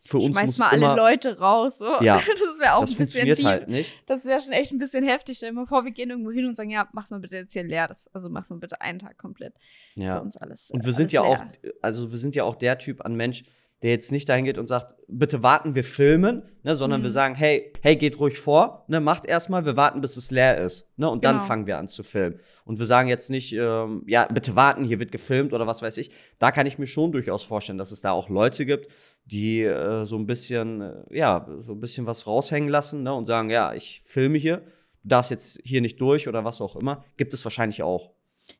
für 0.00 0.18
uns 0.18 0.28
Schmeiß 0.36 0.46
muss 0.46 0.58
mal 0.58 0.68
alle 0.70 0.96
Leute 0.96 1.38
raus. 1.38 1.78
So. 1.78 2.00
Ja, 2.00 2.16
das 2.48 2.58
wäre 2.60 2.74
auch 2.74 2.80
das 2.82 2.92
ein 2.92 2.96
bisschen 2.98 3.26
deep. 3.26 3.44
halt 3.44 3.68
nicht. 3.68 3.94
Das 4.06 4.24
wäre 4.24 4.40
schon 4.40 4.52
echt 4.52 4.72
ein 4.72 4.78
bisschen 4.78 5.04
heftig. 5.04 5.36
Stell 5.36 5.50
dir 5.50 5.54
mal 5.56 5.66
vor, 5.66 5.84
wir 5.84 5.90
gehen 5.90 6.08
irgendwo 6.10 6.30
hin 6.30 6.46
und 6.46 6.56
sagen, 6.56 6.70
ja, 6.70 6.88
macht 6.92 7.10
mal 7.10 7.20
bitte 7.20 7.36
jetzt 7.36 7.52
hier 7.52 7.64
leer. 7.64 7.88
Das, 7.88 8.08
also 8.14 8.30
macht 8.30 8.48
mal 8.48 8.58
bitte 8.58 8.80
einen 8.80 9.00
Tag 9.00 9.18
komplett 9.18 9.54
für 9.94 10.02
Ja. 10.02 10.18
uns 10.18 10.36
alles. 10.36 10.70
Und 10.70 10.84
wir 10.84 10.90
äh, 10.90 10.94
sind 10.94 11.12
ja 11.12 11.22
auch, 11.22 11.38
leer. 11.62 11.74
also 11.82 12.10
wir 12.10 12.18
sind 12.18 12.34
ja 12.36 12.44
auch 12.44 12.54
der 12.54 12.78
Typ 12.78 13.04
an 13.04 13.16
Mensch, 13.16 13.44
der 13.82 13.90
jetzt 13.90 14.10
nicht 14.10 14.28
dahin 14.28 14.44
geht 14.44 14.58
und 14.58 14.66
sagt, 14.66 14.96
bitte 15.06 15.42
warten, 15.44 15.74
wir 15.76 15.84
filmen, 15.84 16.42
ne, 16.64 16.74
sondern 16.74 17.02
wir 17.02 17.10
Mhm. 17.10 17.12
sagen, 17.12 17.34
hey, 17.36 17.72
hey, 17.80 17.94
geht 17.94 18.18
ruhig 18.18 18.38
vor, 18.38 18.84
ne, 18.88 19.00
macht 19.00 19.24
erstmal, 19.24 19.64
wir 19.64 19.76
warten, 19.76 20.00
bis 20.00 20.16
es 20.16 20.32
leer 20.32 20.58
ist, 20.58 20.88
ne, 20.96 21.08
und 21.08 21.22
dann 21.24 21.36
Genau. 21.36 21.46
fangen 21.46 21.66
wir 21.66 21.78
an 21.78 21.86
zu 21.86 22.02
filmen. 22.02 22.40
Und 22.64 22.78
wir 22.80 22.86
sagen 22.86 23.08
jetzt 23.08 23.30
nicht, 23.30 23.52
ähm, 23.54 24.02
ja, 24.06 24.24
bitte 24.26 24.56
warten, 24.56 24.82
hier 24.82 24.98
wird 24.98 25.12
gefilmt 25.12 25.52
oder 25.52 25.66
was 25.68 25.80
weiß 25.80 25.96
ich. 25.98 26.10
Da 26.40 26.50
kann 26.50 26.66
ich 26.66 26.78
mir 26.78 26.86
schon 26.88 27.12
durchaus 27.12 27.44
vorstellen, 27.44 27.78
dass 27.78 27.92
es 27.92 28.00
da 28.00 28.10
auch 28.10 28.28
Leute 28.28 28.66
gibt, 28.66 28.88
die 29.26 29.62
äh, 29.62 30.04
so 30.04 30.16
ein 30.16 30.26
bisschen, 30.26 30.80
äh, 30.80 30.94
ja, 31.16 31.46
so 31.60 31.72
ein 31.74 31.80
bisschen 31.80 32.06
was 32.06 32.26
raushängen 32.26 32.68
lassen, 32.68 33.04
ne, 33.04 33.14
und 33.14 33.26
sagen, 33.26 33.48
ja, 33.50 33.74
ich 33.74 34.02
filme 34.06 34.38
hier, 34.38 34.58
du 35.04 35.08
darfst 35.10 35.30
jetzt 35.30 35.60
hier 35.62 35.80
nicht 35.82 36.00
durch 36.00 36.26
oder 36.26 36.44
was 36.44 36.60
auch 36.60 36.74
immer. 36.74 37.04
Gibt 37.16 37.32
es 37.32 37.44
wahrscheinlich 37.44 37.84
auch. 37.84 38.10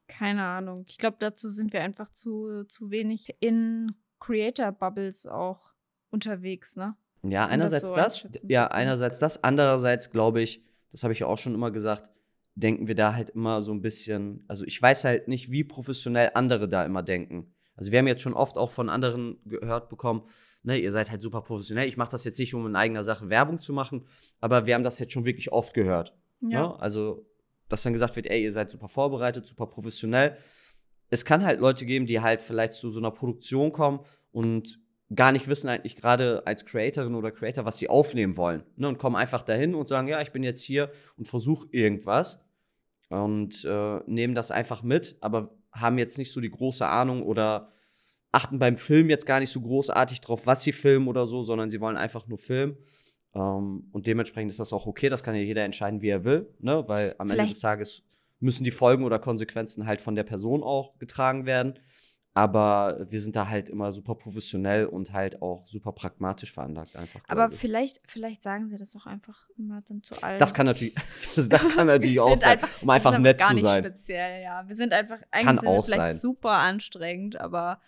Keine 0.07 0.43
Ahnung. 0.45 0.85
Ich 0.87 0.99
glaube, 0.99 1.17
dazu 1.19 1.49
sind 1.49 1.73
wir 1.73 1.81
einfach 1.83 2.09
zu, 2.11 2.65
zu 2.69 2.91
wenig 2.91 3.35
in 3.41 3.93
Creator-Bubbles 4.21 5.27
auch 5.27 5.73
unterwegs, 6.11 6.77
ne? 6.77 6.97
Ja, 7.23 7.45
Um 7.45 7.51
das 7.51 7.51
einerseits 7.51 7.89
so 7.89 7.97
das, 7.97 8.29
ja, 8.47 8.69
einerseits 8.69 9.19
das, 9.19 9.43
andererseits 9.43 10.11
glaube 10.11 10.41
ich, 10.41 10.63
das 10.93 11.03
habe 11.03 11.13
ich 11.13 11.21
ja 11.21 11.27
auch 11.27 11.39
schon 11.39 11.55
immer 11.55 11.71
gesagt, 11.71 12.11
denken 12.55 12.89
wir 12.89 12.95
da 12.95 13.15
halt 13.15 13.31
immer 13.31 13.61
so 13.61 13.73
ein 13.73 13.83
bisschen, 13.83 14.45
also 14.49 14.65
ich 14.65 14.81
weiß 14.81 15.05
halt 15.05 15.29
nicht, 15.29 15.51
wie 15.51 15.65
professionell 15.65 16.31
andere 16.35 16.69
da 16.69 16.85
immer 16.85 17.03
denken. 17.03 17.53
Also 17.77 17.93
wir 17.93 17.99
haben 18.01 18.09
jetzt 18.09 18.23
schon 18.23 18.35
oft 18.35 18.59
auch 18.59 18.71
von 18.71 18.89
anderen 18.89 19.39
gehört 19.45 19.89
bekommen, 19.89 20.23
ne, 20.65 20.79
ihr 20.79 20.91
seid 20.91 21.11
halt 21.11 21.23
super 21.23 21.43
professionell. 21.43 21.87
Ich 21.87 21.97
mache 21.97 22.11
das 22.11 22.25
jetzt 22.25 22.39
nicht, 22.39 22.55
um 22.55 22.67
in 22.67 22.75
eigener 22.77 23.05
Sache 23.05 23.29
Werbung 23.31 23.61
zu 23.61 23.73
machen, 23.73 24.07
aber 24.41 24.67
wir 24.67 24.75
haben 24.75 24.83
das 24.83 24.99
jetzt 24.99 25.13
schon 25.13 25.25
wirklich 25.25 25.53
oft 25.53 25.75
gehört. 25.75 26.17
Ne? 26.41 26.81
Also, 26.81 27.27
dass 27.69 27.83
dann 27.83 27.93
gesagt 27.93 28.17
wird, 28.17 28.27
ey, 28.27 28.43
ihr 28.43 28.53
seid 28.53 28.71
super 28.71 28.89
vorbereitet, 28.89 29.47
super 29.47 29.67
professionell. 29.67 30.37
Es 31.11 31.25
kann 31.25 31.45
halt 31.45 31.61
Leute 31.61 31.87
geben, 31.87 32.07
die 32.07 32.21
halt 32.21 32.43
vielleicht 32.43 32.75
zu 32.75 32.91
so 32.91 32.99
einer 32.99 33.11
Produktion 33.11 33.73
kommen 33.73 34.01
und 34.33 34.81
gar 35.15 35.33
nicht 35.33 35.49
wissen 35.49 35.69
eigentlich 35.69 35.97
gerade 35.97 36.43
als 36.47 36.67
Creatorin 36.67 37.15
oder 37.15 37.31
Creator, 37.31 37.65
was 37.65 37.79
sie 37.79 37.89
aufnehmen 37.89 38.37
wollen. 38.37 38.63
Ne? 38.77 38.89
Und 38.89 38.99
kommen 38.99 39.17
einfach 39.17 39.41
dahin 39.43 39.75
und 39.75 39.89
sagen, 39.89 40.07
ja, 40.09 40.21
ich 40.21 40.33
bin 40.33 40.43
jetzt 40.43 40.63
hier 40.63 40.91
und 41.17 41.27
versuche 41.27 41.67
irgendwas 41.71 42.45
und 43.09 43.65
äh, 43.65 44.01
nehmen 44.07 44.35
das 44.35 44.51
einfach 44.51 44.83
mit, 44.83 45.17
aber 45.23 45.55
haben 45.73 45.97
jetzt 45.99 46.19
nicht 46.19 46.31
so 46.33 46.41
die 46.41 46.51
große 46.51 46.87
Ahnung 46.87 47.23
oder 47.23 47.73
achten 48.33 48.59
beim 48.59 48.77
Film 48.77 49.09
jetzt 49.09 49.25
gar 49.25 49.41
nicht 49.41 49.51
so 49.51 49.61
großartig 49.63 50.21
drauf, 50.21 50.47
was 50.47 50.63
sie 50.63 50.73
filmen 50.73 51.09
oder 51.09 51.25
so, 51.27 51.43
sondern 51.43 51.71
sie 51.71 51.81
wollen 51.81 51.97
einfach 51.97 52.27
nur 52.27 52.39
filmen. 52.39 52.77
Ähm, 53.35 53.89
und 53.93 54.07
dementsprechend 54.07 54.51
ist 54.51 54.61
das 54.61 54.75
auch 54.75 54.87
okay, 54.87 55.09
das 55.09 55.23
kann 55.23 55.35
ja 55.35 55.41
jeder 55.41 55.65
entscheiden, 55.65 56.03
wie 56.03 56.09
er 56.09 56.25
will, 56.25 56.55
ne? 56.59 56.85
weil 56.87 57.15
am 57.19 57.29
Ende 57.29 57.35
Vielleicht- 57.37 57.55
des 57.55 57.61
Tages 57.61 58.03
müssen 58.41 58.65
die 58.65 58.71
Folgen 58.71 59.05
oder 59.05 59.19
Konsequenzen 59.19 59.87
halt 59.87 60.01
von 60.01 60.15
der 60.15 60.25
Person 60.25 60.63
auch 60.63 60.99
getragen 60.99 61.47
werden. 61.47 61.79
Aber 62.35 62.99
wir 63.11 63.21
sind 63.21 63.35
da 63.35 63.49
halt 63.49 63.69
immer 63.69 63.91
super 63.91 64.15
professionell 64.15 64.87
und 64.87 65.13
halt 65.13 65.43
auch 65.43 65.67
super 65.67 65.91
pragmatisch 65.91 66.53
veranlagt 66.53 66.95
einfach. 66.95 67.21
Aber 67.27 67.49
ich. 67.53 67.59
vielleicht, 67.59 68.01
vielleicht 68.07 68.45
sagen 68.45 68.69
sie 68.69 68.77
das 68.77 68.95
auch 68.95 69.07
einfach 69.07 69.49
immer 69.59 69.81
dann 69.83 70.05
zu 70.05 70.23
allen. 70.23 70.39
das 70.39 70.55
kann 70.55 70.67
natürlich, 70.67 70.95
das, 71.35 71.49
das 71.49 71.75
kann 71.75 71.87
natürlich 71.89 72.21
auch 72.21 72.37
sein, 72.37 72.51
einfach- 72.61 72.83
um 72.83 72.91
einfach 72.91 73.11
wir 73.11 73.17
sind 73.17 73.23
nett 73.23 73.39
gar 73.39 73.49
zu 73.49 73.55
nicht 73.55 73.63
sein. 73.63 73.85
speziell, 73.85 74.43
ja. 74.45 74.69
Wir 74.69 74.77
sind 74.77 74.93
einfach, 74.93 75.19
eigentlich 75.33 75.47
Kann 75.47 75.57
sind 75.57 75.69
auch 75.69 75.85
vielleicht 75.85 76.01
sein. 76.01 76.17
super 76.17 76.51
anstrengend, 76.53 77.41
aber 77.41 77.81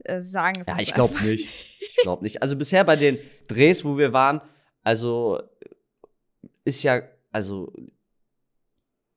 äh, 0.00 0.20
sagen 0.20 0.60
es 0.60 0.66
Ja, 0.66 0.78
ich 0.80 0.94
glaube 0.94 1.12
einfach 1.14 1.26
nicht. 1.26 1.78
Ich 1.86 1.96
glaube 2.02 2.24
nicht. 2.24 2.42
Also 2.42 2.56
bisher 2.56 2.82
bei 2.82 2.96
den 2.96 3.18
Drehs, 3.46 3.84
wo 3.84 3.98
wir 3.98 4.12
waren, 4.12 4.40
also 4.82 5.40
ist 6.64 6.82
ja, 6.82 7.02
also 7.30 7.72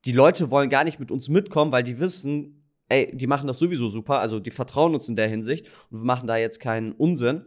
die 0.06 0.12
Leute 0.12 0.50
wollen 0.50 0.70
gar 0.70 0.84
nicht 0.84 1.00
mit 1.00 1.10
uns 1.10 1.28
mitkommen, 1.28 1.72
weil 1.72 1.82
die 1.82 1.98
wissen, 2.00 2.64
ey, 2.88 3.14
die 3.14 3.26
machen 3.26 3.46
das 3.48 3.58
sowieso 3.58 3.88
super, 3.88 4.20
also 4.20 4.38
die 4.40 4.50
vertrauen 4.52 4.94
uns 4.94 5.08
in 5.08 5.16
der 5.16 5.28
Hinsicht 5.28 5.66
und 5.90 5.98
wir 6.00 6.04
machen 6.06 6.26
da 6.26 6.36
jetzt 6.36 6.60
keinen 6.60 6.92
Unsinn 6.92 7.44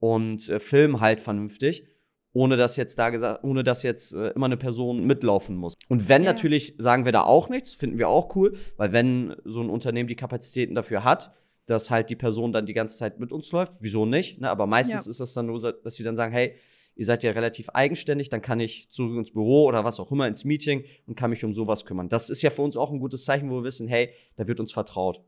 und 0.00 0.48
äh, 0.48 0.58
filmen 0.58 1.00
halt 1.00 1.20
vernünftig, 1.20 1.86
ohne 2.32 2.56
dass 2.56 2.76
jetzt 2.76 2.98
da 2.98 3.10
gesagt, 3.10 3.44
ohne 3.44 3.62
dass 3.62 3.82
jetzt 3.82 4.12
äh, 4.12 4.28
immer 4.30 4.46
eine 4.46 4.56
Person 4.56 5.04
mitlaufen 5.06 5.56
muss. 5.56 5.74
Und 5.88 6.08
wenn 6.08 6.22
Ja. 6.24 6.32
natürlich 6.32 6.74
sagen 6.78 7.04
wir 7.04 7.12
da 7.12 7.22
auch 7.22 7.48
nichts, 7.48 7.74
finden 7.74 7.98
wir 7.98 8.08
auch 8.08 8.34
cool, 8.36 8.56
weil 8.76 8.92
wenn 8.92 9.36
so 9.44 9.60
ein 9.60 9.70
Unternehmen 9.70 10.08
die 10.08 10.16
Kapazitäten 10.16 10.74
dafür 10.74 11.04
hat, 11.04 11.32
dass 11.66 11.90
halt 11.90 12.10
die 12.10 12.16
Person 12.16 12.52
dann 12.52 12.66
die 12.66 12.74
ganze 12.74 12.96
Zeit 12.96 13.20
mit 13.20 13.30
uns 13.30 13.52
läuft, 13.52 13.74
wieso 13.80 14.04
nicht? 14.06 14.40
Ne? 14.40 14.50
Aber 14.50 14.66
meistens 14.66 15.06
Ja. 15.06 15.10
ist 15.10 15.20
das 15.20 15.34
dann 15.34 15.46
nur, 15.46 15.60
so, 15.60 15.70
dass 15.70 15.94
sie 15.94 16.02
dann 16.02 16.16
sagen, 16.16 16.32
hey, 16.32 16.56
ihr 17.00 17.06
seid 17.06 17.22
ja 17.22 17.30
relativ 17.30 17.70
eigenständig, 17.70 18.28
dann 18.28 18.42
kann 18.42 18.60
ich 18.60 18.90
zurück 18.90 19.16
ins 19.16 19.32
Büro 19.32 19.64
oder 19.64 19.84
was 19.84 19.98
auch 19.98 20.12
immer 20.12 20.28
ins 20.28 20.44
Meeting 20.44 20.84
und 21.06 21.14
kann 21.14 21.30
mich 21.30 21.42
um 21.46 21.54
sowas 21.54 21.86
kümmern. 21.86 22.10
Das 22.10 22.28
ist 22.28 22.42
ja 22.42 22.50
für 22.50 22.60
uns 22.60 22.76
auch 22.76 22.92
ein 22.92 22.98
gutes 22.98 23.24
Zeichen, 23.24 23.48
wo 23.48 23.54
wir 23.54 23.64
wissen, 23.64 23.88
hey, 23.88 24.12
da 24.36 24.46
wird 24.46 24.60
uns 24.60 24.70
vertraut. 24.70 25.24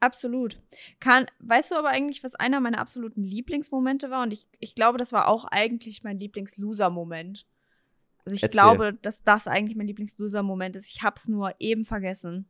Absolut. 0.00 0.58
Kann, 0.98 1.26
weißt 1.40 1.72
du 1.72 1.74
aber 1.74 1.90
eigentlich, 1.90 2.24
was 2.24 2.36
einer 2.36 2.58
meiner 2.60 2.78
absoluten 2.78 3.22
Lieblingsmomente 3.22 4.08
war? 4.08 4.22
Und 4.22 4.32
ich, 4.32 4.46
ich 4.60 4.74
glaube, 4.74 4.96
das 4.96 5.12
war 5.12 5.28
auch 5.28 5.44
eigentlich 5.44 6.02
mein 6.02 6.18
Lieblings-Loser-Moment. 6.18 7.46
Also 8.24 8.34
ich 8.34 8.42
Erzähl. 8.42 8.58
glaube, 8.58 8.94
dass 8.94 9.22
das 9.22 9.46
eigentlich 9.46 9.76
mein 9.76 9.88
Lieblings-Loser-Moment 9.88 10.74
ist. 10.74 10.88
Ich 10.88 11.02
hab's 11.02 11.28
nur 11.28 11.54
eben 11.58 11.84
vergessen. 11.84 12.48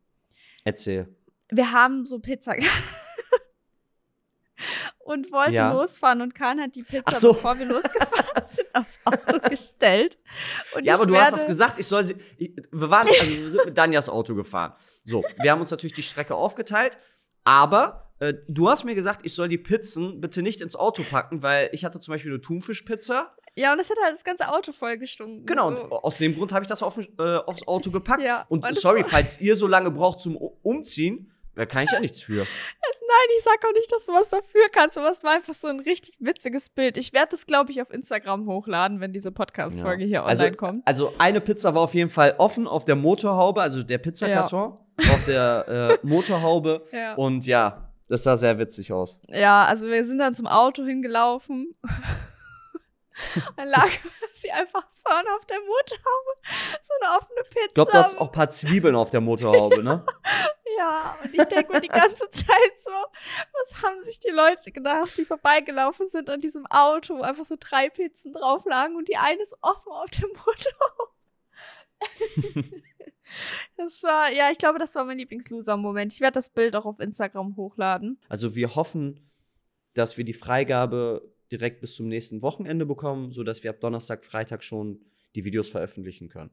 Erzähl. 0.62 1.08
Wir 1.50 1.72
haben 1.72 2.06
so 2.06 2.20
Pizza 2.20 2.54
und 5.10 5.32
wollten 5.32 5.52
Ja. 5.52 5.72
losfahren 5.72 6.20
und 6.22 6.34
Kahn 6.34 6.60
hat 6.60 6.74
die 6.76 6.82
Pizza, 6.82 7.14
so. 7.14 7.32
bevor 7.32 7.58
wir 7.58 7.66
losgefahren 7.66 8.44
sind, 8.48 8.66
aufs 8.74 8.98
Auto 9.04 9.38
gestellt. 9.48 10.18
Und 10.74 10.84
Ja, 10.84 10.94
aber 10.94 11.06
du 11.06 11.16
hast 11.16 11.32
das 11.32 11.46
gesagt, 11.46 11.78
ich 11.78 11.86
soll 11.86 12.04
sie. 12.04 12.14
Ich, 12.38 12.52
wir 12.70 12.90
waren, 12.90 13.08
also 13.08 13.26
wir 13.26 13.50
sind 13.50 13.64
mit 13.66 13.76
Danjas 13.78 14.08
Auto 14.08 14.34
gefahren. 14.34 14.72
So, 15.04 15.24
wir 15.40 15.50
haben 15.50 15.60
uns 15.60 15.70
natürlich 15.70 15.94
die 15.94 16.02
Strecke 16.02 16.34
aufgeteilt, 16.34 16.98
aber 17.44 18.12
äh, 18.20 18.34
du 18.48 18.68
hast 18.68 18.84
mir 18.84 18.94
gesagt, 18.94 19.20
ich 19.24 19.34
soll 19.34 19.48
die 19.48 19.58
Pizzen 19.58 20.20
bitte 20.20 20.42
nicht 20.42 20.60
ins 20.60 20.76
Auto 20.76 21.02
packen, 21.02 21.42
weil 21.42 21.70
ich 21.72 21.84
hatte 21.84 22.00
zum 22.00 22.12
Beispiel 22.12 22.30
eine 22.32 22.40
Thunfischpizza. 22.40 23.34
Ja, 23.56 23.72
und 23.72 23.78
das 23.78 23.90
hat 23.90 23.96
halt 24.02 24.14
das 24.14 24.22
ganze 24.24 24.48
Auto 24.48 24.72
vollgestunken. 24.72 25.44
Genau, 25.44 25.68
und 25.68 25.76
So. 25.76 25.82
aus 25.90 26.18
dem 26.18 26.36
Grund 26.36 26.52
habe 26.52 26.62
ich 26.62 26.68
das 26.68 26.82
auf, 26.82 26.98
äh, 26.98 27.36
aufs 27.38 27.66
Auto 27.66 27.90
gepackt. 27.90 28.22
Ja, 28.22 28.44
und 28.48 28.64
und 28.64 28.76
sorry, 28.76 29.04
falls 29.04 29.40
ihr 29.40 29.56
so 29.56 29.66
lange 29.66 29.90
braucht 29.90 30.20
zum 30.20 30.36
Umziehen, 30.36 31.32
da 31.60 31.66
kann 31.66 31.84
ich 31.84 31.92
ja 31.92 32.00
nichts 32.00 32.22
für. 32.22 32.36
Nein, 32.36 33.36
ich 33.36 33.44
sag 33.44 33.62
auch 33.68 33.74
nicht, 33.74 33.92
dass 33.92 34.06
du 34.06 34.14
was 34.14 34.30
dafür 34.30 34.62
kannst, 34.72 34.96
aber 34.96 35.10
es 35.10 35.22
war 35.22 35.32
einfach 35.32 35.52
so 35.52 35.68
ein 35.68 35.78
richtig 35.80 36.16
witziges 36.18 36.70
Bild. 36.70 36.96
Ich 36.96 37.12
werde 37.12 37.32
das, 37.32 37.44
glaube 37.44 37.70
ich, 37.70 37.82
auf 37.82 37.90
Instagram 37.92 38.46
hochladen, 38.46 39.00
wenn 39.00 39.12
diese 39.12 39.30
Podcast-Folge 39.30 40.06
hier 40.06 40.20
online 40.20 40.40
also, 40.40 40.56
kommt. 40.56 40.86
Also 40.86 41.12
eine 41.18 41.42
Pizza 41.42 41.74
war 41.74 41.82
auf 41.82 41.92
jeden 41.92 42.08
Fall 42.08 42.34
offen 42.38 42.66
auf 42.66 42.86
der 42.86 42.96
Motorhaube, 42.96 43.60
also 43.60 43.82
der 43.82 43.98
Pizzakarton 43.98 44.80
auf 44.96 45.24
der 45.26 45.98
äh, 46.02 46.06
Motorhaube. 46.06 46.86
Ja. 46.92 47.12
Und 47.16 47.44
ja, 47.44 47.90
das 48.08 48.22
sah 48.22 48.38
sehr 48.38 48.58
witzig 48.58 48.90
aus. 48.90 49.20
ja, 49.28 49.66
also 49.66 49.86
wir 49.88 50.06
sind 50.06 50.16
dann 50.16 50.34
zum 50.34 50.46
Auto 50.46 50.82
hingelaufen. 50.82 51.74
dann 53.56 53.68
lag 53.68 53.88
sie 54.34 54.50
einfach 54.50 54.86
vorne 55.06 55.28
auf 55.36 55.44
der 55.46 55.58
Motorhaube. 55.60 56.32
So 56.82 56.92
eine 57.00 57.18
offene 57.18 57.42
Pizza. 57.44 57.66
Ich 57.66 57.74
glaube, 57.74 57.90
du 57.92 57.98
hattest 57.98 58.18
auch 58.18 58.26
ein 58.26 58.32
paar 58.32 58.50
Zwiebeln 58.50 58.96
auf 58.96 59.10
der 59.10 59.20
Motorhaube, 59.20 59.82
ne? 59.82 60.04
Ja, 60.78 61.16
und 61.22 61.34
ich 61.34 61.44
denke 61.44 61.72
mir 61.72 61.80
die 61.80 61.88
ganze 61.88 62.30
Zeit 62.30 62.72
so, 62.78 62.90
was 62.90 63.82
haben 63.82 64.02
sich 64.02 64.20
die 64.20 64.30
Leute 64.30 64.70
gedacht, 64.70 65.16
die 65.18 65.24
vorbeigelaufen 65.24 66.08
sind 66.08 66.30
an 66.30 66.40
diesem 66.40 66.64
Auto, 66.66 67.18
wo 67.18 67.22
einfach 67.22 67.44
so 67.44 67.56
drei 67.58 67.90
Pizzen 67.90 68.32
drauf 68.32 68.64
lagen 68.64 68.96
und 68.96 69.08
die 69.08 69.16
eine 69.16 69.42
ist 69.42 69.54
offen 69.60 69.92
auf 69.92 70.08
dem 70.10 70.28
Motorhaube. 70.28 71.10
das 73.76 74.02
war, 74.02 74.32
ja, 74.32 74.50
ich 74.50 74.58
glaube, 74.58 74.78
das 74.78 74.94
war 74.94 75.04
mein 75.04 75.18
Lieblingsloser-Moment. 75.18 76.12
Ich 76.12 76.20
werde 76.20 76.34
das 76.34 76.48
Bild 76.48 76.76
auch 76.76 76.86
auf 76.86 77.00
Instagram 77.00 77.56
hochladen. 77.56 78.20
Also 78.28 78.54
wir 78.54 78.74
hoffen, 78.74 79.30
dass 79.94 80.16
wir 80.16 80.24
die 80.24 80.32
Freigabe 80.32 81.30
direkt 81.52 81.80
bis 81.80 81.94
zum 81.94 82.08
nächsten 82.08 82.42
Wochenende 82.42 82.86
bekommen, 82.86 83.32
sodass 83.32 83.62
wir 83.62 83.70
ab 83.70 83.80
Donnerstag, 83.80 84.24
Freitag 84.24 84.62
schon 84.62 85.00
die 85.34 85.44
Videos 85.44 85.68
veröffentlichen 85.68 86.28
können. 86.28 86.50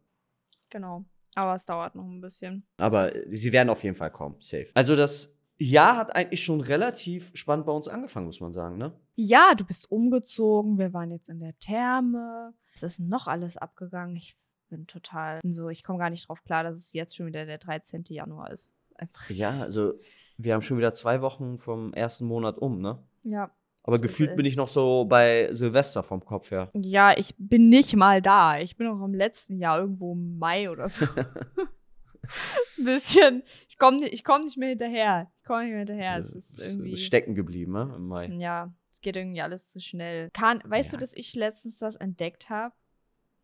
Genau. 0.69 1.05
Aber 1.35 1.55
es 1.55 1.65
dauert 1.65 1.95
noch 1.95 2.05
ein 2.05 2.21
bisschen. 2.21 2.65
Aber 2.77 3.15
äh, 3.15 3.25
sie 3.29 3.51
werden 3.51 3.69
auf 3.69 3.83
jeden 3.83 3.95
Fall 3.95 4.11
kommen, 4.11 4.35
safe. 4.39 4.67
Also 4.73 4.95
das 4.95 5.37
Jahr 5.57 5.97
hat 5.97 6.15
eigentlich 6.15 6.43
schon 6.43 6.61
relativ 6.61 7.31
spannend 7.33 7.65
bei 7.65 7.71
uns 7.71 7.87
angefangen, 7.87 8.27
muss 8.27 8.39
man 8.39 8.53
sagen, 8.53 8.77
ne? 8.77 8.93
Ja, 9.15 9.53
du 9.55 9.65
bist 9.65 9.91
umgezogen, 9.91 10.77
wir 10.77 10.93
waren 10.93 11.11
jetzt 11.11 11.29
in 11.29 11.39
der 11.39 11.57
Therme. 11.59 12.53
Was 12.73 12.83
ist 12.83 12.99
noch 12.99 13.27
alles 13.27 13.57
abgegangen? 13.57 14.15
Ich 14.15 14.37
bin 14.69 14.85
total 14.85 15.39
so, 15.43 15.69
ich 15.69 15.83
komme 15.83 15.99
gar 15.99 16.09
nicht 16.09 16.27
drauf 16.27 16.43
klar, 16.43 16.63
dass 16.63 16.75
es 16.75 16.93
jetzt 16.93 17.15
schon 17.15 17.27
wieder 17.27 17.45
der 17.45 17.57
13. 17.57 18.03
Januar 18.09 18.51
ist. 18.51 18.71
Einfach. 18.95 19.29
Ja, 19.29 19.61
also 19.61 19.93
wir 20.37 20.53
haben 20.53 20.61
schon 20.61 20.77
wieder 20.77 20.93
zwei 20.93 21.21
Wochen 21.21 21.57
vom 21.57 21.93
ersten 21.93 22.25
Monat 22.25 22.57
um, 22.57 22.79
ne? 22.79 23.03
Ja. 23.23 23.51
Aber 23.87 23.95
So 23.97 24.01
gefühlt 24.03 24.35
bin 24.35 24.45
ich 24.45 24.55
noch 24.55 24.67
so 24.67 25.05
bei 25.05 25.47
Silvester 25.53 26.03
vom 26.03 26.23
Kopf 26.23 26.51
her. 26.51 26.69
Ja, 26.75 27.17
ich 27.17 27.33
bin 27.39 27.69
nicht 27.69 27.95
mal 27.95 28.21
da. 28.21 28.59
Ich 28.59 28.75
bin 28.77 28.85
auch 28.87 29.03
im 29.03 29.13
letzten 29.15 29.57
Jahr 29.57 29.79
irgendwo 29.79 30.11
im 30.13 30.37
Mai 30.37 30.69
oder 30.69 30.87
so. 30.89 31.05
Ein 32.77 32.83
bisschen. 32.85 33.43
Ich 33.69 33.77
komme 33.77 34.07
ich 34.09 34.23
komm 34.23 34.43
nicht 34.43 34.57
mehr 34.57 34.69
hinterher. 34.69 35.31
Ich 35.37 35.43
komme 35.45 35.61
nicht 35.63 35.69
mehr 35.71 35.79
hinterher. 35.79 36.17
Es 36.17 36.31
ist 36.33 36.59
Ist 36.59 36.75
irgendwie. 36.75 36.97
stecken 36.97 37.33
geblieben, 37.35 37.71
ne? 37.73 37.93
Im 37.95 38.07
Mai. 38.07 38.27
Ja, 38.37 38.73
es 38.91 39.01
geht 39.01 39.15
irgendwie 39.15 39.41
alles 39.41 39.69
zu 39.69 39.79
schnell. 39.79 40.29
Kahn, 40.31 40.61
weißt 40.65 40.91
Ja. 40.91 40.97
du, 40.97 41.01
dass 41.01 41.13
ich 41.15 41.33
letztens 41.35 41.81
was 41.81 41.95
entdeckt 41.95 42.49
habe? 42.49 42.73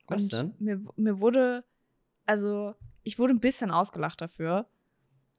Was 0.07 0.27
denn? 0.27 0.53
Mir, 0.59 0.81
mir 0.97 1.19
wurde, 1.21 1.63
also, 2.25 2.73
ich 3.03 3.17
wurde 3.19 3.33
ein 3.33 3.39
bisschen 3.39 3.71
ausgelacht 3.71 4.19
dafür. 4.19 4.67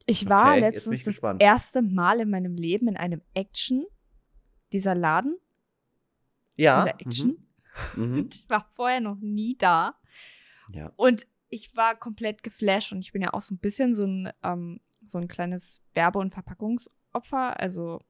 Ich 0.07 0.29
war 0.29 0.53
Okay, 0.53 0.61
letztens 0.61 1.05
das 1.05 1.21
erste 1.39 1.83
Mal 1.83 2.21
in 2.21 2.31
meinem 2.31 2.57
Leben 2.57 2.89
in 2.89 2.97
einem 2.97 3.21
Action, 3.35 3.85
dieser 4.75 4.95
Laden, 4.95 5.39
Ja. 6.57 6.85
dieser 6.85 7.01
Action. 7.01 7.49
Mhm. 7.97 8.05
Mhm. 8.05 8.29
Ich 8.33 8.49
war 8.51 8.69
vorher 8.75 9.01
noch 9.01 9.17
nie 9.21 9.57
da. 9.57 9.95
Ja. 10.73 10.93
Und 10.97 11.27
ich 11.49 11.75
war 11.77 11.95
komplett 11.97 12.43
geflasht 12.43 12.93
und 12.93 13.01
ich 13.01 13.13
bin 13.13 13.23
ja 13.23 13.33
auch 13.33 13.41
so 13.41 13.55
ein 13.55 13.59
bisschen 13.59 13.95
so 13.95 14.05
ein, 14.05 14.31
ähm, 14.43 14.81
so 15.07 15.19
ein 15.19 15.29
kleines 15.29 15.83
Werbe- 15.95 16.19
und 16.19 16.33
Verpackungsopfer. 16.33 17.59
Also, 17.61 18.01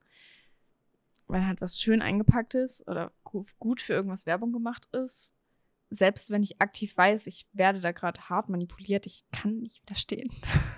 wenn 1.29 1.47
halt 1.47 1.61
was 1.61 1.81
schön 1.81 2.03
eingepackt 2.03 2.55
ist 2.55 2.87
oder 2.89 3.13
gu- 3.25 3.45
gut 3.59 3.81
für 3.81 3.93
irgendwas 3.95 4.27
Werbung 4.27 4.53
gemacht 4.53 4.87
ist, 4.93 5.33
selbst 5.91 6.31
wenn 6.31 6.43
ich 6.43 6.61
aktiv 6.61 6.97
weiß, 6.97 7.27
ich 7.27 7.47
werde 7.53 7.81
da 7.81 7.93
gerade 7.93 8.21
hart 8.29 8.49
manipuliert, 8.49 9.07
ich 9.07 9.25
kann 9.33 9.61
nicht 9.61 9.83
widerstehen. 9.83 10.31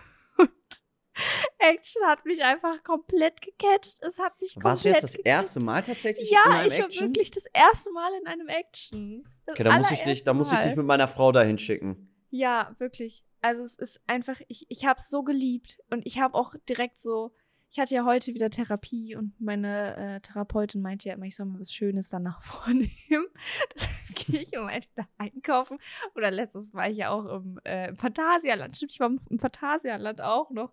Action 1.74 2.02
hat 2.06 2.24
mich 2.24 2.42
einfach 2.44 2.82
komplett 2.82 3.40
gecatcht. 3.42 4.02
Es 4.02 4.18
hat 4.18 4.40
mich 4.40 4.54
komplett 4.54 4.64
Warst 4.64 4.84
du 4.84 4.88
jetzt 4.90 5.02
das 5.02 5.12
gecatcht. 5.12 5.26
erste 5.26 5.60
Mal 5.60 5.82
tatsächlich 5.82 6.30
in 6.30 6.34
Ja, 6.36 6.42
einem 6.58 6.68
ich 6.68 6.78
war 6.78 6.86
Action? 6.86 7.08
wirklich 7.08 7.30
das 7.30 7.46
erste 7.52 7.90
Mal 7.92 8.10
in 8.20 8.26
einem 8.26 8.48
Action. 8.48 9.24
Das 9.46 9.54
Okay, 9.54 9.64
da 9.64 9.76
muss 9.76 9.90
ich 9.90 10.02
dich, 10.02 10.24
da 10.24 10.32
muss 10.34 10.52
ich 10.52 10.58
dich 10.60 10.76
mit 10.76 10.86
meiner 10.86 11.08
Frau 11.08 11.32
dahin 11.32 11.58
schicken. 11.58 12.12
Ja, 12.30 12.74
wirklich. 12.78 13.22
Also 13.42 13.62
es 13.62 13.76
ist 13.76 14.00
einfach, 14.06 14.40
ich, 14.48 14.66
ich 14.68 14.86
habe 14.86 14.96
es 14.98 15.08
so 15.08 15.22
geliebt 15.22 15.78
und 15.90 16.04
ich 16.04 16.18
habe 16.20 16.34
auch 16.34 16.54
direkt 16.68 16.98
so, 16.98 17.32
ich 17.70 17.78
hatte 17.78 17.94
ja 17.94 18.04
heute 18.04 18.34
wieder 18.34 18.50
Therapie 18.50 19.14
und 19.16 19.38
meine 19.40 19.96
äh, 19.96 20.20
Therapeutin 20.20 20.80
meinte 20.82 21.08
ja 21.08 21.14
immer, 21.14 21.26
ich 21.26 21.36
soll 21.36 21.46
mal 21.46 21.60
was 21.60 21.72
Schönes 21.72 22.08
danach 22.08 22.42
vornehmen. 22.44 22.90
Das 23.74 23.88
gehe 24.26 24.40
ich 24.40 24.56
um 24.58 24.68
entweder 24.68 25.06
einkaufen 25.18 25.78
oder 26.14 26.30
letztes 26.30 26.72
war 26.74 26.88
ich 26.88 26.96
ja 26.98 27.10
auch 27.10 27.26
im, 27.26 27.60
äh, 27.64 27.88
im 27.88 27.96
Phantasialand. 27.96 28.74
Stimmt, 28.76 28.92
ich 28.92 29.00
war 29.00 29.10
im 29.30 29.38
Phantasialand 29.38 30.20
auch 30.22 30.50
noch. 30.50 30.72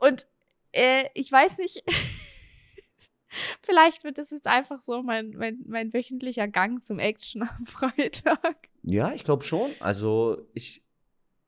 Und 0.00 0.26
äh, 0.72 1.04
ich 1.14 1.30
weiß 1.30 1.58
nicht, 1.58 1.84
vielleicht 3.62 4.04
wird 4.04 4.18
das 4.18 4.30
jetzt 4.30 4.46
einfach 4.46 4.82
so 4.82 5.02
mein, 5.02 5.30
mein, 5.30 5.58
mein 5.66 5.92
wöchentlicher 5.92 6.48
Gang 6.48 6.84
zum 6.84 6.98
Action 6.98 7.42
am 7.42 7.66
Freitag. 7.66 8.68
Ja, 8.82 9.12
ich 9.12 9.24
glaube 9.24 9.44
schon. 9.44 9.70
Also 9.80 10.48
ich, 10.54 10.82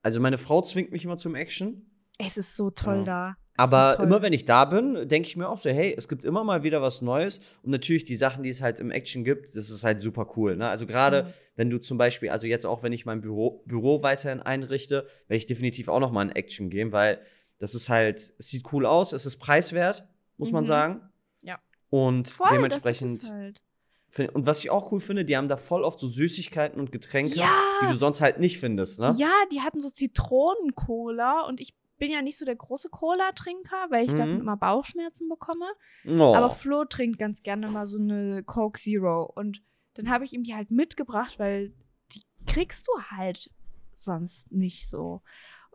also 0.01 0.19
meine 0.19 0.37
Frau 0.37 0.61
zwingt 0.61 0.91
mich 0.91 1.03
immer 1.03 1.17
zum 1.17 1.35
Action. 1.35 1.89
Es 2.19 2.37
ist 2.37 2.55
so 2.55 2.69
toll 2.69 2.99
Ja. 2.99 3.03
da. 3.03 3.37
Es 3.55 3.59
Aber 3.59 3.95
so 3.97 4.03
immer 4.03 4.21
wenn 4.23 4.33
ich 4.33 4.45
da 4.45 4.65
bin, 4.65 5.07
denke 5.07 5.27
ich 5.27 5.37
mir 5.37 5.47
auch 5.47 5.59
so, 5.59 5.69
hey, 5.69 5.93
es 5.95 6.07
gibt 6.07 6.25
immer 6.25 6.43
mal 6.43 6.63
wieder 6.63 6.81
was 6.81 7.03
Neues. 7.03 7.39
Und 7.61 7.69
natürlich 7.71 8.03
die 8.03 8.15
Sachen, 8.15 8.41
die 8.43 8.49
es 8.49 8.61
halt 8.61 8.79
im 8.79 8.89
Action 8.89 9.23
gibt, 9.23 9.55
das 9.55 9.69
ist 9.69 9.83
halt 9.83 10.01
super 10.01 10.31
cool. 10.37 10.55
Ne? 10.55 10.67
Also 10.69 10.87
gerade 10.87 11.23
Mhm. 11.23 11.27
wenn 11.55 11.69
du 11.69 11.77
zum 11.79 11.97
Beispiel, 11.99 12.29
also 12.29 12.47
jetzt 12.47 12.65
auch, 12.65 12.81
wenn 12.81 12.93
ich 12.93 13.05
mein 13.05 13.21
Büro, 13.21 13.63
Büro 13.67 14.01
weiterhin 14.01 14.41
einrichte, 14.41 15.07
werde 15.27 15.37
ich 15.37 15.45
definitiv 15.45 15.87
auch 15.87 15.99
noch 15.99 16.11
mal 16.11 16.23
in 16.23 16.31
Action 16.35 16.69
gehen, 16.71 16.91
weil 16.91 17.19
das 17.59 17.75
ist 17.75 17.89
halt, 17.89 18.19
es 18.37 18.49
sieht 18.49 18.71
cool 18.73 18.85
aus, 18.85 19.13
es 19.13 19.25
ist 19.25 19.37
preiswert, 19.37 20.07
muss 20.37 20.51
man 20.51 20.63
Mhm. 20.63 20.67
sagen. 20.67 21.01
Ja. 21.41 21.59
Und 21.89 22.29
Voll, 22.29 22.49
dementsprechend. 22.51 23.23
halt. 23.31 23.61
Find- 24.09 24.35
Und 24.35 24.45
was 24.45 24.59
ich 24.59 24.69
auch 24.69 24.91
cool 24.91 24.99
finde, 24.99 25.25
die 25.25 25.35
haben 25.35 25.47
da 25.47 25.57
voll 25.57 25.83
oft 25.83 25.99
so 25.99 26.07
Süßigkeiten 26.07 26.79
und 26.79 26.91
Getränke, 26.91 27.35
Ja! 27.35 27.49
die 27.81 27.87
du 27.87 27.95
sonst 27.95 28.21
halt 28.21 28.39
nicht 28.39 28.59
findest, 28.59 28.99
ne? 28.99 29.13
Ja, 29.17 29.31
die 29.51 29.61
hatten 29.61 29.79
so 29.79 29.89
Zitronen-Cola 29.89 31.41
und 31.47 31.59
ich 31.61 31.73
bin 31.97 32.11
ja 32.11 32.21
nicht 32.21 32.37
so 32.37 32.45
der 32.45 32.55
große 32.55 32.89
Cola-Trinker, 32.89 33.87
weil 33.89 34.05
ich 34.05 34.11
Mhm. 34.11 34.15
davon 34.17 34.39
immer 34.39 34.57
Bauchschmerzen 34.57 35.29
bekomme. 35.29 35.65
Oh. 36.07 36.35
Aber 36.35 36.49
Flo 36.49 36.85
trinkt 36.85 37.17
ganz 37.19 37.43
gerne 37.43 37.69
mal 37.69 37.85
so 37.85 37.97
eine 37.97 38.43
Coke 38.43 38.79
Zero 38.79 39.31
und 39.35 39.61
dann 39.95 40.09
habe 40.09 40.25
ich 40.25 40.33
ihm 40.33 40.43
die 40.43 40.55
halt 40.55 40.69
mitgebracht, 40.71 41.39
weil 41.39 41.71
die 42.13 42.23
kriegst 42.45 42.87
du 42.87 42.91
halt 43.11 43.49
sonst 43.93 44.51
nicht 44.51 44.89
so. 44.89 45.21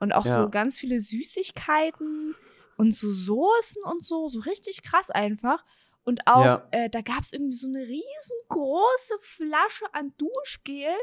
Und 0.01 0.13
auch 0.13 0.25
Ja. 0.25 0.43
so 0.43 0.49
ganz 0.51 0.79
viele 0.79 1.01
Süßigkeiten 1.01 2.35
und 2.77 2.95
so 2.95 3.11
Soßen 3.11 3.83
und 3.83 4.05
so, 4.05 4.29
so 4.29 4.41
richtig 4.41 4.83
krass 4.83 5.11
einfach. 5.11 5.65
Und 6.05 6.27
auch, 6.27 6.45
Ja. 6.45 6.69
äh, 6.71 6.89
da 6.89 7.01
gab 7.03 7.23
es 7.23 7.33
irgendwie 7.33 7.57
so 7.57 7.67
eine 7.67 7.81
riesengroße 7.87 9.15
Flasche 9.21 9.93
an 9.93 10.15
Duschgel. 10.17 10.95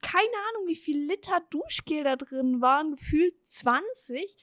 Keine 0.00 0.32
Ahnung, 0.50 0.66
wie 0.66 0.74
viel 0.76 0.98
Liter 1.06 1.40
Duschgel 1.50 2.04
da 2.04 2.16
drin 2.16 2.60
waren, 2.60 2.92
gefühlt 2.92 3.34
20. 3.46 4.36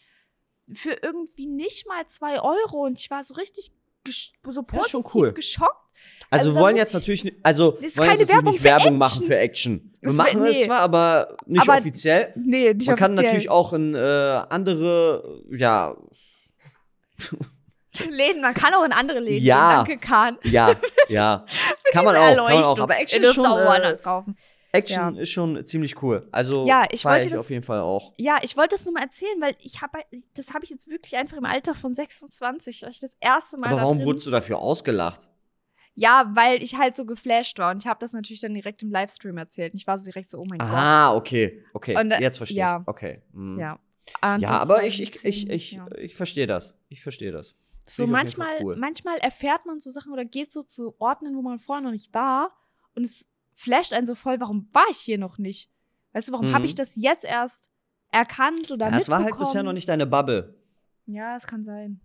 Für 0.71 0.91
irgendwie 1.01 1.47
nicht 1.47 1.87
mal 1.87 2.05
2 2.07 2.41
Euro. 2.41 2.85
Und 2.85 2.99
ich 2.99 3.09
war 3.09 3.23
so 3.23 3.33
richtig 3.33 3.71
so 4.07 4.61
Ja, 4.61 4.61
positiv 4.67 5.15
cool. 5.15 5.33
geschockt. 5.33 5.78
Also, 6.31 6.49
Also 6.49 6.49
wir 6.51 6.53
da 6.55 6.59
wollen 6.61 6.77
jetzt 6.77 6.89
ich- 6.89 6.93
natürlich, 6.93 7.33
also 7.43 7.71
Das 7.71 7.81
ist 7.81 7.81
wollen 7.81 7.89
jetzt 7.89 7.97
keine 7.97 8.11
natürlich 8.19 8.29
Werbung 8.35 8.51
nicht 8.53 8.63
Werbung 8.63 8.97
machen 8.99 9.23
für 9.25 9.37
Action. 9.37 9.93
Wir 9.99 10.09
Es 10.11 10.15
machen 10.15 10.41
wär- 10.43 10.49
es 10.51 10.57
nee. 10.57 10.65
zwar, 10.65 10.79
aber 10.79 11.37
nicht 11.47 11.61
Aber 11.67 11.77
offiziell. 11.79 12.33
Nee, 12.35 12.73
nicht 12.73 12.87
Man 12.87 12.95
kann 12.95 13.11
offiziell. 13.11 13.25
natürlich 13.25 13.49
auch 13.49 13.73
in 13.73 13.95
äh, 13.95 13.97
andere, 13.97 15.41
ja, 15.51 15.95
Läden, 18.09 18.41
man 18.41 18.53
kann 18.53 18.73
auch 18.73 18.85
in 18.85 18.91
andere 18.93 19.19
Läden 19.19 19.43
Ja. 19.43 19.83
gehen. 19.83 19.97
Danke, 19.99 20.07
Kahn. 20.07 20.37
ja, 20.43 20.71
ja. 21.09 21.45
kann 21.91 22.05
man 22.05 22.15
auch, 22.15 22.21
kann 22.35 22.35
man 22.45 22.63
auch. 22.63 22.79
Aber 22.79 22.97
Action 22.97 23.23
ist 23.23 23.33
schon, 23.33 23.45
auch 23.45 23.75
äh, 23.75 23.97
kaufen. 24.01 24.37
Action 24.71 25.17
ist 25.17 25.29
schon 25.31 25.65
ziemlich 25.65 26.01
cool. 26.03 26.27
Also 26.31 26.65
Ja, 26.67 26.85
ich 26.91 27.03
wollte 27.03 27.25
ich 27.27 27.33
das- 27.33 27.41
auf 27.41 27.49
jeden 27.49 27.63
Fall 27.63 27.79
auch. 27.81 28.13
Ja, 28.17 28.37
ich 28.43 28.55
wollte 28.55 28.75
das 28.75 28.85
nur 28.85 28.93
mal 28.93 29.01
erzählen, 29.01 29.35
weil 29.41 29.55
ich 29.59 29.81
habe, 29.81 29.99
das 30.35 30.53
habe 30.53 30.63
ich 30.63 30.69
jetzt 30.69 30.89
wirklich 30.89 31.17
einfach 31.17 31.37
im 31.37 31.45
Alter 31.45 31.73
von 31.73 31.93
26, 31.95 32.85
als 32.85 32.95
ich 32.95 33.01
das 33.01 33.17
erste 33.19 33.57
Mal 33.57 33.71
Aber 33.71 33.81
warum 33.81 34.03
wurdest 34.03 34.27
du 34.27 34.31
dafür 34.31 34.59
ausgelacht? 34.59 35.27
Ja, 35.99 36.31
weil 36.33 36.63
ich 36.63 36.77
halt 36.77 36.95
so 36.95 37.05
geflasht 37.05 37.59
war 37.59 37.71
und 37.71 37.83
ich 37.83 37.87
habe 37.87 37.99
das 37.99 38.13
natürlich 38.13 38.39
dann 38.39 38.53
direkt 38.53 38.81
im 38.83 38.89
Livestream 38.89 39.37
erzählt. 39.37 39.73
Und 39.73 39.79
ich 39.81 39.85
war 39.87 39.97
so 39.97 40.05
direkt 40.05 40.29
so, 40.29 40.39
oh 40.39 40.45
mein 40.47 40.61
Ah, 40.61 41.13
okay, 41.13 41.61
okay. 41.73 41.97
Und, 41.99 42.11
äh, 42.11 42.21
jetzt 42.21 42.37
verstehe 42.37 42.57
ja. 42.59 42.79
ich. 42.81 42.87
Okay. 42.87 43.21
hm. 43.33 43.55
Gott. 43.55 43.61
Ja. 43.61 43.79
Und 44.35 44.39
Ja, 44.41 44.49
aber 44.57 44.83
ich, 44.85 45.01
ich, 45.01 45.25
ich, 45.25 45.49
ich, 45.49 45.71
ja. 45.73 45.87
ich 45.97 46.15
verstehe 46.15 46.47
das. 46.47 46.77
Ich 46.87 47.03
verstehe 47.03 47.31
das. 47.31 47.55
Das 47.83 47.95
So 47.97 48.07
manchmal, 48.07 48.57
cool. 48.63 48.75
manchmal 48.77 49.17
erfährt 49.17 49.65
man 49.65 49.79
so 49.79 49.89
Sachen 49.89 50.13
oder 50.13 50.23
geht 50.25 50.51
so 50.53 50.61
zu 50.61 50.95
Orten, 50.99 51.35
wo 51.35 51.41
man 51.41 51.59
vorher 51.59 51.83
noch 51.83 51.91
nicht 51.91 52.13
war 52.13 52.51
und 52.95 53.03
es 53.05 53.25
flasht 53.53 53.93
einen 53.93 54.07
so 54.07 54.15
voll, 54.15 54.39
warum 54.39 54.69
war 54.71 54.85
ich 54.89 54.97
hier 54.97 55.17
noch 55.17 55.37
nicht? 55.37 55.69
Weißt 56.13 56.29
du, 56.29 56.31
warum 56.31 56.47
Mhm. 56.49 56.53
habe 56.55 56.65
ich 56.65 56.75
das 56.75 56.95
jetzt 56.95 57.25
erst 57.25 57.69
erkannt 58.11 58.71
oder 58.71 58.89
Ja, 58.89 58.97
es 58.97 59.09
war 59.09 59.17
halt 59.17 59.25
mitbekommen? 59.25 59.47
bisher 59.47 59.63
noch 59.63 59.73
nicht 59.73 59.89
deine 59.89 60.07
Bubble. 60.07 60.55
Ja, 61.07 61.35
es 61.35 61.45
kann 61.45 61.63
sein. 61.65 61.99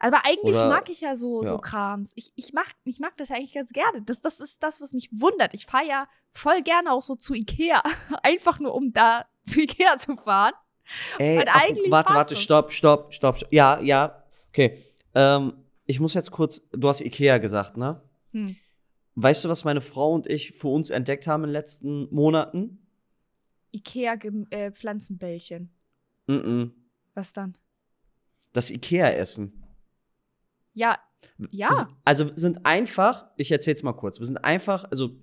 Aber 0.00 0.24
eigentlich 0.24 0.56
Oder- 0.56 0.68
mag 0.68 0.88
ich 0.88 1.02
ja 1.02 1.14
so, 1.14 1.44
so 1.44 1.54
ja. 1.54 1.60
Krams. 1.60 2.12
Ich, 2.16 2.32
ich, 2.34 2.54
mag, 2.54 2.66
ich 2.84 2.98
mag 3.00 3.16
das 3.18 3.28
ja 3.28 3.36
eigentlich 3.36 3.52
ganz 3.52 3.70
gerne. 3.70 4.00
Das, 4.02 4.20
das 4.22 4.40
ist 4.40 4.62
das, 4.62 4.80
was 4.80 4.94
mich 4.94 5.10
wundert. 5.12 5.52
Ich 5.52 5.66
fahre 5.66 5.86
ja 5.86 6.08
voll 6.32 6.62
gerne 6.62 6.90
auch 6.90 7.02
so 7.02 7.14
zu 7.14 7.34
Ikea. 7.34 7.82
Einfach 8.22 8.58
nur, 8.58 8.74
um 8.74 8.92
da 8.92 9.26
zu 9.44 9.60
Ikea 9.60 9.98
zu 9.98 10.16
fahren. 10.16 10.54
Ey, 11.18 11.38
Und 11.38 11.48
eigentlich 11.48 11.90
warte, 11.90 12.14
warte, 12.14 12.34
stopp, 12.34 12.72
stopp, 12.72 13.12
stopp, 13.12 13.36
stopp. 13.36 13.52
Ja, 13.52 13.78
ja, 13.80 14.24
okay. 14.48 14.82
Ähm, 15.14 15.52
ich 15.84 16.00
muss 16.00 16.14
jetzt 16.14 16.30
kurz, 16.30 16.62
du 16.72 16.88
hast 16.88 17.02
Ikea 17.02 17.38
gesagt, 17.38 17.76
ne? 17.76 18.00
Hm. 18.32 18.56
Weißt 19.16 19.44
du, 19.44 19.50
was 19.50 19.64
meine 19.64 19.82
Frau 19.82 20.14
und 20.14 20.26
ich 20.26 20.52
für 20.52 20.68
uns 20.68 20.88
entdeckt 20.88 21.26
haben 21.26 21.44
in 21.44 21.48
den 21.48 21.52
letzten 21.52 22.12
Monaten? 22.12 22.86
Ikea 23.72 24.14
äh. 24.50 24.70
Mm 26.26 26.32
-mm. 26.32 26.70
Was 27.14 27.32
dann? 27.32 27.58
Das 28.52 28.70
Ikea-Essen. 28.70 29.59
Ja, 30.74 30.98
ja. 31.50 31.70
Also 32.04 32.28
wir 32.28 32.38
sind 32.38 32.64
einfach, 32.64 33.26
ich 33.36 33.50
erzähl's 33.50 33.82
mal 33.82 33.92
kurz, 33.92 34.18
wir 34.20 34.26
sind 34.26 34.38
einfach, 34.38 34.84
also 34.90 35.16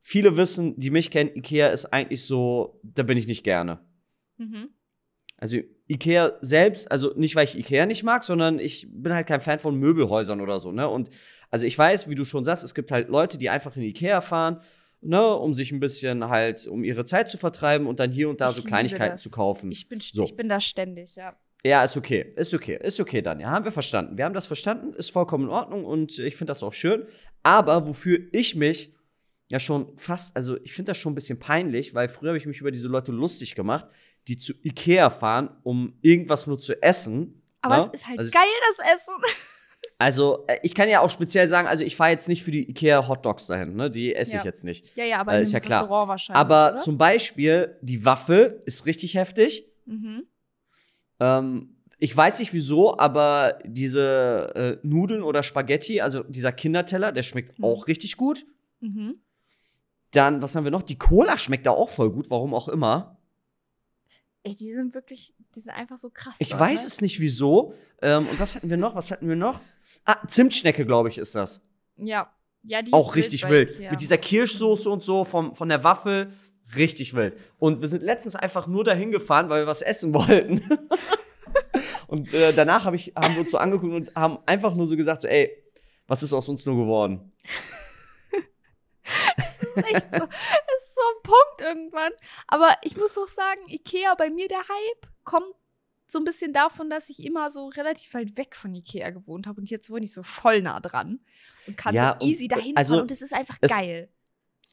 viele 0.00 0.36
wissen, 0.36 0.78
die 0.78 0.90
mich 0.90 1.10
kennen, 1.10 1.30
Ikea 1.34 1.68
ist 1.68 1.86
eigentlich 1.86 2.26
so, 2.26 2.80
da 2.82 3.02
bin 3.02 3.18
ich 3.18 3.26
nicht 3.26 3.44
gerne. 3.44 3.80
Mhm. 4.36 4.70
Also 5.36 5.58
Ikea 5.88 6.38
selbst, 6.40 6.90
also 6.90 7.12
nicht, 7.16 7.36
weil 7.36 7.44
ich 7.44 7.58
Ikea 7.58 7.86
nicht 7.86 8.02
mag, 8.02 8.24
sondern 8.24 8.58
ich 8.58 8.88
bin 8.90 9.12
halt 9.12 9.26
kein 9.26 9.40
Fan 9.40 9.58
von 9.58 9.76
Möbelhäusern 9.76 10.40
oder 10.40 10.58
so, 10.58 10.72
ne? 10.72 10.88
Und 10.88 11.10
also 11.50 11.66
ich 11.66 11.76
weiß, 11.76 12.08
wie 12.08 12.14
du 12.14 12.24
schon 12.24 12.44
sagst, 12.44 12.64
es 12.64 12.74
gibt 12.74 12.90
halt 12.90 13.08
Leute, 13.08 13.36
die 13.36 13.50
einfach 13.50 13.76
in 13.76 13.82
Ikea 13.82 14.20
fahren, 14.20 14.60
ne, 15.00 15.36
um 15.36 15.54
sich 15.54 15.72
ein 15.72 15.80
bisschen 15.80 16.28
halt, 16.28 16.66
um 16.66 16.82
ihre 16.84 17.04
Zeit 17.04 17.28
zu 17.28 17.36
vertreiben 17.36 17.86
und 17.86 18.00
dann 18.00 18.10
hier 18.10 18.28
und 18.28 18.40
da 18.40 18.50
Ich 18.50 18.56
so 18.56 18.62
Kleinigkeiten 18.62 19.18
zu 19.18 19.30
kaufen. 19.30 19.70
Ich 19.70 19.88
bin, 19.88 20.00
So. 20.00 20.24
ich 20.24 20.36
bin 20.36 20.48
da 20.48 20.60
ständig, 20.60 21.16
ja. 21.16 21.36
Ja, 21.66 21.82
ist 21.82 21.96
okay. 21.96 22.30
Ist 22.36 22.52
okay. 22.52 22.78
Ist 22.82 23.00
okay 23.00 23.22
dann. 23.22 23.40
Ja, 23.40 23.50
haben 23.50 23.64
wir 23.64 23.72
verstanden. 23.72 24.18
Wir 24.18 24.24
haben 24.26 24.34
das 24.34 24.46
verstanden. 24.46 24.92
Ist 24.94 25.10
vollkommen 25.10 25.44
in 25.44 25.50
Ordnung 25.50 25.84
und 25.84 26.18
ich 26.18 26.36
finde 26.36 26.50
das 26.50 26.62
auch 26.62 26.72
schön. 26.74 27.06
Aber 27.42 27.86
wofür 27.86 28.18
ich 28.32 28.54
mich 28.54 28.92
ja 29.48 29.58
schon 29.58 29.96
fast, 29.96 30.36
also 30.36 30.58
ich 30.62 30.72
finde 30.74 30.90
das 30.90 30.98
schon 30.98 31.12
ein 31.12 31.14
bisschen 31.14 31.38
peinlich, 31.38 31.94
weil 31.94 32.08
früher 32.08 32.30
habe 32.30 32.38
ich 32.38 32.46
mich 32.46 32.60
über 32.60 32.70
diese 32.70 32.88
Leute 32.88 33.12
lustig 33.12 33.54
gemacht, 33.54 33.86
die 34.28 34.36
zu 34.36 34.52
Ikea 34.62 35.08
fahren, 35.10 35.50
um 35.62 35.96
irgendwas 36.02 36.46
nur 36.46 36.58
zu 36.58 36.80
essen. 36.82 37.42
Aber 37.62 37.78
ne? 37.78 37.82
es 37.92 38.00
ist 38.00 38.06
halt 38.08 38.18
Also 38.18 38.30
geil, 38.30 38.42
das 38.76 38.86
Essen. 38.96 39.14
Also, 39.98 40.44
äh, 40.48 40.58
ich 40.62 40.74
kann 40.74 40.88
ja 40.88 41.00
auch 41.00 41.10
speziell 41.10 41.46
sagen, 41.46 41.68
also 41.68 41.84
ich 41.84 41.94
fahre 41.94 42.10
jetzt 42.10 42.26
nicht 42.28 42.42
für 42.42 42.50
die 42.50 42.68
Ikea 42.68 43.06
Hotdogs 43.06 43.46
dahin, 43.46 43.76
ne? 43.76 43.90
Die 43.90 44.14
esse 44.14 44.32
Ja. 44.32 44.38
ich 44.38 44.44
jetzt 44.44 44.64
nicht. 44.64 44.96
Ja, 44.96 45.04
ja, 45.04 45.20
aber 45.20 45.34
Äh, 45.34 45.42
ist 45.42 45.52
ja 45.52 45.60
klar. 45.60 45.82
Restaurant 45.82 46.08
wahrscheinlich. 46.08 46.40
Aber 46.40 46.72
oder? 46.72 46.78
zum 46.82 46.98
Beispiel, 46.98 47.76
die 47.80 48.04
Waffel 48.04 48.62
ist 48.66 48.86
richtig 48.86 49.14
heftig. 49.14 49.66
Mhm. 49.86 50.24
Ähm, 51.20 51.70
ich 51.98 52.14
weiß 52.16 52.40
nicht 52.40 52.52
wieso, 52.52 52.98
aber 52.98 53.58
diese 53.64 54.80
äh, 54.82 54.86
Nudeln 54.86 55.22
oder 55.22 55.42
Spaghetti, 55.42 56.00
also 56.00 56.22
dieser 56.24 56.52
Kinderteller, 56.52 57.12
der 57.12 57.22
schmeckt 57.22 57.58
Mhm. 57.58 57.64
auch 57.64 57.86
richtig 57.86 58.16
gut. 58.16 58.44
Mhm. 58.80 59.16
Dann, 60.10 60.42
was 60.42 60.54
haben 60.54 60.64
wir 60.64 60.70
noch? 60.70 60.82
Die 60.82 60.98
Cola 60.98 61.38
schmeckt 61.38 61.66
da 61.66 61.70
auch 61.70 61.88
voll 61.88 62.10
gut, 62.10 62.30
warum 62.30 62.54
auch 62.54 62.68
immer. 62.68 63.16
Ey, 64.42 64.54
die 64.54 64.74
sind 64.74 64.92
wirklich, 64.94 65.34
die 65.54 65.60
sind 65.60 65.72
einfach 65.72 65.96
so 65.96 66.10
krass. 66.10 66.34
Ich 66.38 66.50
dort, 66.50 66.60
weiß 66.60 66.84
es 66.84 67.00
nicht 67.00 67.18
wieso. 67.20 67.72
Ähm, 68.02 68.28
und 68.28 68.38
was 68.38 68.54
hatten 68.54 68.68
wir 68.68 68.76
noch? 68.76 68.94
Was 68.94 69.10
hatten 69.10 69.28
wir 69.28 69.36
noch? 69.36 69.58
Ah, 70.04 70.16
Zimtschnecke, 70.28 70.84
glaube 70.84 71.08
ich, 71.08 71.18
ist 71.18 71.34
das. 71.34 71.62
Ja. 71.96 72.30
Ja, 72.66 72.80
die 72.82 72.92
Auch 72.92 73.14
richtig 73.14 73.48
wild. 73.48 73.70
Ikea. 73.72 73.90
Mit 73.90 74.00
dieser 74.00 74.18
Kirschsoße 74.18 74.88
und 74.88 75.02
so 75.02 75.24
vom, 75.24 75.54
von 75.54 75.68
der 75.68 75.82
Waffel. 75.84 76.32
Richtig 76.76 77.14
wild. 77.14 77.36
Und 77.58 77.80
wir 77.80 77.88
sind 77.88 78.02
letztens 78.02 78.34
einfach 78.36 78.66
nur 78.66 78.84
dahin 78.84 79.10
gefahren, 79.10 79.48
weil 79.48 79.62
wir 79.62 79.66
was 79.66 79.82
essen 79.82 80.12
wollten. 80.14 80.62
und 82.06 82.32
äh, 82.34 82.52
danach 82.52 82.84
hab 82.84 82.94
ich, 82.94 83.12
haben 83.16 83.34
wir 83.34 83.42
uns 83.42 83.50
so 83.50 83.58
angeguckt 83.58 83.92
und 83.92 84.14
haben 84.16 84.38
einfach 84.46 84.74
nur 84.74 84.86
so 84.86 84.96
gesagt: 84.96 85.22
so, 85.22 85.28
ey, 85.28 85.62
was 86.06 86.22
ist 86.22 86.32
aus 86.32 86.48
uns 86.48 86.64
nur 86.66 86.76
geworden? 86.76 87.32
Das 89.04 89.84
ist 89.86 89.94
echt 89.94 90.06
so, 90.12 90.20
das 90.20 90.82
ist 90.82 90.94
so 90.94 91.00
ein 91.00 91.22
Punkt 91.22 91.60
irgendwann. 91.60 92.12
Aber 92.46 92.70
ich 92.82 92.96
muss 92.96 93.18
auch 93.18 93.28
sagen, 93.28 93.60
Ikea, 93.68 94.14
bei 94.14 94.30
mir 94.30 94.48
der 94.48 94.58
Hype 94.60 95.08
kommt 95.24 95.46
so 96.06 96.18
ein 96.18 96.24
bisschen 96.24 96.52
davon, 96.52 96.90
dass 96.90 97.08
ich 97.08 97.24
immer 97.24 97.50
so 97.50 97.68
relativ 97.68 98.12
weit 98.14 98.36
weg 98.36 98.54
von 98.56 98.74
Ikea 98.74 99.10
gewohnt 99.10 99.46
habe 99.46 99.60
und 99.60 99.70
jetzt 99.70 99.90
wohne 99.90 100.04
ich 100.04 100.12
so 100.12 100.22
voll 100.22 100.62
nah 100.62 100.78
dran 100.80 101.20
und 101.66 101.76
kann 101.76 101.94
Ja, 101.94 102.16
so 102.20 102.26
easy 102.28 102.46
dahin 102.46 102.76
also, 102.76 102.94
fahren 102.94 103.02
und 103.02 103.10
es 103.10 103.22
ist 103.22 103.34
einfach 103.34 103.56
es- 103.60 103.70
geil. 103.70 104.08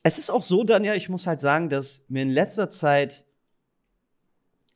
Es 0.04 0.18
ist 0.18 0.30
auch 0.30 0.44
so, 0.44 0.64
Daniel, 0.64 0.96
ich 0.96 1.10
muss 1.10 1.28
halt 1.28 1.40
sagen, 1.40 1.70
dass 1.70 2.04
mir 2.08 2.24
in 2.24 2.30
letzter 2.30 2.70
Zeit 2.70 3.26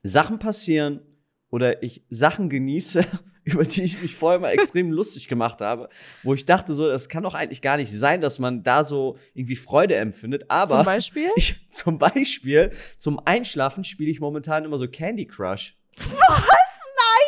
Sachen 0.04 0.38
passieren 0.38 1.02
oder 1.50 1.82
ich 1.82 2.04
Sachen 2.10 2.50
genieße, 2.50 3.06
über 3.44 3.64
die 3.64 3.84
ich 3.84 4.02
mich 4.02 4.16
vorher 4.16 4.40
mal 4.40 4.52
extrem 4.52 4.92
lustig 4.92 5.28
gemacht 5.28 5.62
habe, 5.62 5.90
wo 6.24 6.34
ich 6.34 6.46
dachte 6.46 6.74
so, 6.74 6.88
das 6.88 7.10
kann 7.10 7.24
doch 7.24 7.34
eigentlich 7.34 7.62
gar 7.62 7.78
nicht 7.78 7.92
sein, 7.92 8.22
dass 8.22 8.40
man 8.40 8.64
da 8.64 8.84
so 8.84 9.18
irgendwie 9.34 9.56
Freude 9.56 9.96
empfindet. 9.96 10.46
Aber 10.50 10.78
Zum 10.78 10.86
Beispiel? 10.86 11.30
ich, 11.36 11.56
zum 11.72 11.98
Beispiel 11.98 12.72
zum 12.98 13.20
Einschlafen 13.20 13.84
spiele 13.84 14.12
ich 14.12 14.20
momentan 14.20 14.64
immer 14.64 14.78
so 14.78 14.88
Candy 14.88 15.26
Crush. 15.26 15.76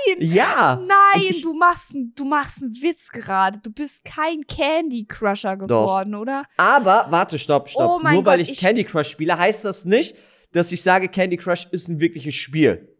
Nein! 0.08 0.17
Ja. 0.21 0.82
Nein, 0.88 1.21
ich- 1.30 1.41
du 1.41 1.54
machst, 1.54 1.91
du 2.15 2.26
machst 2.26 2.62
einen 2.62 2.73
Witz 2.82 3.10
gerade. 3.10 3.60
Du 3.60 3.71
bist 3.71 4.04
kein 4.06 4.45
Candy 4.47 5.06
Crusher 5.06 5.58
geworden, 5.58 6.15
oder? 6.15 6.43
Aber 6.58 7.08
warte, 7.10 7.38
stopp, 7.39 7.69
stopp. 7.69 8.02
Oh 8.04 8.08
Nur 8.08 8.26
weil 8.26 8.39
ich, 8.41 8.52
ich- 8.52 8.60
Candy 8.60 8.84
Crush 8.84 9.10
spiele, 9.10 9.38
heißt 9.38 9.65
das 9.65 9.86
nicht, 9.86 10.15
dass 10.52 10.71
ich 10.71 10.82
sage, 10.82 11.10
Candy 11.10 11.38
Crush 11.38 11.65
ist 11.71 11.88
ein 11.89 12.00
wirkliches 12.00 12.36
Spiel. 12.36 12.93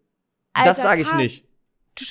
das 0.54 0.66
Alter, 0.68 0.82
sage 0.82 1.02
ich 1.02 1.08
Karl, 1.10 1.22
nicht. 1.22 1.46
Du, 1.96 2.04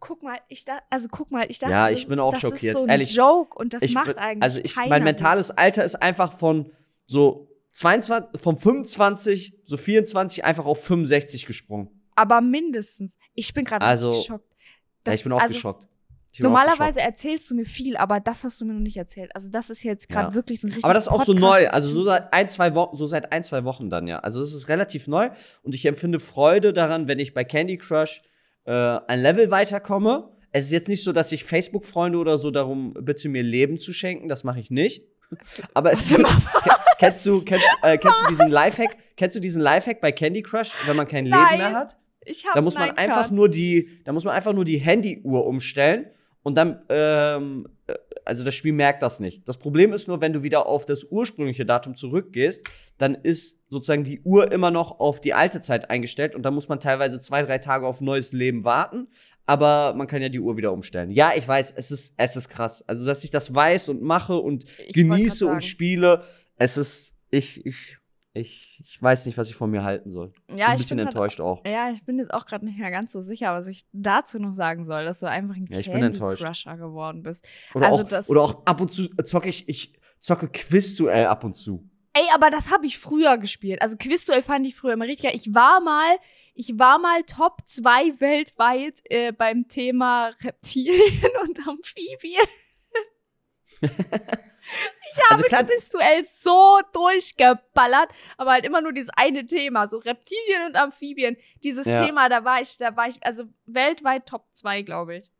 guck 0.00 0.22
mal, 0.22 0.38
ich 0.48 0.64
da, 0.64 0.78
also 0.90 1.08
guck 1.10 1.30
mal, 1.30 1.46
ich 1.48 1.58
dachte, 1.58 1.72
Ja, 1.72 1.90
ich 1.90 2.06
bin 2.06 2.18
auch 2.18 2.32
das 2.32 2.40
schockiert, 2.40 2.74
ist 2.74 2.78
so 2.80 2.82
ein 2.84 2.88
ehrlich. 2.88 3.12
Joke 3.14 3.58
und 3.58 3.74
das 3.74 3.82
ich 3.82 3.94
macht 3.94 4.16
eigentlich 4.18 4.42
Also 4.42 4.60
ich, 4.62 4.76
mein 4.76 5.02
mentales 5.04 5.50
Alter 5.50 5.84
ist 5.84 5.96
einfach 5.96 6.32
von 6.38 6.70
so 7.06 7.48
22, 7.72 8.40
von 8.40 8.56
25, 8.58 9.54
so 9.64 9.76
24 9.76 10.44
einfach 10.44 10.66
auf 10.66 10.82
65 10.84 11.46
gesprungen. 11.46 11.90
Aber 12.18 12.40
mindestens. 12.40 13.16
Ich 13.34 13.52
bin 13.54 13.64
gerade 13.64 13.84
Also, 13.86 14.10
geschockt. 14.10 14.44
ja, 15.06 15.12
ich 15.12 15.22
bin 15.22 15.32
auch 15.32 15.40
also, 15.40 15.54
geschockt. 15.54 15.82
Bin 16.36 16.46
auch 16.46 16.50
Normalerweise 16.50 17.00
erzählst 17.00 17.50
du 17.50 17.54
mir 17.56 17.64
viel, 17.64 17.96
aber 17.96 18.20
das 18.20 18.44
hast 18.44 18.60
du 18.60 18.64
mir 18.64 18.74
noch 18.74 18.80
nicht 18.80 18.96
erzählt. 18.96 19.34
Also 19.34 19.48
das 19.48 19.70
ist 19.70 19.82
jetzt 19.82 20.08
gerade 20.08 20.28
Ja. 20.28 20.34
wirklich 20.34 20.60
so 20.60 20.66
ein 20.68 20.70
richtig 20.70 20.84
Aber 20.84 20.94
das 20.94 21.04
ist 21.04 21.08
auch 21.08 21.24
so 21.24 21.32
Podcast- 21.32 21.40
neu, 21.40 21.68
also 21.70 21.88
so 21.90 22.02
seit 22.04 22.32
ein, 22.32 22.48
zwei 22.48 22.74
Wochen, 22.74 22.96
so 22.96 23.06
seit 23.06 23.32
ein, 23.32 23.42
zwei 23.42 23.64
Wochen 23.64 23.90
dann 23.90 24.06
ja. 24.06 24.20
Also 24.20 24.40
es 24.40 24.54
ist 24.54 24.68
relativ 24.68 25.08
neu 25.08 25.30
und 25.62 25.74
ich 25.74 25.84
empfinde 25.86 26.20
Freude 26.20 26.72
daran, 26.72 27.08
wenn 27.08 27.18
ich 27.18 27.34
bei 27.34 27.42
Candy 27.44 27.76
Crush 27.78 28.22
äh, 28.66 28.70
ein 28.72 29.20
Level 29.20 29.50
weiterkomme. 29.50 30.28
Es 30.52 30.66
ist 30.66 30.72
jetzt 30.72 30.88
nicht 30.88 31.02
so, 31.02 31.12
dass 31.12 31.32
ich 31.32 31.42
Facebook-Freunde 31.44 32.18
oder 32.18 32.38
so 32.38 32.50
darum 32.52 32.94
bitte, 32.94 33.28
mir 33.28 33.42
Leben 33.42 33.78
zu 33.78 33.92
schenken. 33.92 34.28
Das 34.28 34.44
mache 34.44 34.60
ich 34.60 34.70
nicht. 34.70 35.02
Aber 35.74 35.90
es 35.92 36.10
Warte 36.12 36.24
kennst 36.98 37.26
du, 37.26 37.42
kennst, 37.44 37.66
äh, 37.82 37.98
kennst 37.98 38.24
du 38.24 38.28
diesen 38.30 38.48
Lifehack? 38.48 38.96
Kennst 39.16 39.34
du 39.36 39.40
diesen 39.40 39.60
Lifehack 39.62 40.00
bei 40.00 40.12
Candy 40.12 40.42
Crush, 40.42 40.74
wenn 40.86 40.96
man 40.96 41.06
kein 41.08 41.24
Leben 41.24 41.36
Nein. 41.36 41.58
mehr 41.58 41.72
hat? 41.72 41.96
Ich 42.28 42.46
Da 42.52 42.60
muss 42.60 42.74
man 42.74 42.90
einfach 42.92 43.30
nur 43.30 43.48
die, 43.48 43.88
da 44.04 44.12
muss 44.12 44.24
man 44.24 44.34
einfach 44.34 44.52
nur 44.52 44.64
die 44.64 44.78
Handyuhr 44.78 45.46
umstellen 45.46 46.06
und 46.42 46.56
dann, 46.56 46.80
ähm, 46.88 47.68
äh, 47.86 47.94
also 48.24 48.44
das 48.44 48.54
Spiel 48.54 48.72
merkt 48.72 49.02
das 49.02 49.20
nicht. 49.20 49.46
Das 49.46 49.58
Problem 49.58 49.92
ist 49.92 50.08
nur, 50.08 50.20
wenn 50.20 50.32
du 50.32 50.42
wieder 50.42 50.66
auf 50.66 50.86
das 50.86 51.04
ursprüngliche 51.04 51.66
Datum 51.66 51.94
zurückgehst, 51.94 52.66
dann 52.98 53.14
ist 53.14 53.60
sozusagen 53.68 54.04
die 54.04 54.20
Uhr 54.20 54.50
immer 54.52 54.70
noch 54.70 55.00
auf 55.00 55.20
die 55.20 55.34
alte 55.34 55.60
Zeit 55.60 55.90
eingestellt 55.90 56.34
und 56.34 56.42
dann 56.42 56.54
muss 56.54 56.68
man 56.68 56.80
teilweise 56.80 57.20
zwei, 57.20 57.42
drei 57.42 57.58
Tage 57.58 57.86
auf 57.86 58.00
neues 58.00 58.32
Leben 58.32 58.64
warten. 58.64 59.08
Aber 59.46 59.94
man 59.94 60.06
kann 60.06 60.20
ja 60.20 60.28
die 60.28 60.40
Uhr 60.40 60.56
wieder 60.56 60.72
umstellen. 60.72 61.10
Ja, 61.10 61.32
ich 61.34 61.48
weiß, 61.48 61.72
es 61.76 61.90
ist, 61.90 62.14
es 62.18 62.36
ist 62.36 62.50
krass. 62.50 62.82
Also, 62.86 63.06
dass 63.06 63.24
ich 63.24 63.30
das 63.30 63.54
weiß 63.54 63.88
und 63.88 64.02
mache 64.02 64.36
und 64.36 64.64
Ich 64.86 64.94
genieße 64.94 65.46
und 65.46 65.64
spiele, 65.64 66.22
es 66.56 66.76
ist, 66.76 67.16
ich, 67.30 67.64
ich, 67.64 67.98
ich, 68.34 68.80
ich 68.84 69.02
weiß 69.02 69.26
nicht, 69.26 69.36
was 69.38 69.48
ich 69.50 69.56
von 69.56 69.70
mir 69.70 69.82
halten 69.82 70.10
soll. 70.12 70.32
Ja, 70.54 70.66
ein 70.68 70.74
ich 70.76 70.82
bisschen 70.82 70.96
bin 70.98 71.06
grad- 71.06 71.14
enttäuscht 71.14 71.40
auch. 71.40 71.64
Ja, 71.66 71.90
ich 71.90 72.04
bin 72.04 72.18
jetzt 72.18 72.32
auch 72.32 72.46
gerade 72.46 72.64
nicht 72.64 72.78
mehr 72.78 72.90
ganz 72.90 73.12
so 73.12 73.20
sicher, 73.20 73.52
was 73.54 73.66
ich 73.66 73.84
dazu 73.92 74.38
noch 74.38 74.52
sagen 74.54 74.84
soll, 74.86 75.04
dass 75.04 75.20
du 75.20 75.26
einfach 75.26 75.56
ein 75.56 75.66
Ja, 75.68 75.82
Candy 75.82 76.06
enttäuscht. 76.06 76.44
Crusher 76.44 76.76
geworden 76.76 77.22
bist. 77.22 77.48
Oder, 77.74 77.86
Also 77.88 78.04
auch, 78.16 78.28
oder 78.28 78.42
auch 78.42 78.66
ab 78.66 78.80
und 78.80 78.90
zu 78.92 79.08
zocke 79.24 79.48
ich, 79.48 79.68
ich 79.68 79.98
zocke 80.20 80.48
Quizduell 80.48 81.26
ab 81.26 81.42
und 81.44 81.54
zu. 81.56 81.88
Ey, 82.12 82.24
aber 82.34 82.50
das 82.50 82.70
habe 82.72 82.86
ich 82.86 82.98
früher 82.98 83.38
gespielt. 83.38 83.80
Also 83.82 83.96
Quizduell 83.96 84.42
fand 84.42 84.66
ich 84.66 84.74
früher 84.74 84.92
immer 84.94 85.04
richtig 85.06 85.24
geil. 85.30 85.36
Ich 85.36 85.54
war 85.54 85.80
mal, 85.80 86.16
ich 86.54 86.78
war 86.78 86.98
mal 86.98 87.22
Top 87.24 87.62
2 87.66 88.20
weltweit 88.20 89.00
äh, 89.04 89.32
beim 89.32 89.68
Thema 89.68 90.32
Reptilien 90.44 91.00
und 91.44 91.66
Amphibien. 91.66 92.44
ich 95.18 95.24
habe 95.30 95.32
Also 95.32 95.44
klar- 95.44 95.64
Quizduell 95.64 96.24
so 96.30 96.80
durchgeballert, 96.92 98.08
aber 98.36 98.52
halt 98.52 98.64
immer 98.66 98.80
nur 98.80 98.92
dieses 98.92 99.10
eine 99.16 99.46
Thema, 99.46 99.86
so 99.88 99.98
Reptilien 99.98 100.66
und 100.68 100.76
Amphibien. 100.76 101.36
Dieses 101.64 101.86
Ja. 101.86 102.04
Thema, 102.04 102.28
da 102.28 102.44
war 102.44 102.60
ich, 102.60 102.76
da 102.78 102.96
war 102.96 103.08
ich, 103.08 103.16
also 103.24 103.44
weltweit 103.66 104.26
Top 104.26 104.44
2, 104.52 104.82
glaube 104.82 105.16
ich. 105.16 105.30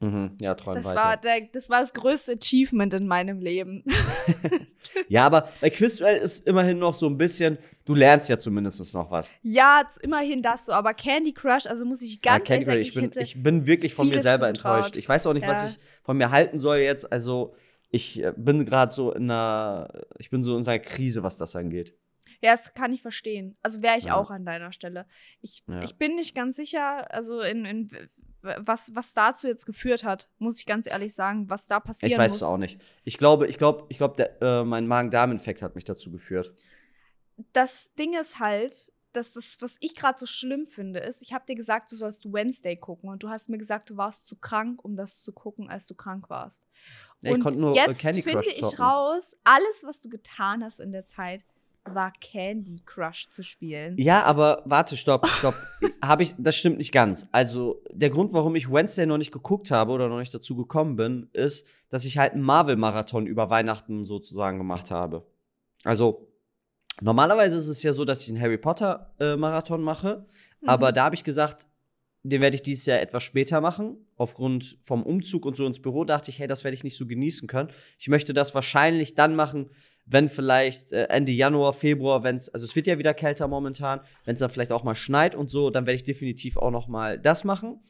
Mhm, 0.00 0.36
ja, 0.40 0.54
träum 0.54 0.74
Das 0.74 0.84
weiter. 0.86 0.96
war, 0.96 1.16
der, 1.16 1.40
das 1.52 1.68
war 1.70 1.80
das 1.80 1.92
größte 1.92 2.34
Achievement 2.40 2.94
in 2.94 3.08
meinem 3.08 3.40
Leben. 3.40 3.82
ja, 5.08 5.24
aber 5.26 5.48
bei 5.60 5.70
Quizduell 5.70 6.18
ist 6.18 6.46
immerhin 6.46 6.78
noch 6.78 6.94
so 6.94 7.06
ein 7.08 7.18
bisschen, 7.18 7.58
du 7.84 7.96
lernst 7.96 8.28
ja 8.28 8.38
zumindest 8.38 8.94
noch 8.94 9.10
was. 9.10 9.32
Ja, 9.42 9.82
immerhin 10.02 10.40
das 10.40 10.66
so, 10.66 10.72
aber 10.72 10.94
Candy 10.94 11.32
Crush, 11.32 11.66
also 11.66 11.84
muss 11.84 12.00
ich 12.02 12.20
Ja, 12.24 12.34
ganz 12.38 12.44
Candy 12.46 12.68
ehrlich 12.70 12.92
sagen, 12.94 13.06
ich, 13.08 13.12
bin, 13.14 13.22
ich 13.24 13.42
bin 13.42 13.66
wirklich 13.66 13.92
von 13.94 14.08
mir 14.08 14.22
selber 14.22 14.46
enttäuscht. 14.48 14.96
Ich 14.96 15.08
weiß 15.08 15.26
auch 15.26 15.32
nicht, 15.32 15.42
Ja. 15.46 15.50
was 15.50 15.70
ich 15.72 15.78
von 16.04 16.16
mir 16.16 16.30
halten 16.30 16.60
soll 16.60 16.76
jetzt. 16.78 17.10
Also, 17.10 17.56
ich 17.90 18.22
äh, 18.22 18.32
bin 18.36 18.64
gerade 18.64 18.92
so 18.92 19.12
in 19.12 19.30
einer, 19.30 19.88
ich 20.18 20.30
bin 20.30 20.42
so 20.42 20.56
in 20.56 20.66
einer 20.66 20.78
Krise, 20.78 21.22
was 21.22 21.36
das 21.38 21.56
angeht. 21.56 21.94
Ja, 22.42 22.52
das 22.52 22.72
kann 22.74 22.92
ich 22.92 23.02
verstehen. 23.02 23.56
Also 23.62 23.82
wäre 23.82 23.98
ich 23.98 24.04
Ja. 24.04 24.16
auch 24.16 24.30
an 24.30 24.44
deiner 24.44 24.70
Stelle. 24.72 25.06
Ich, 25.40 25.62
Ja. 25.68 25.82
ich 25.82 25.96
bin 25.96 26.14
nicht 26.14 26.34
ganz 26.34 26.56
sicher, 26.56 27.12
also 27.12 27.40
in, 27.40 27.64
in 27.64 27.90
was, 28.42 28.94
was 28.94 29.12
dazu 29.14 29.48
jetzt 29.48 29.66
geführt 29.66 30.04
hat, 30.04 30.28
muss 30.38 30.60
ich 30.60 30.66
ganz 30.66 30.86
ehrlich 30.86 31.12
sagen, 31.14 31.50
was 31.50 31.66
da 31.66 31.80
passieren 31.80 32.12
Ich 32.12 32.18
weiß 32.18 32.32
muss. 32.32 32.42
es 32.42 32.46
auch 32.46 32.56
nicht. 32.58 32.80
Ich 33.02 33.18
glaube, 33.18 33.48
ich 33.48 33.58
glaube, 33.58 33.86
ich 33.88 33.98
glaube, 33.98 34.22
äh, 34.40 34.62
mein 34.64 34.86
Magen-Darm-Infekt 34.86 35.60
hat 35.62 35.74
mich 35.74 35.84
dazu 35.84 36.12
geführt. 36.12 36.54
Das 37.52 37.92
Ding 37.94 38.14
ist 38.18 38.38
halt, 38.38 38.92
dass 39.18 39.32
das, 39.32 39.58
was 39.60 39.76
ich 39.80 39.94
gerade 39.94 40.18
so 40.18 40.26
schlimm 40.26 40.66
finde, 40.66 41.00
ist, 41.00 41.20
ich 41.20 41.32
habe 41.32 41.44
dir 41.46 41.54
gesagt, 41.54 41.92
du 41.92 41.96
sollst 41.96 42.32
Wednesday 42.32 42.76
gucken 42.76 43.10
und 43.10 43.22
du 43.22 43.28
hast 43.28 43.48
mir 43.48 43.58
gesagt, 43.58 43.90
du 43.90 43.96
warst 43.96 44.26
zu 44.26 44.36
krank, 44.36 44.84
um 44.84 44.96
das 44.96 45.20
zu 45.22 45.32
gucken, 45.32 45.68
als 45.68 45.86
du 45.86 45.94
krank 45.94 46.30
warst. 46.30 46.66
Ich 47.20 47.32
und 47.32 47.56
nur 47.56 47.72
äh, 47.72 47.86
jetzt 47.86 48.00
Candy 48.00 48.22
finde 48.22 48.46
ich 48.48 48.78
raus, 48.78 49.36
alles, 49.44 49.84
was 49.84 50.00
du 50.00 50.08
getan 50.08 50.62
hast 50.62 50.78
in 50.78 50.92
der 50.92 51.04
Zeit, 51.04 51.44
war 51.84 52.12
Candy 52.20 52.76
Crush 52.84 53.28
zu 53.28 53.42
spielen. 53.42 53.96
Ja, 53.98 54.22
aber 54.22 54.62
warte, 54.66 54.96
stopp, 54.96 55.26
stopp. 55.28 55.54
habe 56.04 56.22
ich, 56.22 56.34
das 56.38 56.56
stimmt 56.56 56.78
nicht 56.78 56.92
ganz. 56.92 57.28
Also, 57.32 57.82
der 57.90 58.10
Grund, 58.10 58.32
warum 58.32 58.54
ich 58.56 58.70
Wednesday 58.70 59.06
noch 59.06 59.18
nicht 59.18 59.32
geguckt 59.32 59.70
habe 59.70 59.92
oder 59.92 60.08
noch 60.08 60.18
nicht 60.18 60.34
dazu 60.34 60.54
gekommen 60.54 60.96
bin, 60.96 61.30
ist, 61.32 61.66
dass 61.88 62.04
ich 62.04 62.18
halt 62.18 62.34
einen 62.34 62.42
Marvel-Marathon 62.42 63.26
über 63.26 63.50
Weihnachten 63.50 64.04
sozusagen 64.04 64.58
gemacht 64.58 64.90
habe. 64.90 65.26
Also, 65.84 66.27
normalerweise 67.00 67.56
ist 67.58 67.68
es 67.68 67.82
ja 67.82 67.92
so, 67.92 68.04
dass 68.04 68.22
ich 68.22 68.28
einen 68.30 68.40
Harry 68.40 68.58
Potter-Marathon 68.58 69.82
mache, 69.82 70.26
Mhm. 70.60 70.68
aber 70.68 70.92
da 70.92 71.04
habe 71.04 71.14
ich 71.14 71.24
gesagt, 71.24 71.66
den 72.24 72.42
werde 72.42 72.56
ich 72.56 72.62
dieses 72.62 72.84
Jahr 72.86 73.00
etwas 73.00 73.22
später 73.22 73.60
machen. 73.60 73.96
Aufgrund 74.16 74.76
vom 74.82 75.04
Umzug 75.04 75.46
und 75.46 75.56
so 75.56 75.64
ins 75.66 75.80
Büro 75.80 76.04
dachte 76.04 76.30
ich, 76.30 76.38
hey, 76.40 76.48
das 76.48 76.64
werde 76.64 76.74
ich 76.74 76.82
nicht 76.84 76.96
so 76.96 77.06
genießen 77.06 77.46
können. 77.46 77.70
Ich 77.98 78.08
möchte 78.08 78.34
das 78.34 78.54
wahrscheinlich 78.54 79.14
dann 79.14 79.36
machen, 79.36 79.70
wenn 80.04 80.28
vielleicht 80.28 80.92
äh, 80.92 81.04
Ende 81.04 81.32
Januar, 81.32 81.72
Februar, 81.72 82.24
wenn 82.24 82.36
es, 82.36 82.48
also 82.48 82.64
es 82.64 82.74
wird 82.74 82.86
ja 82.88 82.98
wieder 82.98 83.14
kälter 83.14 83.46
momentan, 83.46 84.00
wenn 84.24 84.34
es 84.34 84.40
dann 84.40 84.50
vielleicht 84.50 84.72
auch 84.72 84.82
mal 84.82 84.96
schneit 84.96 85.36
und 85.36 85.50
so, 85.50 85.70
dann 85.70 85.86
werde 85.86 85.94
ich 85.96 86.02
definitiv 86.02 86.56
auch 86.56 86.72
noch 86.72 86.88
mal 86.88 87.18
das 87.18 87.44
machen. 87.44 87.80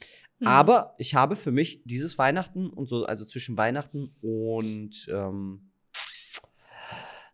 Mhm. 0.40 0.46
Aber 0.46 0.94
ich 0.98 1.14
habe 1.14 1.34
für 1.34 1.50
mich 1.50 1.82
dieses 1.84 2.18
Weihnachten 2.18 2.68
und 2.68 2.86
so, 2.86 3.06
also 3.06 3.24
zwischen 3.24 3.56
Weihnachten 3.56 4.10
und 4.20 5.08
ähm, 5.10 5.67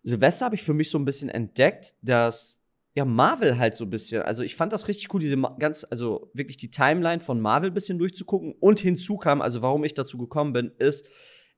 Silvester 0.05 0.45
habe 0.45 0.55
ich 0.55 0.63
für 0.63 0.75
mich 0.75 0.91
so 0.91 0.99
ein 0.99 1.05
bisschen 1.05 1.31
entdeckt, 1.31 1.95
dass 2.03 2.63
ja, 2.95 3.05
Marvel 3.05 3.59
halt 3.59 3.75
so 3.75 3.85
ein 3.85 3.91
bisschen. 3.91 4.23
Also 4.23 4.43
ich 4.43 4.55
fand 4.55 4.73
das 4.73 4.87
richtig 4.87 5.13
cool, 5.13 5.21
diese 5.21 5.37
ganz, 5.59 5.85
also 5.91 6.31
wirklich 6.33 6.57
die 6.59 6.71
Timeline 6.71 7.21
von 7.21 7.41
Marvel 7.41 7.71
ein 7.71 7.75
bisschen 7.75 7.99
durchzugucken. 7.99 8.55
Und 8.61 8.79
hinzu 8.79 9.17
kam, 9.17 9.43
also 9.43 9.63
warum 9.63 9.83
ich 9.83 9.95
dazu 9.95 10.17
gekommen 10.17 10.53
bin, 10.53 10.71
ist, 10.79 11.09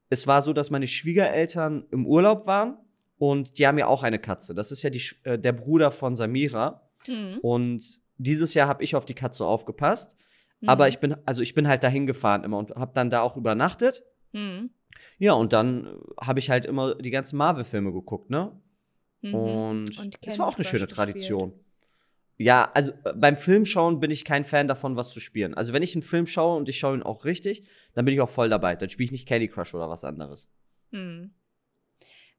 es 0.08 0.26
war 0.26 0.40
so, 0.40 0.52
dass 0.52 0.70
meine 0.70 0.86
Schwiegereltern 0.86 1.84
im 1.90 2.06
Urlaub 2.06 2.46
waren 2.46 2.78
und 3.18 3.58
die 3.58 3.66
haben 3.66 3.78
ja 3.78 3.86
auch 3.86 4.02
eine 4.02 4.18
Katze. 4.18 4.54
Das 4.54 4.72
ist 4.72 4.82
ja 4.82 4.90
die, 4.90 5.02
äh, 5.24 5.38
der 5.38 5.52
Bruder 5.52 5.90
von 5.90 6.14
Samira. 6.14 6.88
Mhm. 7.06 7.38
Und 7.42 8.00
dieses 8.16 8.54
Jahr 8.54 8.68
habe 8.68 8.82
ich 8.82 8.96
auf 8.96 9.04
die 9.04 9.14
Katze 9.14 9.44
aufgepasst. 9.44 10.16
Mhm. 10.60 10.68
Aber 10.68 10.88
ich 10.88 11.00
bin, 11.00 11.16
also 11.26 11.42
ich 11.42 11.54
bin 11.54 11.68
halt 11.68 11.82
dahin 11.82 12.06
gefahren 12.06 12.44
immer 12.44 12.58
und 12.58 12.70
habe 12.70 12.92
dann 12.94 13.10
da 13.10 13.20
auch 13.20 13.36
übernachtet. 13.36 14.04
Mhm. 14.32 14.70
Ja, 15.18 15.34
und 15.34 15.52
dann 15.52 15.98
habe 16.20 16.38
ich 16.38 16.50
halt 16.50 16.66
immer 16.66 16.94
die 16.94 17.10
ganzen 17.10 17.36
Marvel-Filme 17.36 17.92
geguckt, 17.92 18.30
ne? 18.30 18.52
Mhm. 19.22 19.34
Und, 19.34 19.98
und 19.98 20.18
es 20.22 20.38
war 20.38 20.46
auch 20.46 20.56
eine 20.56 20.64
schöne 20.64 20.86
Tradition. 20.86 21.50
Gespielt. 21.50 21.66
Ja, 22.38 22.70
also 22.74 22.92
äh, 23.04 23.14
beim 23.14 23.36
Filmschauen 23.36 24.00
bin 24.00 24.10
ich 24.10 24.24
kein 24.24 24.44
Fan 24.44 24.68
davon, 24.68 24.96
was 24.96 25.10
zu 25.10 25.20
spielen. 25.20 25.54
Also 25.54 25.72
wenn 25.72 25.82
ich 25.82 25.94
einen 25.94 26.02
Film 26.02 26.26
schaue 26.26 26.56
und 26.56 26.68
ich 26.68 26.78
schaue 26.78 26.96
ihn 26.96 27.02
auch 27.02 27.24
richtig, 27.24 27.64
dann 27.94 28.04
bin 28.04 28.14
ich 28.14 28.20
auch 28.20 28.28
voll 28.28 28.48
dabei. 28.48 28.76
Dann 28.76 28.90
spiele 28.90 29.06
ich 29.06 29.12
nicht 29.12 29.26
Candy 29.26 29.48
Crush 29.48 29.74
oder 29.74 29.88
was 29.88 30.04
anderes. 30.04 30.50
Hm. 30.92 31.30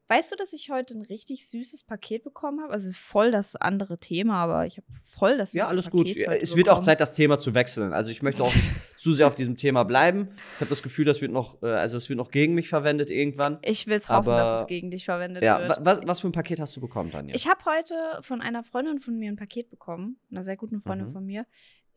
Weißt 0.09 0.31
du, 0.31 0.37
dass 0.37 0.53
ich 0.53 0.69
heute 0.69 0.97
ein 0.97 1.01
richtig 1.01 1.49
süßes 1.49 1.83
Paket 1.83 2.23
bekommen 2.23 2.61
habe? 2.61 2.71
Also 2.71 2.89
voll 2.93 3.31
das 3.31 3.57
andere 3.57 3.97
Thema, 3.97 4.35
aber 4.43 4.65
ich 4.65 4.77
habe 4.77 4.87
voll 5.01 5.37
das 5.37 5.51
süße 5.51 5.59
Ja, 5.59 5.67
alles 5.67 5.89
Paket 5.89 6.25
gut. 6.25 6.37
es 6.41 6.55
wird 6.55 6.69
auch 6.69 6.79
Zeit, 6.79 7.01
das 7.01 7.13
Thema 7.13 7.39
zu 7.39 7.53
wechseln. 7.53 7.91
Also 7.91 8.09
ich 8.09 8.21
möchte 8.21 8.41
auch 8.41 8.55
nicht 8.55 8.69
zu 8.97 9.11
sehr 9.11 9.27
auf 9.27 9.35
diesem 9.35 9.57
Thema 9.57 9.83
bleiben. 9.83 10.29
Ich 10.55 10.61
habe 10.61 10.69
das 10.69 10.81
Gefühl, 10.81 11.03
das 11.03 11.21
wird 11.21 11.33
noch, 11.33 11.61
äh, 11.61 11.67
also 11.67 11.97
es 11.97 12.07
wird 12.07 12.17
noch 12.17 12.31
gegen 12.31 12.53
mich 12.53 12.69
verwendet 12.69 13.09
irgendwann. 13.11 13.59
Ich 13.63 13.85
will 13.87 13.97
es 13.97 14.07
hoffen, 14.07 14.29
dass 14.29 14.61
es 14.61 14.67
gegen 14.67 14.91
dich 14.91 15.03
verwendet 15.03 15.43
ja, 15.43 15.59
wird. 15.59 15.79
Was, 15.81 15.99
was 16.05 16.19
für 16.21 16.29
ein 16.29 16.31
Paket 16.31 16.61
hast 16.61 16.77
du 16.77 16.81
bekommen, 16.81 17.11
Daniel? 17.11 17.35
Ich 17.35 17.49
habe 17.49 17.65
heute 17.65 17.95
von 18.21 18.41
einer 18.41 18.63
Freundin 18.63 18.99
von 18.99 19.17
mir 19.17 19.29
ein 19.29 19.35
Paket 19.35 19.69
bekommen, 19.69 20.17
einer 20.31 20.43
sehr 20.43 20.55
guten 20.55 20.79
Freundin 20.79 21.07
mhm. 21.07 21.11
von 21.11 21.25
mir, 21.25 21.45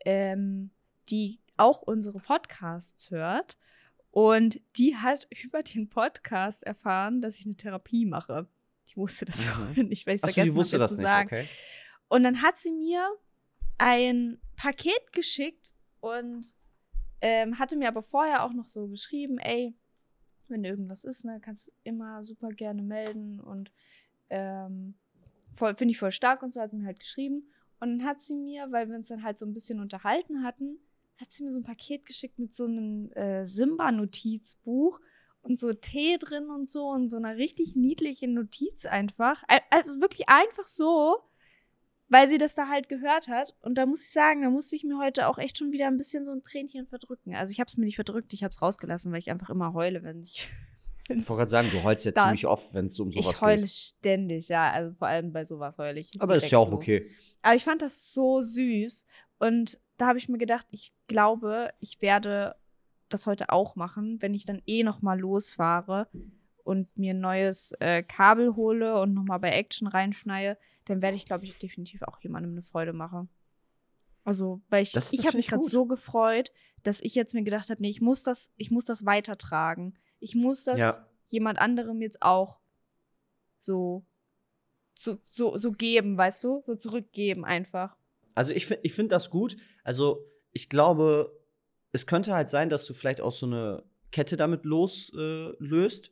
ähm, 0.03 0.71
die 1.09 1.39
auch 1.55 1.81
unsere 1.81 2.19
Podcasts 2.19 3.09
hört. 3.09 3.57
Und 4.11 4.59
die 4.75 4.97
hat 4.97 5.27
über 5.43 5.63
den 5.63 5.89
Podcast 5.89 6.63
erfahren, 6.63 7.21
dass 7.21 7.39
ich 7.39 7.45
eine 7.45 7.55
Therapie 7.55 8.05
mache. 8.05 8.47
Die 8.89 8.97
wusste 8.97 9.25
das 9.25 9.45
mhm. 9.45 9.49
vorher 9.55 9.83
nicht, 9.85 10.05
weil 10.05 10.17
ich 10.17 10.23
Achso, 10.23 10.41
vergessen 10.41 10.79
habe 10.79 10.87
zu 10.87 10.95
sagen. 10.95 11.27
Okay. 11.27 11.47
Und 12.09 12.23
dann 12.23 12.41
hat 12.41 12.57
sie 12.57 12.71
mir 12.71 13.09
ein 13.77 14.39
Paket 14.57 15.13
geschickt 15.13 15.75
und 16.01 16.53
ähm, 17.21 17.57
hatte 17.57 17.77
mir 17.77 17.87
aber 17.87 18.03
vorher 18.03 18.43
auch 18.43 18.53
noch 18.53 18.67
so 18.67 18.87
geschrieben, 18.87 19.37
ey, 19.37 19.75
wenn 20.49 20.65
irgendwas 20.65 21.05
ist, 21.05 21.23
ne, 21.23 21.39
kannst 21.41 21.67
du 21.67 21.71
immer 21.83 22.23
super 22.23 22.49
gerne 22.49 22.81
melden 22.81 23.39
und 23.39 23.71
ähm, 24.29 24.95
finde 25.55 25.91
ich 25.91 25.97
voll 25.97 26.11
stark 26.11 26.43
und 26.43 26.53
so 26.53 26.59
hat 26.59 26.73
mir 26.73 26.85
halt 26.85 26.99
geschrieben. 26.99 27.49
Und 27.79 27.99
dann 27.99 28.07
hat 28.07 28.21
sie 28.21 28.35
mir, 28.35 28.71
weil 28.71 28.89
wir 28.89 28.95
uns 28.95 29.07
dann 29.07 29.23
halt 29.23 29.39
so 29.39 29.45
ein 29.45 29.53
bisschen 29.53 29.79
unterhalten 29.79 30.43
hatten, 30.43 30.77
hat 31.21 31.31
sie 31.31 31.43
mir 31.43 31.51
so 31.51 31.59
ein 31.59 31.63
Paket 31.63 32.05
geschickt 32.05 32.39
mit 32.39 32.53
so 32.53 32.65
einem 32.65 33.11
äh, 33.11 33.45
Simba-Notizbuch 33.45 34.99
und 35.43 35.57
so 35.57 35.73
Tee 35.73 36.17
drin 36.17 36.49
und 36.49 36.69
so 36.69 36.87
und 36.87 37.09
so 37.09 37.17
einer 37.17 37.37
richtig 37.37 37.75
niedlichen 37.75 38.33
Notiz 38.33 38.85
einfach. 38.85 39.43
Also 39.69 40.01
wirklich 40.01 40.29
einfach 40.29 40.67
so, 40.67 41.17
weil 42.09 42.27
sie 42.27 42.37
das 42.37 42.55
da 42.55 42.67
halt 42.67 42.89
gehört 42.89 43.27
hat. 43.27 43.55
Und 43.61 43.77
da 43.77 43.85
muss 43.85 44.03
ich 44.03 44.11
sagen, 44.11 44.41
da 44.41 44.49
musste 44.49 44.75
ich 44.75 44.83
mir 44.83 44.97
heute 44.97 45.27
auch 45.27 45.37
echt 45.37 45.57
schon 45.57 45.71
wieder 45.71 45.87
ein 45.87 45.97
bisschen 45.97 46.25
so 46.25 46.31
ein 46.31 46.43
Tränchen 46.43 46.87
verdrücken. 46.87 47.35
Also 47.35 47.51
ich 47.51 47.59
habe 47.59 47.69
es 47.69 47.77
mir 47.77 47.85
nicht 47.85 47.95
verdrückt, 47.95 48.33
ich 48.33 48.43
habe 48.43 48.51
es 48.51 48.61
rausgelassen, 48.61 49.11
weil 49.11 49.19
ich 49.19 49.31
einfach 49.31 49.49
immer 49.49 49.73
heule, 49.73 50.03
wenn 50.03 50.21
ich. 50.21 50.49
Ich 51.09 51.27
wollte 51.27 51.39
gerade 51.39 51.49
sagen, 51.49 51.69
du 51.73 51.83
heulst 51.83 52.05
ja 52.05 52.13
ziemlich 52.13 52.45
oft, 52.45 52.73
wenn 52.73 52.85
es 52.85 52.97
um 52.97 53.11
sowas 53.11 53.25
geht. 53.25 53.35
Ich 53.35 53.41
heule 53.41 53.61
geht. 53.63 53.69
ständig, 53.69 54.47
ja. 54.47 54.71
Also 54.71 54.93
vor 54.93 55.09
allem 55.09 55.33
bei 55.33 55.43
sowas 55.43 55.77
heule 55.77 55.99
ich. 55.99 56.11
Aber 56.21 56.37
ist 56.37 56.49
ja 56.49 56.57
auch 56.57 56.71
okay. 56.71 57.09
Aber 57.41 57.55
ich 57.55 57.65
fand 57.65 57.81
das 57.81 58.13
so 58.13 58.39
süß. 58.39 59.05
Und 59.37 59.77
da 60.01 60.07
habe 60.07 60.17
ich 60.17 60.27
mir 60.27 60.39
gedacht, 60.39 60.65
ich 60.71 60.91
glaube, 61.05 61.69
ich 61.79 62.01
werde 62.01 62.55
das 63.09 63.27
heute 63.27 63.49
auch 63.49 63.75
machen, 63.75 64.19
wenn 64.19 64.33
ich 64.33 64.45
dann 64.45 64.63
eh 64.65 64.81
noch 64.81 65.03
mal 65.03 65.19
losfahre 65.19 66.07
und 66.63 66.97
mir 66.97 67.13
ein 67.13 67.19
neues 67.19 67.73
äh, 67.79 68.01
Kabel 68.01 68.55
hole 68.55 68.99
und 68.99 69.13
noch 69.13 69.25
mal 69.25 69.37
bei 69.37 69.51
Action 69.51 69.87
reinschneie, 69.87 70.57
dann 70.85 71.03
werde 71.03 71.17
ich, 71.17 71.27
glaube 71.27 71.45
ich, 71.45 71.55
definitiv 71.59 72.01
auch 72.01 72.19
jemandem 72.19 72.53
eine 72.53 72.63
Freude 72.63 72.93
machen. 72.93 73.29
Also, 74.23 74.61
weil 74.69 74.81
ich, 74.81 74.91
das, 74.91 75.13
ich 75.13 75.27
habe 75.27 75.37
mich 75.37 75.47
gerade 75.47 75.63
so 75.63 75.85
gefreut, 75.85 76.51
dass 76.81 76.99
ich 77.01 77.13
jetzt 77.13 77.35
mir 77.35 77.43
gedacht 77.43 77.69
habe, 77.69 77.79
nee, 77.79 77.89
ich 77.89 78.01
muss 78.01 78.23
das, 78.23 78.51
ich 78.57 78.71
muss 78.71 78.85
das 78.85 79.05
weitertragen. 79.05 79.93
Ich 80.19 80.33
muss 80.33 80.63
das 80.63 80.79
ja. 80.79 81.07
jemand 81.27 81.59
anderem 81.59 82.01
jetzt 82.01 82.23
auch 82.23 82.59
so, 83.59 84.03
so, 84.97 85.19
so, 85.25 85.59
so 85.59 85.71
geben, 85.71 86.17
weißt 86.17 86.43
du? 86.43 86.61
So 86.63 86.73
zurückgeben 86.73 87.45
einfach. 87.45 87.95
Also 88.35 88.53
ich, 88.53 88.69
ich 88.83 88.93
finde 88.93 89.09
das 89.09 89.29
gut. 89.29 89.57
Also 89.83 90.25
ich 90.51 90.69
glaube, 90.69 91.37
es 91.91 92.05
könnte 92.05 92.33
halt 92.33 92.49
sein, 92.49 92.69
dass 92.69 92.85
du 92.85 92.93
vielleicht 92.93 93.21
auch 93.21 93.31
so 93.31 93.45
eine 93.45 93.83
Kette 94.11 94.37
damit 94.37 94.65
loslöst. 94.65 96.07
Äh, 96.07 96.11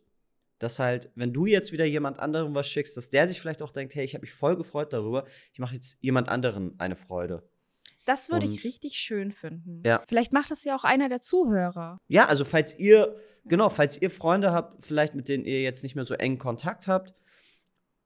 dass 0.59 0.77
halt, 0.77 1.09
wenn 1.15 1.31
du 1.31 1.45
jetzt 1.45 1.71
wieder 1.71 1.85
jemand 1.85 2.19
anderem 2.19 2.53
was 2.53 2.67
schickst, 2.67 2.97
dass 2.97 3.09
der 3.09 3.27
sich 3.27 3.39
vielleicht 3.39 3.61
auch 3.61 3.71
denkt, 3.71 3.95
hey, 3.95 4.03
ich 4.03 4.13
habe 4.13 4.23
mich 4.23 4.33
voll 4.33 4.57
gefreut 4.57 4.91
darüber, 4.91 5.25
ich 5.53 5.59
mache 5.59 5.75
jetzt 5.75 5.97
jemand 6.01 6.27
anderen 6.27 6.77
eine 6.79 6.97
Freude. 6.97 7.49
Das 8.05 8.29
würde 8.29 8.45
ich 8.45 8.63
richtig 8.63 8.95
schön 8.95 9.31
finden. 9.31 9.83
Ja. 9.85 10.01
Vielleicht 10.07 10.33
macht 10.33 10.51
das 10.51 10.63
ja 10.63 10.75
auch 10.75 10.83
einer 10.83 11.09
der 11.09 11.21
Zuhörer. 11.21 11.99
Ja, 12.07 12.25
also 12.25 12.43
falls 12.43 12.77
ihr, 12.79 13.15
genau, 13.45 13.69
falls 13.69 14.01
ihr 14.01 14.09
Freunde 14.09 14.51
habt, 14.51 14.83
vielleicht 14.83 15.15
mit 15.15 15.29
denen 15.29 15.45
ihr 15.45 15.61
jetzt 15.61 15.83
nicht 15.83 15.95
mehr 15.95 16.05
so 16.05 16.15
engen 16.15 16.39
Kontakt 16.39 16.87
habt, 16.87 17.13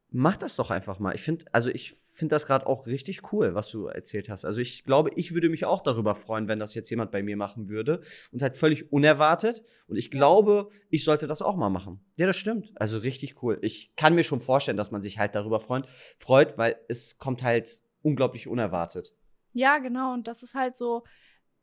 macht 0.09 0.41
das 0.41 0.57
doch 0.57 0.71
einfach 0.71 0.99
mal. 0.99 1.15
Ich 1.15 1.21
finde, 1.21 1.45
also 1.53 1.69
ich 1.69 1.95
finde 2.13 2.35
das 2.35 2.45
gerade 2.45 2.67
auch 2.67 2.85
richtig 2.85 3.33
cool, 3.33 3.55
was 3.55 3.71
du 3.71 3.87
erzählt 3.87 4.29
hast. 4.29 4.45
Also 4.45 4.61
ich 4.61 4.83
glaube, 4.83 5.09
ich 5.15 5.33
würde 5.33 5.49
mich 5.49 5.65
auch 5.65 5.81
darüber 5.81 6.13
freuen, 6.13 6.47
wenn 6.47 6.59
das 6.59 6.75
jetzt 6.75 6.91
jemand 6.91 7.11
bei 7.11 7.23
mir 7.23 7.35
machen 7.35 7.69
würde 7.69 8.01
und 8.31 8.43
halt 8.43 8.55
völlig 8.55 8.93
unerwartet. 8.93 9.63
Und 9.87 9.97
ich 9.97 10.11
glaube, 10.11 10.69
ich 10.89 11.03
sollte 11.03 11.25
das 11.25 11.41
auch 11.41 11.55
mal 11.55 11.69
machen. 11.69 11.99
Ja, 12.15 12.27
das 12.27 12.37
stimmt. 12.37 12.71
Also 12.75 12.99
richtig 12.99 13.41
cool. 13.41 13.57
Ich 13.63 13.95
kann 13.95 14.13
mir 14.13 14.23
schon 14.23 14.41
vorstellen, 14.41 14.77
dass 14.77 14.91
man 14.91 15.01
sich 15.01 15.17
halt 15.17 15.33
darüber 15.33 15.59
freut, 15.59 15.87
freut 16.19 16.55
weil 16.57 16.75
es 16.87 17.17
kommt 17.17 17.41
halt 17.41 17.81
unglaublich 18.03 18.47
unerwartet. 18.47 19.13
Ja, 19.53 19.79
genau. 19.79 20.13
Und 20.13 20.27
das 20.27 20.43
ist 20.43 20.53
halt 20.53 20.77
so, 20.77 21.03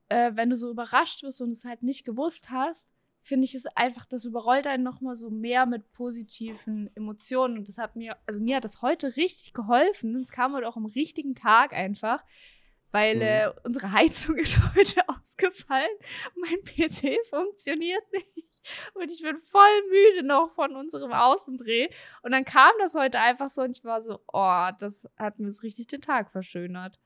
äh, 0.08 0.32
wenn 0.34 0.50
du 0.50 0.56
so 0.56 0.68
überrascht 0.68 1.22
wirst 1.22 1.40
und 1.40 1.52
es 1.52 1.64
halt 1.64 1.84
nicht 1.84 2.04
gewusst 2.04 2.50
hast, 2.50 2.92
finde 3.22 3.44
ich 3.44 3.54
es 3.54 3.66
einfach, 3.66 4.06
das 4.06 4.24
überrollt 4.24 4.66
einen 4.66 4.82
nochmal 4.82 5.14
so 5.14 5.30
mehr 5.30 5.66
mit 5.66 5.92
positiven 5.92 6.90
Emotionen. 6.96 7.58
Und 7.58 7.68
das 7.68 7.78
hat 7.78 7.96
mir, 7.96 8.16
also 8.26 8.40
mir 8.40 8.56
hat 8.56 8.64
das 8.64 8.82
heute 8.82 9.16
richtig 9.16 9.52
geholfen. 9.52 10.16
Es 10.16 10.30
kam 10.30 10.54
heute 10.54 10.68
auch 10.68 10.76
am 10.76 10.86
richtigen 10.86 11.34
Tag 11.34 11.72
einfach, 11.72 12.24
weil 12.92 13.16
mhm. 13.16 13.22
äh, 13.22 13.52
unsere 13.64 13.92
Heizung 13.92 14.36
ist 14.36 14.58
heute 14.74 15.08
ausgefallen. 15.08 15.90
Mein 16.36 16.64
PC 16.64 17.18
funktioniert 17.28 18.04
nicht. 18.12 18.62
Und 18.94 19.10
ich 19.10 19.22
bin 19.22 19.38
voll 19.46 19.82
müde 19.90 20.26
noch 20.26 20.50
von 20.50 20.76
unserem 20.76 21.12
Außendreh. 21.12 21.88
Und 22.22 22.32
dann 22.32 22.44
kam 22.44 22.72
das 22.78 22.94
heute 22.94 23.20
einfach 23.20 23.48
so 23.48 23.62
und 23.62 23.76
ich 23.76 23.84
war 23.84 24.02
so, 24.02 24.20
oh, 24.32 24.68
das 24.78 25.08
hat 25.16 25.38
mir 25.38 25.46
jetzt 25.46 25.62
richtig 25.62 25.86
den 25.86 26.00
Tag 26.00 26.30
verschönert. 26.30 26.98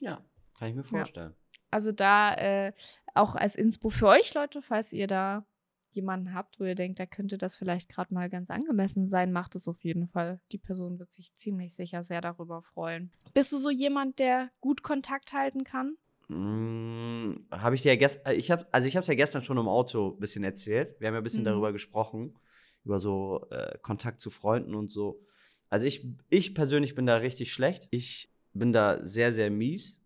Ja, 0.00 0.24
kann 0.58 0.68
ich 0.68 0.74
mir 0.74 0.84
vorstellen. 0.84 1.32
Ja. 1.32 1.41
Also 1.72 1.90
da 1.90 2.34
äh, 2.34 2.72
auch 3.14 3.34
als 3.34 3.56
Inspo 3.56 3.90
für 3.90 4.08
euch, 4.08 4.34
Leute, 4.34 4.62
falls 4.62 4.92
ihr 4.92 5.06
da 5.06 5.44
jemanden 5.90 6.34
habt, 6.34 6.58
wo 6.58 6.64
ihr 6.64 6.74
denkt, 6.74 6.98
da 6.98 7.06
könnte 7.06 7.38
das 7.38 7.56
vielleicht 7.56 7.88
gerade 7.88 8.14
mal 8.14 8.30
ganz 8.30 8.50
angemessen 8.50 9.08
sein, 9.08 9.32
macht 9.32 9.54
es 9.54 9.68
auf 9.68 9.84
jeden 9.84 10.08
Fall. 10.08 10.40
Die 10.52 10.58
Person 10.58 10.98
wird 10.98 11.12
sich 11.12 11.34
ziemlich 11.34 11.74
sicher 11.74 12.02
sehr 12.02 12.20
darüber 12.20 12.62
freuen. 12.62 13.10
Bist 13.34 13.52
du 13.52 13.58
so 13.58 13.70
jemand, 13.70 14.18
der 14.18 14.50
gut 14.60 14.82
Kontakt 14.82 15.32
halten 15.32 15.64
kann? 15.64 15.96
Hm, 16.28 17.46
habe 17.50 17.74
ich 17.74 17.82
dir 17.82 17.92
ja 17.92 17.98
gestern, 17.98 18.32
äh, 18.32 18.36
ich 18.36 18.50
habe, 18.50 18.66
also 18.72 18.88
ich 18.88 18.96
habe 18.96 19.02
es 19.02 19.08
ja 19.08 19.14
gestern 19.14 19.42
schon 19.42 19.58
im 19.58 19.68
Auto 19.68 20.14
ein 20.14 20.20
bisschen 20.20 20.44
erzählt. 20.44 20.94
Wir 20.98 21.08
haben 21.08 21.14
ja 21.14 21.20
ein 21.20 21.24
bisschen 21.24 21.42
mhm. 21.42 21.46
darüber 21.46 21.72
gesprochen, 21.72 22.38
über 22.84 22.98
so 22.98 23.46
äh, 23.50 23.76
Kontakt 23.82 24.20
zu 24.20 24.30
Freunden 24.30 24.74
und 24.74 24.90
so. 24.90 25.20
Also 25.68 25.86
ich, 25.86 26.06
ich 26.28 26.54
persönlich 26.54 26.94
bin 26.94 27.06
da 27.06 27.16
richtig 27.16 27.52
schlecht. 27.52 27.88
Ich 27.90 28.30
bin 28.52 28.72
da 28.72 29.02
sehr, 29.02 29.32
sehr 29.32 29.50
mies. 29.50 30.01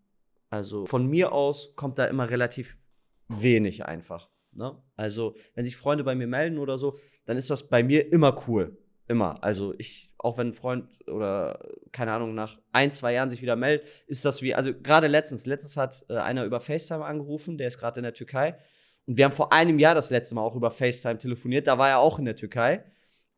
Also 0.51 0.87
von 0.87 1.07
mir 1.07 1.33
aus 1.33 1.75
kommt 1.77 1.99
da 1.99 2.07
immer 2.07 2.31
relativ 2.31 2.79
wenig 3.29 3.85
einfach. 3.85 4.31
Ne? 4.53 4.77
Also, 4.97 5.35
wenn 5.55 5.65
sich 5.65 5.77
Freunde 5.77 6.05
bei 6.05 6.15
mir 6.15 6.27
melden 6.27 6.59
oder 6.59 6.79
so, 6.79 6.97
dann 7.27 7.37
ist 7.37 7.51
das 7.51 7.69
bei 7.69 7.83
mir 7.83 8.13
immer 8.13 8.49
cool. 8.49 8.79
Immer. 9.09 9.43
Also 9.45 9.73
ich, 9.79 10.13
auch 10.19 10.37
wenn 10.37 10.49
ein 10.49 10.53
Freund 10.53 10.89
oder 11.07 11.61
keine 11.93 12.13
Ahnung, 12.13 12.35
nach 12.35 12.59
ein, 12.73 12.91
zwei 12.91 13.13
Jahren 13.13 13.31
sich 13.31 13.41
wieder 13.41 13.55
meldet, 13.55 13.87
ist 14.09 14.25
das 14.25 14.43
wie, 14.43 14.53
also 14.53 14.73
gerade 14.75 15.07
letztens, 15.07 15.47
letztens 15.47 15.77
hat 15.77 16.05
äh, 16.09 16.17
einer 16.17 16.45
über 16.45 16.61
FaceTime 16.61 17.05
angerufen, 17.05 17.57
der 17.57 17.69
ist 17.69 17.79
gerade 17.79 18.01
in 18.01 18.05
der 18.05 18.15
Türkei. 18.15 18.57
Und 19.07 19.17
wir 19.17 19.27
haben 19.27 19.33
vor 19.33 19.53
einem 19.53 19.79
Jahr 19.79 19.95
das 19.95 20.11
letzte 20.11 20.35
Mal 20.35 20.43
auch 20.43 20.57
über 20.57 20.73
FaceTime 20.73 21.19
telefoniert, 21.19 21.69
da 21.69 21.79
war 21.79 21.89
er 21.89 21.99
auch 22.01 22.19
in 22.19 22.25
der 22.25 22.35
Türkei. 22.35 22.85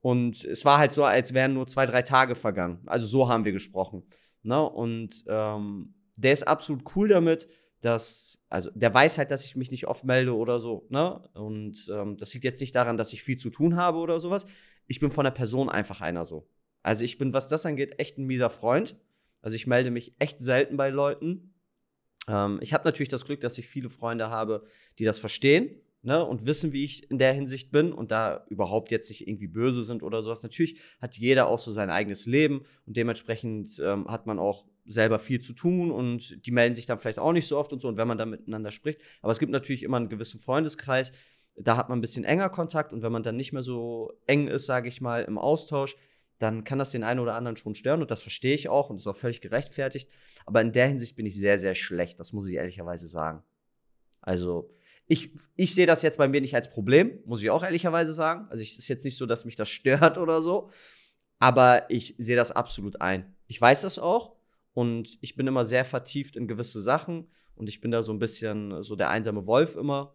Und 0.01 0.43
es 0.47 0.65
war 0.65 0.79
halt 0.79 0.93
so, 0.93 1.05
als 1.05 1.35
wären 1.35 1.53
nur 1.53 1.67
zwei, 1.67 1.85
drei 1.85 2.01
Tage 2.01 2.35
vergangen. 2.35 2.81
Also 2.87 3.07
so 3.07 3.29
haben 3.29 3.45
wir 3.45 3.53
gesprochen. 3.53 4.05
Ne? 4.43 4.63
Und 4.63 5.25
ähm, 5.29 5.95
der 6.19 6.33
ist 6.33 6.47
absolut 6.47 6.85
cool 6.97 7.09
damit, 7.09 7.49
dass, 7.81 8.45
also 8.49 8.71
der 8.75 8.93
weiß 8.93 9.19
halt, 9.19 9.31
dass 9.31 9.45
ich 9.45 9.55
mich 9.55 9.71
nicht 9.71 9.87
oft 9.87 10.05
melde 10.05 10.35
oder 10.35 10.59
so. 10.59 10.87
Ne? 10.91 11.21
Und 11.35 11.89
ähm, 11.93 12.17
das 12.17 12.35
liegt 12.35 12.45
jetzt 12.45 12.61
nicht 12.61 12.75
daran, 12.75 12.97
dass 12.97 13.13
ich 13.13 13.23
viel 13.23 13.37
zu 13.37 13.51
tun 13.51 13.77
habe 13.77 13.99
oder 13.99 14.19
sowas. 14.19 14.47
Ich 14.87 14.99
bin 14.99 15.13
von 15.13 15.25
der 15.25 15.31
Person 15.31 15.69
einfach 15.69 16.01
einer 16.01 16.25
so. 16.25 16.49
Also 16.83 17.05
ich 17.05 17.19
bin, 17.19 17.33
was 17.33 17.49
das 17.49 17.67
angeht, 17.67 17.99
echt 17.99 18.19
ein 18.19 18.27
mieser 18.27 18.51
Freund. 18.51 18.97
Also 19.43 19.55
ich 19.55 19.67
melde 19.67 19.91
mich 19.91 20.15
echt 20.19 20.41
selten 20.41 20.77
bei 20.77 20.91
Leuten. 20.91 21.55
Ähm, 22.27 22.59
ich 22.63 22.75
habe 22.75 22.85
natürlich 22.85 23.09
das 23.09 23.25
Glück, 23.25 23.41
dass 23.41 23.59
ich 23.59 23.69
viele 23.69 23.91
Freunde 23.91 24.29
habe, 24.29 24.65
die 24.99 25.05
das 25.05 25.21
verstehen 25.21 25.81
ne, 26.03 26.25
und 26.25 26.47
wissen, 26.47 26.73
wie 26.73 26.85
ich 26.85 27.09
in 27.11 27.19
der 27.19 27.33
Hinsicht 27.33 27.71
bin 27.71 27.93
und 27.93 28.11
da 28.11 28.45
überhaupt 28.49 28.91
jetzt 28.91 29.09
nicht 29.09 29.29
irgendwie 29.29 29.47
böse 29.47 29.85
sind 29.85 30.03
oder 30.03 30.21
sowas. 30.21 30.43
Natürlich 30.43 30.81
hat 31.01 31.17
jeder 31.17 31.47
auch 31.47 31.61
so 31.61 31.71
sein 31.71 31.91
eigenes 31.91 32.27
Leben 32.27 32.65
und 32.87 32.97
dementsprechend 32.97 33.81
ähm, 33.85 34.09
hat 34.09 34.27
man 34.27 34.41
auch 34.41 34.65
selber 34.89 35.19
viel 35.19 35.41
zu 35.41 35.53
tun 35.53 35.91
und 35.91 36.45
die 36.47 36.51
melden 36.51 36.75
sich 36.75 36.87
dann 36.87 36.99
vielleicht 36.99 37.19
auch 37.19 37.33
nicht 37.33 37.47
so 37.47 37.59
oft 37.59 37.73
und 37.73 37.81
so 37.81 37.89
und 37.89 37.97
wenn 37.97 38.09
man 38.09 38.19
dann 38.19 38.31
miteinander 38.31 38.71
spricht. 38.71 39.01
Aber 39.23 39.31
es 39.31 39.39
gibt 39.39 39.53
natürlich 39.53 39.83
immer 39.83 39.99
einen 39.99 40.09
gewissen 40.09 40.41
Freundeskreis, 40.41 41.13
da 41.57 41.77
hat 41.77 41.89
man 41.89 41.99
ein 41.99 42.01
bisschen 42.01 42.25
enger 42.25 42.49
Kontakt 42.49 42.93
und 42.93 43.03
wenn 43.03 43.13
man 43.13 43.23
dann 43.23 43.37
nicht 43.37 43.53
mehr 43.53 43.63
so 43.63 44.13
eng 44.27 44.49
ist, 44.49 44.67
sage 44.67 44.89
ich 44.89 45.01
mal, 45.01 45.25
im 45.25 45.39
Austausch, 45.39 45.97
dann 46.39 46.65
kann 46.65 46.79
das 46.79 46.93
den 46.93 47.03
einen 47.03 47.21
oder 47.21 47.35
anderen 47.35 47.57
schon 47.57 47.75
stören 47.75 48.01
und 48.01 48.11
das 48.11 48.23
verstehe 48.23 48.55
ich 48.55 48.69
auch 48.69 48.91
und 48.91 48.97
ist 48.97 49.07
auch 49.07 49.17
völlig 49.17 49.41
gerechtfertigt. 49.41 50.09
Aber 50.47 50.61
in 50.61 50.73
der 50.73 50.87
Hinsicht 50.87 51.17
bin 51.17 51.27
ich 51.27 51.37
sehr, 51.37 51.59
sehr 51.59 51.75
schlecht, 51.75 52.19
das 52.21 52.33
muss 52.33 52.47
ich 52.47 52.55
ehrlicherweise 52.55 53.09
sagen. 53.09 53.43
Also, 54.21 54.71
ich, 55.07 55.33
ich 55.57 55.75
sehe 55.75 55.87
das 55.87 56.03
jetzt 56.03 56.19
bei 56.19 56.29
mir 56.29 56.41
nicht 56.41 56.55
als 56.55 56.71
Problem, 56.71 57.21
muss 57.25 57.43
ich 57.43 57.51
auch 57.51 57.65
ehrlicherweise 57.65 58.13
sagen. 58.13 58.47
Also, 58.51 58.63
es 58.63 58.79
ist 58.79 58.89
jetzt 58.89 59.05
nicht 59.05 59.17
so, 59.17 59.27
dass 59.27 59.45
mich 59.45 59.57
das 59.57 59.69
stört 59.69 60.19
oder 60.19 60.41
so. 60.41 60.71
Aber 61.41 61.89
ich 61.89 62.15
sehe 62.19 62.37
das 62.37 62.51
absolut 62.53 63.01
ein. 63.01 63.35
Ich 63.47 63.61
weiß 63.61 63.83
das 63.83 63.99
auch 63.99 64.38
und 64.79 65.19
ich 65.23 65.35
bin 65.35 65.49
immer 65.49 65.65
sehr 65.65 65.85
vertieft 65.85 66.37
in 66.37 66.47
gewisse 66.47 66.81
Sachen 66.81 67.27
und 67.57 67.69
ich 67.69 67.81
bin 67.81 67.91
da 67.91 68.05
so 68.05 68.13
ein 68.13 68.21
bisschen 68.21 68.85
so 68.85 68.95
der 68.95 69.11
einsame 69.11 69.45
Wolf 69.45 69.75
immer. 69.75 70.15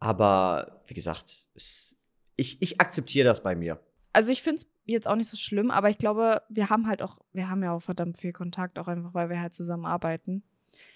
Aber 0.00 0.82
wie 0.88 0.94
gesagt, 0.94 1.46
es, 1.54 1.96
ich, 2.34 2.60
ich 2.60 2.80
akzeptiere 2.80 3.28
das 3.28 3.44
bei 3.44 3.54
mir. 3.54 3.78
Also 4.12 4.32
ich 4.32 4.42
finde 4.42 4.62
es 4.62 4.66
jetzt 4.86 5.06
auch 5.06 5.14
nicht 5.14 5.28
so 5.28 5.36
schlimm, 5.36 5.70
aber 5.70 5.88
ich 5.88 5.98
glaube, 5.98 6.42
wir 6.48 6.68
haben 6.68 6.88
halt 6.88 7.00
auch, 7.00 7.20
wir 7.32 7.48
haben 7.48 7.62
ja 7.62 7.74
auch 7.74 7.80
verdammt 7.80 8.20
viel 8.20 8.32
Kontakt, 8.32 8.76
auch 8.76 8.88
einfach, 8.88 9.14
weil 9.14 9.30
wir 9.30 9.40
halt 9.40 9.54
zusammen 9.54 9.86
arbeiten. 9.86 10.42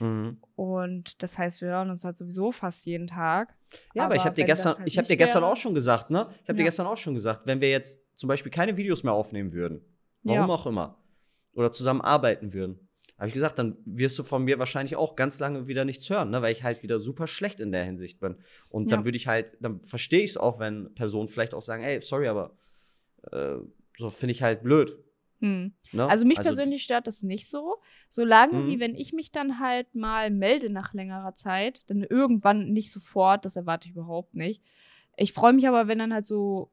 Mhm. 0.01 0.38
Und 0.57 1.22
das 1.22 1.38
heißt, 1.38 1.61
wir 1.61 1.68
hören 1.68 1.90
uns 1.90 2.03
halt 2.03 2.18
sowieso 2.18 2.51
fast 2.51 2.86
jeden 2.86 3.07
Tag. 3.07 3.55
Ja, 3.95 4.03
aber, 4.03 4.07
aber 4.07 4.14
ich 4.16 4.24
habe 4.24 4.34
dir 4.34 4.47
gestern, 4.47 4.78
halt 4.78 4.88
ich 4.88 4.99
habe 4.99 5.07
dir 5.07 5.16
gestern 5.16 5.43
wäre, 5.43 5.53
auch 5.53 5.57
schon 5.57 5.74
gesagt, 5.74 6.11
ne? 6.11 6.26
Ich 6.43 6.49
habe 6.49 6.55
ja. 6.55 6.55
dir 6.55 6.64
gestern 6.64 6.88
auch 6.88 6.97
schon 6.97 7.14
gesagt, 7.14 7.47
wenn 7.47 7.61
wir 7.61 7.70
jetzt 7.70 8.01
zum 8.16 8.26
Beispiel 8.26 8.51
keine 8.51 8.76
Videos 8.76 9.05
mehr 9.05 9.12
aufnehmen 9.12 9.53
würden, 9.53 9.80
warum 10.24 10.49
ja. 10.49 10.55
auch 10.55 10.66
immer, 10.66 11.01
oder 11.55 11.72
zusammen 11.72 12.00
arbeiten 12.00 12.53
würden, 12.53 12.88
habe 13.18 13.28
ich 13.28 13.34
gesagt, 13.34 13.59
dann 13.59 13.76
wirst 13.84 14.18
du 14.18 14.24
von 14.24 14.42
mir 14.42 14.59
wahrscheinlich 14.59 14.96
auch 14.96 15.14
ganz 15.14 15.38
lange 15.38 15.68
wieder 15.68 15.84
nichts 15.84 16.11
hören, 16.11 16.30
ne? 16.30 16.42
weil 16.42 16.50
ich 16.50 16.64
halt 16.64 16.82
wieder 16.82 16.98
super 16.98 17.28
schlecht 17.28 17.61
in 17.61 17.70
der 17.70 17.84
Hinsicht 17.84 18.18
bin. 18.18 18.36
Und 18.68 18.90
ja. 18.90 18.96
dann 18.96 19.05
würde 19.05 19.16
ich 19.16 19.28
halt, 19.28 19.57
dann 19.61 19.80
verstehe 19.82 20.22
ich 20.22 20.30
es 20.30 20.36
auch, 20.36 20.59
wenn 20.59 20.92
Personen 20.94 21.28
vielleicht 21.28 21.55
auch 21.55 21.62
sagen, 21.62 21.84
ey, 21.84 22.00
sorry, 22.00 22.26
aber 22.26 22.57
äh, 23.30 23.59
so 23.96 24.09
finde 24.09 24.32
ich 24.32 24.42
halt 24.42 24.64
blöd. 24.64 24.98
Hm. 25.38 25.72
Ne? 25.92 26.07
Also 26.07 26.24
mich 26.24 26.38
also, 26.38 26.48
persönlich 26.48 26.82
stört 26.82 27.07
das 27.07 27.22
nicht 27.22 27.48
so. 27.48 27.76
Solange 28.09 28.55
hm. 28.55 28.66
wie 28.66 28.80
wenn 28.80 28.96
ich 28.96 29.12
mich 29.12 29.30
dann 29.30 29.61
halt 29.61 29.94
mal 29.94 30.30
melde 30.30 30.70
nach 30.70 30.92
längerer 30.92 31.34
Zeit, 31.34 31.88
dann 31.90 32.03
irgendwann 32.03 32.72
nicht 32.72 32.90
sofort, 32.90 33.44
das 33.44 33.57
erwarte 33.57 33.86
ich 33.86 33.94
überhaupt 33.94 34.34
nicht. 34.34 34.62
Ich 35.16 35.32
freue 35.32 35.53
mich 35.53 35.68
aber, 35.68 35.86
wenn 35.86 35.98
dann 35.98 36.14
halt 36.14 36.26
so, 36.26 36.72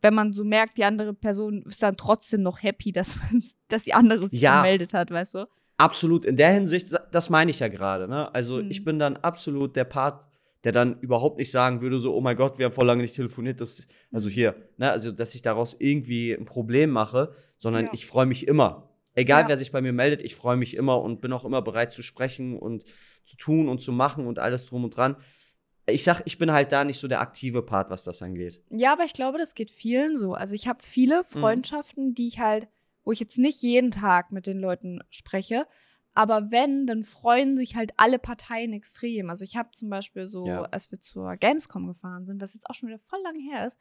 wenn 0.00 0.14
man 0.14 0.32
so 0.32 0.44
merkt, 0.44 0.78
die 0.78 0.84
andere 0.84 1.14
Person 1.14 1.62
ist 1.62 1.82
dann 1.82 1.96
trotzdem 1.96 2.42
noch 2.42 2.62
happy, 2.62 2.92
dass, 2.92 3.16
man, 3.16 3.42
dass 3.68 3.84
die 3.84 3.94
andere 3.94 4.28
sich 4.28 4.40
ja, 4.40 4.62
gemeldet 4.62 4.94
hat, 4.94 5.10
weißt 5.10 5.34
du? 5.34 5.46
Absolut. 5.76 6.24
In 6.24 6.36
der 6.36 6.52
Hinsicht, 6.52 6.88
das 7.10 7.30
meine 7.30 7.50
ich 7.50 7.60
ja 7.60 7.68
gerade. 7.68 8.08
Ne? 8.08 8.32
Also 8.34 8.58
hm. 8.58 8.70
ich 8.70 8.84
bin 8.84 8.98
dann 8.98 9.16
absolut 9.16 9.76
der 9.76 9.84
Part, 9.84 10.26
der 10.64 10.72
dann 10.72 11.00
überhaupt 11.00 11.38
nicht 11.38 11.50
sagen 11.50 11.80
würde, 11.80 11.98
so, 11.98 12.14
oh 12.14 12.20
mein 12.20 12.36
Gott, 12.36 12.58
wir 12.58 12.66
haben 12.66 12.72
vor 12.72 12.84
lange 12.84 13.02
nicht 13.02 13.16
telefoniert, 13.16 13.60
das, 13.60 13.88
also 14.12 14.28
mhm. 14.28 14.32
hier, 14.32 14.54
ne, 14.76 14.92
also 14.92 15.10
dass 15.10 15.34
ich 15.34 15.42
daraus 15.42 15.74
irgendwie 15.78 16.32
ein 16.32 16.44
Problem 16.44 16.90
mache, 16.90 17.32
sondern 17.58 17.86
ja. 17.86 17.90
ich 17.92 18.06
freue 18.06 18.26
mich 18.26 18.46
immer. 18.46 18.88
Egal, 19.14 19.42
ja. 19.42 19.48
wer 19.48 19.56
sich 19.56 19.72
bei 19.72 19.80
mir 19.80 19.92
meldet, 19.92 20.22
ich 20.22 20.36
freue 20.36 20.56
mich 20.56 20.76
immer 20.76 21.00
und 21.02 21.20
bin 21.20 21.32
auch 21.32 21.44
immer 21.44 21.62
bereit 21.62 21.92
zu 21.92 22.02
sprechen 22.02 22.56
und 22.56 22.84
zu 23.24 23.36
tun 23.36 23.68
und 23.68 23.80
zu 23.80 23.92
machen 23.92 24.26
und 24.26 24.38
alles 24.38 24.66
drum 24.66 24.84
und 24.84 24.96
dran. 24.96 25.16
Ich 25.86 26.04
sag, 26.04 26.22
ich 26.24 26.38
bin 26.38 26.52
halt 26.52 26.70
da 26.72 26.84
nicht 26.84 26.98
so 26.98 27.08
der 27.08 27.20
aktive 27.20 27.62
Part, 27.62 27.90
was 27.90 28.04
das 28.04 28.22
angeht. 28.22 28.62
Ja, 28.70 28.92
aber 28.92 29.04
ich 29.04 29.14
glaube, 29.14 29.38
das 29.38 29.54
geht 29.54 29.70
vielen 29.70 30.16
so. 30.16 30.34
Also 30.34 30.54
ich 30.54 30.68
habe 30.68 30.82
viele 30.82 31.22
mhm. 31.22 31.26
Freundschaften, 31.26 32.08
mhm. 32.08 32.14
die 32.14 32.28
ich 32.28 32.38
halt, 32.38 32.68
wo 33.04 33.12
ich 33.12 33.20
jetzt 33.20 33.38
nicht 33.38 33.62
jeden 33.62 33.90
Tag 33.90 34.30
mit 34.30 34.46
den 34.46 34.60
Leuten 34.60 35.00
spreche, 35.10 35.66
aber 36.14 36.50
wenn, 36.50 36.86
dann 36.86 37.04
freuen 37.04 37.56
sich 37.56 37.74
halt 37.74 37.92
alle 37.96 38.18
Parteien 38.18 38.72
extrem. 38.74 39.30
Also 39.30 39.44
ich 39.44 39.56
habe 39.56 39.70
zum 39.72 39.88
Beispiel 39.88 40.26
so, 40.26 40.46
ja. 40.46 40.62
als 40.64 40.90
wir 40.90 41.00
zur 41.00 41.36
Gamescom 41.36 41.86
gefahren 41.86 42.26
sind, 42.26 42.42
was 42.42 42.54
jetzt 42.54 42.68
auch 42.68 42.74
schon 42.74 42.90
wieder 42.90 42.98
voll 42.98 43.20
lang 43.22 43.36
her 43.36 43.66
ist, 43.66 43.78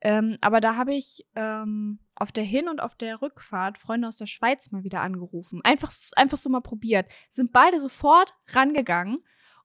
ähm, 0.00 0.36
aber 0.42 0.60
da 0.60 0.76
habe 0.76 0.94
ich 0.94 1.26
ähm, 1.34 1.98
auf 2.14 2.30
der 2.30 2.44
Hin- 2.44 2.68
und 2.68 2.82
auf 2.82 2.94
der 2.94 3.22
Rückfahrt 3.22 3.78
Freunde 3.78 4.06
aus 4.06 4.18
der 4.18 4.26
Schweiz 4.26 4.70
mal 4.70 4.84
wieder 4.84 5.00
angerufen. 5.00 5.60
Einfach, 5.64 5.90
einfach 6.14 6.36
so 6.36 6.50
mal 6.50 6.60
probiert. 6.60 7.06
Sind 7.30 7.52
beide 7.52 7.80
sofort 7.80 8.34
rangegangen. 8.48 9.16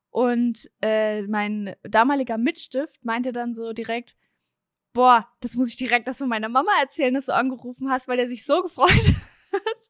Und 0.09 0.69
äh, 0.81 1.23
mein 1.23 1.75
damaliger 1.83 2.37
Mitstift 2.37 3.03
meinte 3.05 3.31
dann 3.31 3.53
so 3.53 3.73
direkt, 3.73 4.15
boah, 4.93 5.27
das 5.41 5.55
muss 5.55 5.69
ich 5.69 5.77
direkt 5.77 6.07
das 6.07 6.17
von 6.17 6.29
meiner 6.29 6.49
Mama 6.49 6.71
erzählen, 6.81 7.13
dass 7.13 7.27
du 7.27 7.35
angerufen 7.35 7.89
hast, 7.89 8.07
weil 8.07 8.19
er 8.19 8.27
sich 8.27 8.45
so 8.45 8.63
gefreut 8.63 8.89
hat 9.53 9.89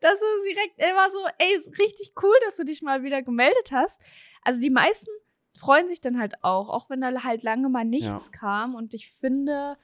dass 0.00 0.14
es 0.14 0.44
direkt 0.44 0.78
immer 0.78 1.10
so, 1.10 1.18
ey, 1.38 1.56
ist 1.56 1.78
richtig 1.78 2.12
cool, 2.22 2.34
dass 2.44 2.56
du 2.56 2.64
dich 2.64 2.82
mal 2.82 3.02
wieder 3.02 3.22
gemeldet 3.22 3.70
hast. 3.72 4.00
Also 4.42 4.60
die 4.60 4.70
meisten 4.70 5.10
freuen 5.56 5.88
sich 5.88 6.00
dann 6.00 6.18
halt 6.18 6.42
auch, 6.42 6.68
auch 6.68 6.90
wenn 6.90 7.00
da 7.00 7.24
halt 7.24 7.42
lange 7.42 7.68
mal 7.68 7.84
nichts 7.84 8.30
ja. 8.32 8.38
kam. 8.38 8.74
Und 8.74 8.94
ich 8.94 9.10
finde 9.10 9.76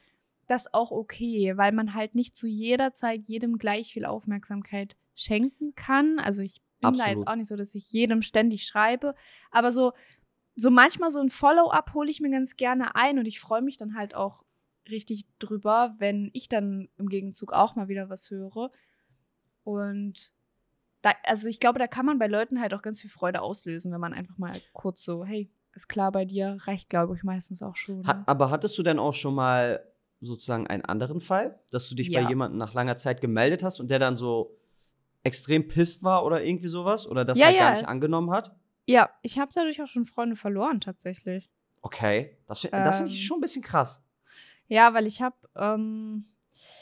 das 0.47 0.72
auch 0.72 0.91
okay, 0.91 1.57
weil 1.57 1.72
man 1.72 1.95
halt 1.95 2.14
nicht 2.14 2.37
zu 2.37 2.47
jeder 2.47 2.93
Zeit 2.93 3.26
jedem 3.26 3.59
gleich 3.59 3.93
viel 3.93 4.05
Aufmerksamkeit 4.05 4.97
schenken 5.14 5.74
kann. 5.74 6.18
Also 6.18 6.43
ich 6.43 6.61
bin 6.93 7.01
Absolut. 7.01 7.07
da 7.07 7.18
jetzt 7.18 7.28
auch 7.28 7.37
nicht 7.37 7.49
so, 7.49 7.57
dass 7.57 7.74
ich 7.74 7.91
jedem 7.93 8.22
ständig 8.22 8.66
schreibe, 8.66 9.14
aber 9.51 9.72
so 9.72 9.93
so 10.57 10.70
manchmal 10.70 11.11
so 11.11 11.20
ein 11.20 11.30
Follow-up 11.30 11.95
hole 11.95 12.11
ich 12.11 12.20
mir 12.20 12.30
ganz 12.30 12.57
gerne 12.57 12.95
ein 12.95 13.18
und 13.18 13.26
ich 13.26 13.41
freue 13.41 13.62
mich 13.62 13.76
dann 13.76 13.97
halt 13.97 14.14
auch 14.14 14.45
richtig 14.89 15.26
drüber, 15.39 15.95
wenn 15.99 16.30
ich 16.32 16.49
dann 16.49 16.89
im 16.97 17.09
Gegenzug 17.09 17.53
auch 17.53 17.74
mal 17.74 17.89
wieder 17.89 18.09
was 18.09 18.30
höre. 18.30 18.70
Und 19.64 20.32
da, 21.03 21.12
also 21.24 21.49
ich 21.49 21.59
glaube, 21.59 21.78
da 21.78 21.87
kann 21.87 22.07
man 22.07 22.18
bei 22.18 22.26
Leuten 22.26 22.61
halt 22.61 22.74
auch 22.74 22.82
ganz 22.82 23.01
viel 23.01 23.11
Freude 23.11 23.43
auslösen, 23.43 23.93
wenn 23.93 24.01
man 24.01 24.14
einfach 24.14 24.39
mal 24.39 24.53
kurz 24.72 25.03
so, 25.03 25.24
hey, 25.24 25.51
ist 25.74 25.89
klar 25.89 26.12
bei 26.12 26.24
dir, 26.24 26.59
reicht, 26.61 26.89
glaube 26.89 27.16
ich, 27.16 27.24
meistens 27.24 27.62
auch 27.62 27.76
schon. 27.76 28.07
Hat, 28.07 28.28
aber 28.28 28.51
hattest 28.51 28.78
du 28.78 28.82
denn 28.82 28.99
auch 28.99 29.12
schon 29.12 29.35
mal 29.35 29.85
sozusagen 30.20 30.66
einen 30.66 30.85
anderen 30.85 31.20
Fall, 31.20 31.59
dass 31.70 31.89
du 31.89 31.95
dich 31.95 32.09
ja. 32.09 32.22
bei 32.22 32.28
jemandem 32.28 32.59
nach 32.59 32.74
langer 32.74 32.97
Zeit 32.97 33.20
gemeldet 33.20 33.62
hast 33.62 33.80
und 33.80 33.91
der 33.91 33.99
dann 33.99 34.16
so 34.16 34.57
extrem 35.25 35.66
pisst 35.66 36.05
war 36.05 36.25
oder 36.25 36.45
irgendwie 36.45 36.68
sowas? 36.68 37.07
Oder 37.07 37.25
das 37.25 37.39
ja, 37.39 37.47
halt 37.47 37.57
ja. 37.57 37.62
gar 37.62 37.72
nicht 37.72 37.89
angenommen 37.89 38.31
hat? 38.31 38.55
Ja, 38.87 39.11
ich 39.22 39.39
habe 39.39 39.51
dadurch 39.55 39.83
auch 39.83 39.89
schon 39.89 40.05
Freunde 40.05 40.37
verloren, 40.37 40.81
tatsächlich. 40.81 41.51
Okay, 41.83 42.39
das, 42.47 42.62
das 42.62 42.97
finde 42.99 43.12
ich 43.12 43.18
ähm. 43.18 43.25
schon 43.25 43.39
ein 43.39 43.41
bisschen 43.43 43.62
krass. 43.62 44.03
Ja, 44.68 44.95
weil 44.95 45.07
ich 45.07 45.20
habe 45.20 45.37
ähm, 45.57 46.27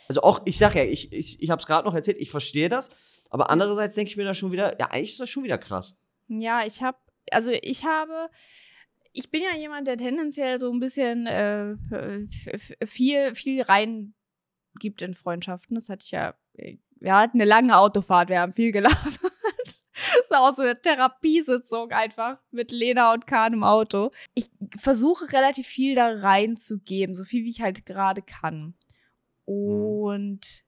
also 0.08 0.22
auch, 0.22 0.42
ich 0.44 0.58
sag 0.58 0.74
ja, 0.74 0.84
ich, 0.84 1.12
ich, 1.12 1.42
ich 1.42 1.50
habe 1.50 1.60
es 1.60 1.66
gerade 1.66 1.86
noch 1.86 1.94
erzählt, 1.94 2.18
ich 2.20 2.30
verstehe 2.30 2.68
das, 2.68 2.90
aber 3.30 3.50
andererseits 3.50 3.94
denke 3.94 4.10
ich 4.10 4.16
mir 4.16 4.24
da 4.24 4.34
schon 4.34 4.52
wieder, 4.52 4.78
ja, 4.78 4.90
eigentlich 4.90 5.10
ist 5.10 5.20
das 5.20 5.30
schon 5.30 5.44
wieder 5.44 5.58
krass. 5.58 5.96
Ja, 6.28 6.64
ich 6.66 6.82
habe, 6.82 6.98
also 7.30 7.50
ich 7.50 7.84
habe, 7.84 8.28
ich 9.12 9.30
bin 9.30 9.42
ja 9.42 9.56
jemand, 9.56 9.88
der 9.88 9.96
tendenziell 9.96 10.58
so 10.58 10.70
ein 10.70 10.80
bisschen 10.80 11.26
äh, 11.26 11.76
viel, 12.86 13.34
viel 13.34 13.62
rein 13.62 14.14
gibt 14.78 15.02
in 15.02 15.14
Freundschaften. 15.14 15.74
Das 15.74 15.88
hatte 15.88 16.04
ich 16.04 16.10
ja, 16.10 16.34
wir 17.02 17.14
hatten 17.14 17.40
eine 17.40 17.48
lange 17.48 17.76
Autofahrt, 17.76 18.28
wir 18.28 18.40
haben 18.40 18.52
viel 18.52 18.72
gelabert. 18.72 19.18
Das 19.94 20.22
ist 20.22 20.34
auch 20.34 20.54
so 20.54 20.62
eine 20.62 20.80
Therapiesitzung 20.80 21.90
einfach 21.90 22.38
mit 22.50 22.72
Lena 22.72 23.12
und 23.12 23.26
Kahn 23.26 23.52
im 23.52 23.62
Auto. 23.62 24.10
Ich 24.34 24.50
versuche 24.76 25.32
relativ 25.32 25.66
viel 25.66 25.94
da 25.94 26.08
reinzugeben, 26.08 27.14
so 27.14 27.24
viel 27.24 27.44
wie 27.44 27.50
ich 27.50 27.62
halt 27.62 27.86
gerade 27.86 28.22
kann. 28.22 28.74
Mhm. 29.46 29.54
Und 29.54 30.64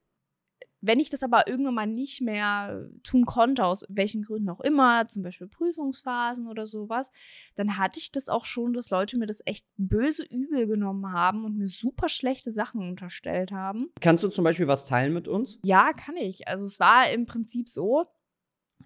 wenn 0.85 0.99
ich 0.99 1.09
das 1.09 1.23
aber 1.23 1.47
irgendwann 1.47 1.73
mal 1.73 1.87
nicht 1.87 2.21
mehr 2.21 2.89
tun 3.03 3.25
konnte, 3.25 3.65
aus 3.65 3.85
welchen 3.89 4.23
Gründen 4.23 4.49
auch 4.49 4.61
immer, 4.61 5.07
zum 5.07 5.23
Beispiel 5.23 5.47
Prüfungsphasen 5.47 6.47
oder 6.47 6.65
sowas, 6.65 7.11
dann 7.55 7.77
hatte 7.77 7.99
ich 7.99 8.11
das 8.11 8.29
auch 8.29 8.45
schon, 8.45 8.73
dass 8.73 8.89
Leute 8.89 9.17
mir 9.17 9.25
das 9.25 9.41
echt 9.45 9.65
böse 9.77 10.23
übel 10.23 10.67
genommen 10.67 11.11
haben 11.11 11.45
und 11.45 11.57
mir 11.57 11.67
super 11.67 12.09
schlechte 12.09 12.51
Sachen 12.51 12.81
unterstellt 12.81 13.51
haben. 13.51 13.91
Kannst 14.01 14.23
du 14.23 14.29
zum 14.29 14.43
Beispiel 14.43 14.67
was 14.67 14.87
teilen 14.87 15.13
mit 15.13 15.27
uns? 15.27 15.59
Ja, 15.65 15.93
kann 15.93 16.17
ich. 16.17 16.47
Also 16.47 16.65
es 16.65 16.79
war 16.79 17.09
im 17.09 17.25
Prinzip 17.25 17.69
so, 17.69 18.03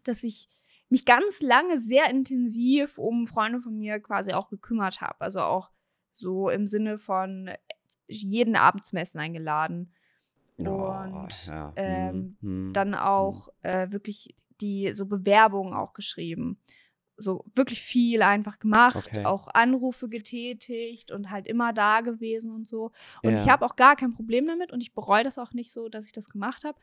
dass 0.03 0.23
ich 0.23 0.47
mich 0.89 1.05
ganz 1.05 1.41
lange 1.41 1.79
sehr 1.79 2.09
intensiv 2.09 2.97
um 2.97 3.27
Freunde 3.27 3.59
von 3.59 3.77
mir 3.77 3.99
quasi 3.99 4.33
auch 4.33 4.49
gekümmert 4.49 5.01
habe. 5.01 5.21
Also 5.21 5.41
auch 5.41 5.69
so 6.11 6.49
im 6.49 6.65
Sinne 6.65 6.97
von 6.97 7.51
jeden 8.07 8.55
Abend 8.55 8.83
zum 8.85 8.97
Essen 8.97 9.19
eingeladen. 9.19 9.93
Oh, 10.65 11.05
Und 11.05 11.45
ja. 11.47 11.73
ähm, 11.75 12.37
hm, 12.41 12.73
dann 12.73 12.95
auch 12.95 13.49
äh, 13.61 13.91
wirklich 13.91 14.35
die 14.61 14.93
so 14.93 15.05
Bewerbungen 15.05 15.73
auch 15.73 15.93
geschrieben. 15.93 16.59
So 17.17 17.43
wirklich 17.53 17.81
viel 17.81 18.21
einfach 18.21 18.59
gemacht, 18.59 18.95
Okay. 18.97 19.25
auch 19.25 19.47
Anrufe 19.49 20.07
getätigt 20.07 21.11
und 21.11 21.31
halt 21.31 21.47
immer 21.47 21.73
da 21.73 22.01
gewesen 22.01 22.51
und 22.53 22.67
so. 22.67 22.91
Und 23.23 23.37
ich 23.37 23.45
Ja. 23.45 23.53
habe 23.53 23.65
auch 23.65 23.75
gar 23.75 23.95
kein 23.95 24.13
Problem 24.13 24.47
damit 24.47 24.71
und 24.71 24.81
ich 24.81 24.93
bereue 24.93 25.23
das 25.23 25.37
auch 25.37 25.53
nicht 25.53 25.73
so, 25.73 25.89
dass 25.89 26.05
ich 26.05 26.13
das 26.13 26.29
gemacht 26.29 26.63
habe. 26.63 26.79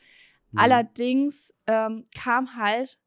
hm. 0.52 0.58
Allerdings 0.60 1.54
ähm, 1.66 2.06
kam 2.14 2.56
halt 2.56 2.98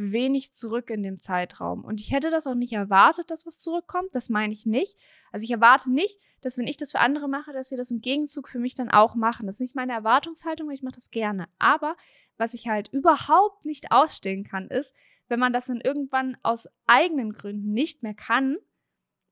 wenig 0.00 0.52
zurück 0.52 0.90
in 0.90 1.02
dem 1.02 1.16
Zeitraum. 1.16 1.84
Und 1.84 2.00
ich 2.00 2.12
hätte 2.12 2.30
das 2.30 2.46
auch 2.46 2.54
nicht 2.54 2.72
erwartet, 2.72 3.30
dass 3.30 3.46
was 3.46 3.58
zurückkommt. 3.58 4.08
Das 4.12 4.28
meine 4.28 4.52
ich 4.52 4.66
nicht. 4.66 4.98
Also 5.32 5.44
ich 5.44 5.50
erwarte 5.50 5.92
nicht, 5.92 6.18
dass 6.40 6.56
wenn 6.56 6.66
ich 6.66 6.76
das 6.76 6.92
für 6.92 7.00
andere 7.00 7.28
mache, 7.28 7.52
dass 7.52 7.68
sie 7.68 7.76
das 7.76 7.90
im 7.90 8.00
Gegenzug 8.00 8.48
für 8.48 8.58
mich 8.58 8.74
dann 8.74 8.90
auch 8.90 9.14
machen. 9.14 9.46
Das 9.46 9.56
ist 9.56 9.60
nicht 9.60 9.76
meine 9.76 9.92
Erwartungshaltung, 9.92 10.68
weil 10.68 10.74
ich 10.74 10.82
mache 10.82 10.94
das 10.94 11.10
gerne. 11.10 11.48
Aber 11.58 11.96
was 12.38 12.54
ich 12.54 12.68
halt 12.68 12.88
überhaupt 12.88 13.66
nicht 13.66 13.92
ausstehen 13.92 14.44
kann, 14.44 14.68
ist, 14.68 14.94
wenn 15.28 15.38
man 15.38 15.52
das 15.52 15.66
dann 15.66 15.80
irgendwann 15.80 16.36
aus 16.42 16.68
eigenen 16.86 17.32
Gründen 17.32 17.72
nicht 17.72 18.02
mehr 18.02 18.14
kann, 18.14 18.56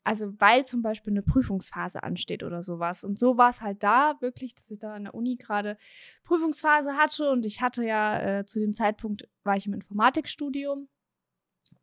also 0.04 0.32
weil 0.38 0.64
zum 0.66 0.82
Beispiel 0.82 1.12
eine 1.12 1.22
Prüfungsphase 1.22 2.02
ansteht 2.02 2.42
oder 2.42 2.62
sowas. 2.62 3.04
Und 3.04 3.18
so 3.18 3.36
war 3.36 3.50
es 3.50 3.60
halt 3.60 3.82
da 3.82 4.14
wirklich, 4.20 4.54
dass 4.54 4.70
ich 4.70 4.78
da 4.78 4.94
an 4.94 5.04
der 5.04 5.14
Uni 5.14 5.36
gerade 5.36 5.76
Prüfungsphase 6.24 6.96
hatte 6.96 7.30
und 7.30 7.44
ich 7.44 7.60
hatte 7.60 7.84
ja 7.84 8.38
äh, 8.38 8.46
zu 8.46 8.58
dem 8.58 8.74
Zeitpunkt 8.74 9.28
war 9.44 9.56
ich 9.56 9.66
im 9.66 9.74
Informatikstudium 9.74 10.88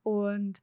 und 0.04 0.62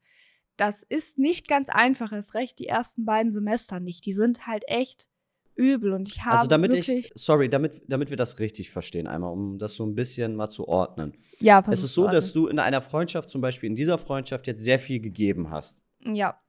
das 0.57 0.83
ist 0.83 1.19
nicht 1.19 1.49
ganz 1.49 1.69
einfach, 1.69 2.13
erst 2.13 2.35
recht 2.35 2.59
die 2.59 2.67
ersten 2.67 3.05
beiden 3.05 3.33
Semester 3.33 3.81
nicht. 3.81 4.05
Die 4.07 4.13
sind 4.13 4.47
halt 4.47 4.65
echt 4.69 5.09
übel 5.55 5.93
und 5.93 6.09
ich 6.09 6.25
habe 6.25 6.39
Also 6.39 6.49
damit 6.49 6.75
ich, 6.75 7.11
sorry, 7.15 7.49
damit, 7.49 7.83
damit 7.89 8.11
wir 8.11 8.17
das 8.17 8.39
richtig 8.39 8.71
verstehen 8.71 9.07
einmal, 9.07 9.33
um 9.33 9.59
das 9.59 9.75
so 9.75 9.85
ein 9.85 9.95
bisschen 9.95 10.35
mal 10.35 10.49
zu 10.49 10.67
ordnen. 10.69 11.15
ja, 11.41 11.63
es 11.71 11.83
ist 11.83 11.95
so, 11.95 12.09
dass 12.09 12.33
du 12.33 12.47
in 12.47 12.59
einer 12.59 12.81
Freundschaft, 12.81 13.31
zum 13.31 13.41
Beispiel 13.41 13.69
in 13.69 13.77
dieser 13.77 13.99
Freundschaft, 13.99 14.47
jetzt 14.47 14.63
sehr 14.63 14.79
viel 14.79 15.01
gegeben 15.01 15.51
hast. 15.51 15.83
ja, 16.05 16.41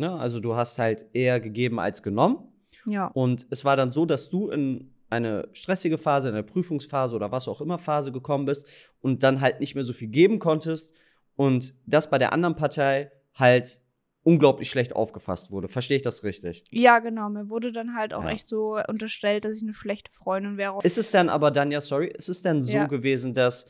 Ne? 0.00 0.12
Also 0.18 0.40
du 0.40 0.56
hast 0.56 0.78
halt 0.78 1.06
eher 1.12 1.38
gegeben 1.40 1.78
als 1.78 2.02
genommen. 2.02 2.38
ja, 2.86 3.06
Und 3.08 3.46
es 3.50 3.64
war 3.64 3.76
dann 3.76 3.90
so, 3.92 4.06
dass 4.06 4.30
du 4.30 4.48
in 4.50 4.94
eine 5.10 5.48
stressige 5.52 5.98
Phase, 5.98 6.28
in 6.28 6.34
eine 6.34 6.42
Prüfungsphase 6.44 7.14
oder 7.14 7.30
was 7.32 7.46
auch 7.48 7.60
immer 7.60 7.78
Phase 7.78 8.10
gekommen 8.12 8.46
bist 8.46 8.66
und 9.00 9.22
dann 9.22 9.40
halt 9.40 9.60
nicht 9.60 9.74
mehr 9.74 9.84
so 9.84 9.92
viel 9.92 10.08
geben 10.08 10.38
konntest 10.38 10.94
und 11.36 11.74
das 11.86 12.08
bei 12.10 12.16
der 12.18 12.32
anderen 12.32 12.54
Partei 12.56 13.10
halt 13.34 13.80
unglaublich 14.22 14.70
schlecht 14.70 14.94
aufgefasst 14.94 15.50
wurde. 15.50 15.68
Verstehe 15.68 15.96
ich 15.96 16.02
das 16.02 16.24
richtig? 16.24 16.64
ja, 16.70 16.98
genau. 17.00 17.28
Mir 17.28 17.50
wurde 17.50 17.72
dann 17.72 17.94
halt 17.96 18.14
auch 18.14 18.24
Ja. 18.24 18.30
echt 18.30 18.48
so 18.48 18.78
unterstellt, 18.88 19.44
dass 19.44 19.56
ich 19.56 19.62
eine 19.62 19.74
schlechte 19.74 20.12
Freundin 20.12 20.56
wäre. 20.56 20.78
Ist 20.82 20.98
es 20.98 21.10
dann 21.10 21.28
aber 21.28 21.50
dann, 21.50 21.70
ja, 21.70 21.80
sorry, 21.80 22.08
ist 22.08 22.28
es 22.28 22.42
dann 22.42 22.62
so 22.62 22.72
Ja. 22.78 22.86
gewesen, 22.86 23.34
dass 23.34 23.66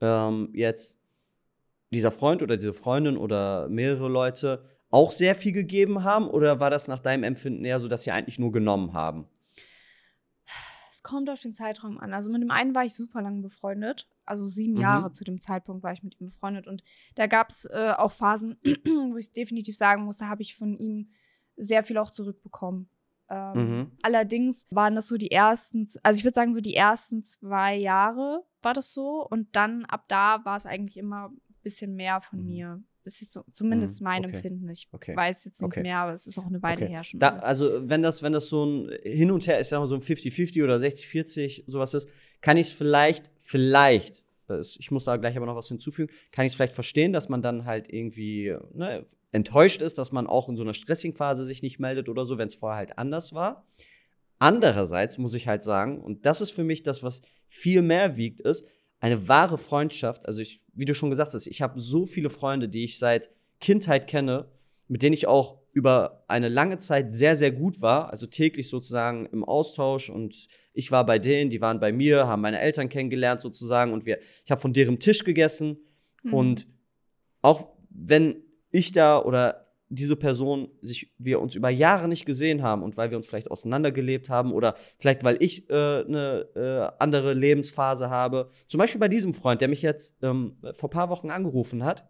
ähm, 0.00 0.50
jetzt 0.54 1.00
dieser 1.90 2.10
Freund 2.10 2.42
oder 2.42 2.56
diese 2.56 2.72
Freundin 2.74 3.16
oder 3.16 3.68
mehrere 3.68 4.08
Leute 4.08 4.62
auch 4.90 5.10
sehr 5.10 5.34
viel 5.34 5.52
gegeben 5.52 6.04
haben 6.04 6.28
oder 6.28 6.60
war 6.60 6.70
das 6.70 6.88
nach 6.88 6.98
deinem 6.98 7.24
Empfinden 7.24 7.64
eher 7.64 7.80
so, 7.80 7.88
dass 7.88 8.04
sie 8.04 8.10
eigentlich 8.10 8.38
nur 8.38 8.52
genommen 8.52 8.92
haben? 8.92 9.26
Es 10.90 11.02
kommt 11.02 11.30
auf 11.30 11.40
den 11.40 11.54
Zeitraum 11.54 11.98
an. 11.98 12.12
Also 12.12 12.30
mit 12.30 12.42
dem 12.42 12.50
einen 12.50 12.74
war 12.74 12.84
ich 12.84 12.94
super 12.94 13.22
lange 13.22 13.40
befreundet. 13.42 14.08
Also 14.24 14.46
sieben 14.46 14.74
Mhm. 14.74 14.80
Jahre 14.80 15.12
zu 15.12 15.24
dem 15.24 15.40
Zeitpunkt 15.40 15.82
war 15.82 15.92
ich 15.92 16.02
mit 16.02 16.20
ihm 16.20 16.26
befreundet. 16.26 16.66
Und 16.66 16.82
da 17.14 17.26
gab 17.26 17.50
es 17.50 17.66
äh, 17.66 17.92
auch 17.96 18.10
Phasen, 18.12 18.58
wo 19.12 19.16
ich 19.16 19.32
definitiv 19.32 19.76
sagen 19.76 20.04
musste, 20.04 20.28
habe 20.28 20.42
ich 20.42 20.56
von 20.56 20.76
ihm 20.76 21.10
sehr 21.56 21.82
viel 21.82 21.98
auch 21.98 22.10
zurückbekommen. 22.10 22.88
Ähm, 23.30 23.54
Mhm. 23.54 23.92
Allerdings 24.02 24.66
waren 24.70 24.94
das 24.96 25.06
so 25.08 25.16
die 25.16 25.30
ersten, 25.30 25.86
also 26.02 26.18
ich 26.18 26.24
würde 26.24 26.34
sagen, 26.34 26.54
so 26.54 26.60
die 26.60 26.74
ersten 26.74 27.24
zwei 27.24 27.76
Jahre 27.76 28.44
war 28.62 28.74
das 28.74 28.92
so. 28.92 29.26
Und 29.28 29.54
dann 29.54 29.84
ab 29.84 30.04
da 30.08 30.44
war 30.44 30.56
es 30.56 30.66
eigentlich 30.66 30.96
immer 30.96 31.28
ein 31.28 31.40
bisschen 31.62 31.94
mehr 31.94 32.20
von 32.20 32.40
Mhm. 32.40 32.44
mir. 32.46 32.82
Das 33.08 33.22
ist 33.22 33.38
zumindest 33.52 34.00
Mhm, 34.00 34.04
mein 34.04 34.24
okay. 34.26 34.34
Empfinden. 34.36 34.68
Ich 34.68 34.88
Okay. 34.92 35.16
weiß 35.16 35.46
jetzt 35.46 35.62
nicht 35.62 35.66
Okay. 35.66 35.82
mehr, 35.82 35.96
aber 35.98 36.12
es 36.12 36.26
ist 36.26 36.38
auch 36.38 36.46
eine 36.46 36.62
Weile 36.62 36.84
her 36.86 37.02
schon. 37.04 37.18
Da, 37.20 37.36
also, 37.38 37.88
wenn 37.88 38.02
das, 38.02 38.22
wenn 38.22 38.34
das 38.34 38.48
so 38.48 38.66
ein 38.66 38.90
Hin 39.02 39.30
und 39.30 39.46
Her, 39.46 39.60
ich 39.60 39.68
sag 39.68 39.80
mal 39.80 39.86
so 39.86 39.94
ein 39.94 40.02
50-50 40.02 40.62
oder 40.62 40.76
60-40 40.76 41.64
sowas 41.66 41.94
ist, 41.94 42.08
kann 42.42 42.58
ich 42.58 42.66
es 42.66 42.72
vielleicht, 42.74 43.30
vielleicht, 43.40 44.26
ich 44.78 44.90
muss 44.90 45.04
da 45.04 45.16
gleich 45.16 45.36
aber 45.38 45.46
noch 45.46 45.56
was 45.56 45.68
hinzufügen, 45.68 46.12
kann 46.32 46.44
ich 46.44 46.52
es 46.52 46.56
vielleicht 46.56 46.74
verstehen, 46.74 47.12
dass 47.14 47.28
man 47.30 47.40
dann 47.40 47.64
halt 47.64 47.90
irgendwie 47.92 48.54
ne, 48.74 49.06
enttäuscht 49.32 49.80
ist, 49.80 49.96
dass 49.98 50.12
man 50.12 50.26
auch 50.26 50.48
in 50.50 50.56
so 50.56 50.62
einer 50.62 50.74
stressigen 50.74 51.16
Phase 51.16 51.44
sich 51.44 51.62
nicht 51.62 51.78
meldet 51.78 52.08
oder 52.08 52.24
so, 52.26 52.36
wenn 52.36 52.48
es 52.48 52.54
vorher 52.54 52.76
halt 52.78 52.98
anders 52.98 53.32
war. 53.32 53.66
Andererseits 54.38 55.18
muss 55.18 55.34
ich 55.34 55.48
halt 55.48 55.62
sagen, 55.62 56.00
und 56.00 56.24
das 56.24 56.40
ist 56.40 56.50
für 56.50 56.62
mich 56.64 56.82
das, 56.82 57.02
was 57.02 57.22
viel 57.46 57.82
mehr 57.82 58.16
wiegt, 58.16 58.40
ist 58.40 58.66
eine 59.00 59.28
wahre 59.28 59.58
Freundschaft. 59.58 60.26
Also, 60.26 60.40
ich, 60.40 60.60
wie 60.74 60.84
du 60.84 60.94
schon 60.94 61.10
gesagt 61.10 61.34
hast, 61.34 61.46
ich 61.46 61.62
habe 61.62 61.80
so 61.80 62.06
viele 62.06 62.30
Freunde, 62.30 62.68
die 62.68 62.84
ich 62.84 62.98
seit 62.98 63.30
Kindheit 63.60 64.06
kenne, 64.06 64.46
mit 64.88 65.02
denen 65.02 65.14
ich 65.14 65.26
auch 65.26 65.58
über 65.72 66.24
eine 66.28 66.48
lange 66.48 66.78
Zeit 66.78 67.14
sehr, 67.14 67.36
sehr 67.36 67.52
gut 67.52 67.82
war, 67.82 68.10
also 68.10 68.26
täglich 68.26 68.68
sozusagen 68.68 69.26
im 69.26 69.44
Austausch 69.44 70.10
und 70.10 70.48
ich 70.72 70.90
war 70.90 71.04
bei 71.04 71.18
denen, 71.18 71.50
die 71.50 71.60
waren 71.60 71.78
bei 71.78 71.92
mir, 71.92 72.26
haben 72.26 72.42
meine 72.42 72.60
Eltern 72.60 72.88
kennengelernt 72.88 73.40
sozusagen 73.40 73.92
und 73.92 74.06
wir, 74.06 74.18
ich 74.44 74.50
habe 74.50 74.60
von 74.60 74.72
deren 74.72 74.98
Tisch 74.98 75.24
gegessen 75.24 75.78
Mhm. 76.22 76.34
und 76.34 76.66
auch 77.42 77.68
wenn 77.90 78.42
ich 78.70 78.92
da 78.92 79.22
oder 79.22 79.67
diese 79.90 80.16
Person 80.16 80.68
sich 80.82 81.12
wir 81.18 81.40
uns 81.40 81.54
über 81.54 81.70
Jahre 81.70 82.08
nicht 82.08 82.26
gesehen 82.26 82.62
haben 82.62 82.82
und 82.82 82.96
weil 82.96 83.10
wir 83.10 83.16
uns 83.16 83.26
vielleicht 83.26 83.50
auseinandergelebt 83.50 84.28
haben 84.28 84.52
oder 84.52 84.74
vielleicht 84.98 85.24
weil 85.24 85.36
ich 85.40 85.68
äh, 85.70 85.72
eine 85.72 86.46
äh, 86.54 87.02
andere 87.02 87.32
Lebensphase 87.34 88.10
habe. 88.10 88.50
Zum 88.66 88.78
Beispiel 88.78 89.00
bei 89.00 89.08
diesem 89.08 89.34
Freund, 89.34 89.60
der 89.60 89.68
mich 89.68 89.82
jetzt 89.82 90.16
ähm, 90.22 90.56
vor 90.74 90.88
ein 90.88 90.92
paar 90.92 91.08
Wochen 91.08 91.30
angerufen 91.30 91.84
hat. 91.84 92.08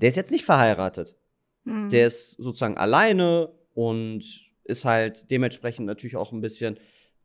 Der 0.00 0.08
ist 0.08 0.16
jetzt 0.16 0.30
nicht 0.30 0.44
verheiratet. 0.44 1.16
Mhm. 1.64 1.90
Der 1.90 2.06
ist 2.06 2.32
sozusagen 2.32 2.76
alleine 2.76 3.52
und 3.74 4.24
ist 4.64 4.84
halt 4.84 5.30
dementsprechend 5.30 5.86
natürlich 5.86 6.16
auch 6.16 6.32
ein 6.32 6.40
bisschen, 6.40 6.78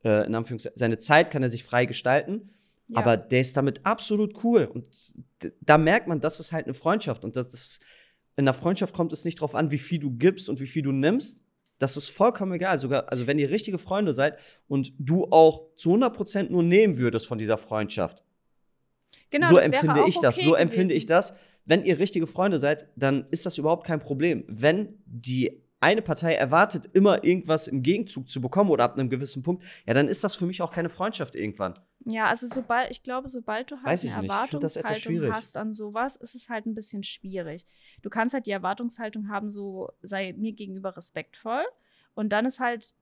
äh, 0.04 0.26
in 0.26 0.36
Anführungszeichen, 0.36 0.78
seine 0.78 0.98
Zeit 0.98 1.32
kann 1.32 1.44
er 1.44 1.50
sich 1.50 1.64
frei 1.64 1.86
gestalten. 1.86 2.50
Ja. 2.88 2.98
Aber 2.98 3.18
der 3.18 3.42
ist 3.42 3.56
damit 3.56 3.86
absolut 3.86 4.44
cool. 4.44 4.66
Und 4.66 5.14
da 5.62 5.78
merkt 5.78 6.08
man, 6.08 6.20
das 6.22 6.40
ist 6.40 6.52
halt 6.52 6.66
eine 6.66 6.74
Freundschaft. 6.74 7.24
Und 7.24 7.36
das 7.36 7.54
ist, 7.54 7.82
in 8.40 8.46
der 8.46 8.54
Freundschaft 8.54 8.96
kommt 8.96 9.12
es 9.12 9.26
nicht 9.26 9.42
drauf 9.42 9.54
an, 9.54 9.70
wie 9.70 9.78
viel 9.78 10.00
du 10.00 10.12
gibst 10.12 10.48
und 10.50 10.62
wie 10.62 10.68
viel 10.68 10.82
du 10.82 10.94
nimmst. 10.94 11.44
Das 11.78 11.98
ist 11.98 12.10
vollkommen 12.10 12.54
egal. 12.54 12.78
Sogar, 12.78 13.12
also 13.12 13.28
wenn 13.28 13.38
ihr 13.38 13.50
richtige 13.50 13.78
Freunde 13.78 14.14
seid 14.14 14.38
und 14.68 14.94
du 14.98 15.26
auch 15.26 15.76
zu 15.76 15.94
100% 15.94 16.50
nur 16.50 16.64
nehmen 16.64 16.98
würdest 16.98 17.28
von 17.28 17.38
dieser 17.38 17.58
Freundschaft. 17.58 18.24
Genau, 19.30 19.50
so 19.50 19.56
das 19.58 19.66
empfinde 19.66 20.04
ich 20.08 20.20
das. 20.20 20.38
okay 20.38 20.46
So 20.46 20.56
empfinde 20.56 20.86
gewesen. 20.86 20.98
ich 20.98 21.06
das. 21.06 21.34
Wenn 21.66 21.84
ihr 21.84 22.00
richtige 22.00 22.28
Freunde 22.28 22.58
seid, 22.60 22.88
dann 22.96 23.26
ist 23.30 23.46
das 23.46 23.58
überhaupt 23.58 23.86
kein 23.86 24.00
Problem. 24.00 24.46
Wenn 24.48 24.98
die 25.06 25.62
eine 25.82 26.02
Partei 26.02 26.34
erwartet, 26.34 26.90
immer 26.94 27.24
irgendwas 27.24 27.68
im 27.68 27.84
Gegenzug 27.84 28.30
zu 28.30 28.42
bekommen 28.42 28.70
oder 28.70 28.86
ab 28.86 28.98
einem 28.98 29.10
gewissen 29.10 29.44
Punkt, 29.44 29.64
ja, 29.86 29.94
dann 29.94 30.08
ist 30.08 30.24
das 30.24 30.36
für 30.36 30.46
mich 30.46 30.62
auch 30.62 30.72
keine 30.72 30.90
Freundschaft 30.90 31.36
irgendwann. 31.36 31.74
Ja, 32.12 32.26
also 32.26 32.48
sobald, 32.48 32.92
ich 32.92 33.04
glaube, 33.04 33.30
sobald 33.30 33.72
du 33.72 33.76
halt 33.76 33.86
Weiß 33.86 34.06
eine 34.06 34.24
Erwartungshaltung 34.24 35.32
hast 35.32 35.58
an 35.58 35.72
sowas, 35.72 36.16
ist 36.16 36.36
es 36.36 36.50
halt 36.50 36.66
ein 36.66 36.74
bisschen 36.74 37.04
schwierig. 37.04 37.66
Du 38.02 38.10
kannst 38.10 38.34
halt 38.34 38.48
die 38.48 38.52
Erwartungshaltung 38.52 39.30
haben, 39.30 39.50
so 39.50 39.90
sei 40.02 40.34
mir 40.38 40.54
gegenüber 40.54 40.96
respektvoll. 40.98 41.64
Und 42.16 42.30
dann 42.30 42.46
ist 42.46 42.60
halt, 42.60 42.94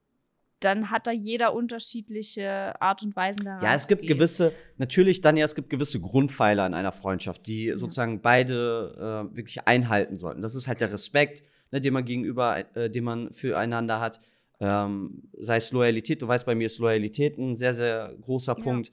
dann 0.60 0.92
hat 0.92 1.08
da 1.08 1.12
jeder 1.12 1.54
unterschiedliche 1.54 2.80
Art 2.82 3.04
und 3.04 3.16
Weisen 3.16 3.46
daran. 3.46 3.64
Ja, 3.64 3.74
es 3.74 3.88
gibt 3.88 4.02
gehen. 4.02 4.10
gewisse, 4.10 4.54
natürlich, 4.78 5.22
dann 5.22 5.38
ja, 5.38 5.46
es 5.46 5.56
gibt 5.56 5.70
gewisse 5.70 6.00
Grundpfeiler 6.00 6.66
in 6.66 6.74
einer 6.74 6.92
Freundschaft, 6.92 7.48
die 7.48 7.74
sozusagen 7.76 8.22
beide 8.22 9.30
äh, 9.32 9.36
wirklich 9.36 9.68
einhalten 9.68 10.18
sollten. 10.18 10.42
Das 10.42 10.56
ist 10.56 10.68
halt 10.68 10.82
der 10.82 10.92
Respekt, 10.92 11.44
ne, 11.72 11.80
den 11.80 11.94
man 11.94 12.06
gegenüber, 12.06 12.76
äh, 12.76 12.90
den 12.90 13.04
man 13.04 13.32
füreinander 13.32 14.00
hat. 14.00 14.20
Ähm, 14.60 15.30
sei 15.40 15.58
es 15.58 15.72
Loyalität, 15.72 16.22
du 16.22 16.28
weißt, 16.28 16.46
bei 16.46 16.56
mir 16.56 16.66
ist 16.66 16.80
Loyalität 16.80 17.38
ein 17.38 17.54
sehr, 17.56 17.74
sehr 17.74 18.16
großer 18.22 18.56
Ja. 18.58 18.64
Punkt. 18.64 18.92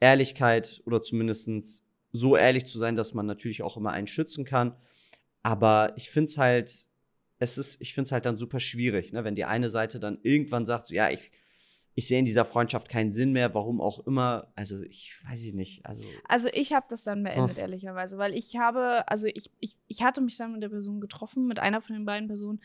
Ehrlichkeit 0.00 0.80
oder 0.86 1.02
zumindest 1.02 1.84
so 2.12 2.36
ehrlich 2.36 2.66
zu 2.66 2.78
sein, 2.78 2.94
dass 2.94 3.14
man 3.14 3.26
natürlich 3.26 3.62
auch 3.62 3.76
immer 3.76 3.90
einen 3.90 4.06
schützen 4.06 4.44
kann. 4.44 4.76
Aber 5.42 5.92
ich 5.96 6.10
finde 6.10 6.28
es 6.30 6.38
halt, 6.38 6.86
es 7.38 7.58
ist, 7.58 7.80
ich 7.80 7.94
finde 7.94 8.06
es 8.06 8.12
halt 8.12 8.26
dann 8.26 8.36
super 8.36 8.60
schwierig, 8.60 9.12
ne, 9.12 9.24
wenn 9.24 9.34
die 9.34 9.44
eine 9.44 9.68
Seite 9.70 9.98
dann 9.98 10.18
irgendwann 10.22 10.66
sagt, 10.66 10.86
so, 10.86 10.94
ja, 10.94 11.10
ich, 11.10 11.30
ich 11.94 12.06
sehe 12.06 12.18
in 12.20 12.24
dieser 12.24 12.44
Freundschaft 12.44 12.88
keinen 12.88 13.10
Sinn 13.10 13.32
mehr, 13.32 13.54
warum 13.54 13.80
auch 13.80 14.06
immer. 14.06 14.52
Also, 14.54 14.80
ich 14.82 15.18
weiß 15.28 15.42
ich 15.42 15.54
nicht. 15.54 15.84
Also, 15.84 16.02
Also 16.28 16.48
ich 16.52 16.72
habe 16.72 16.86
das 16.88 17.02
dann 17.02 17.24
beendet, 17.24 17.56
Hm. 17.56 17.62
ehrlicherweise, 17.62 18.18
weil 18.18 18.34
ich 18.34 18.56
habe, 18.56 19.02
also 19.08 19.26
ich, 19.26 19.50
ich, 19.58 19.76
ich 19.88 20.02
hatte 20.04 20.20
mich 20.20 20.36
dann 20.36 20.52
mit 20.52 20.62
der 20.62 20.68
Person 20.68 21.00
getroffen, 21.00 21.46
mit 21.48 21.58
einer 21.58 21.80
von 21.80 21.96
den 21.96 22.04
beiden 22.04 22.28
Personen 22.28 22.60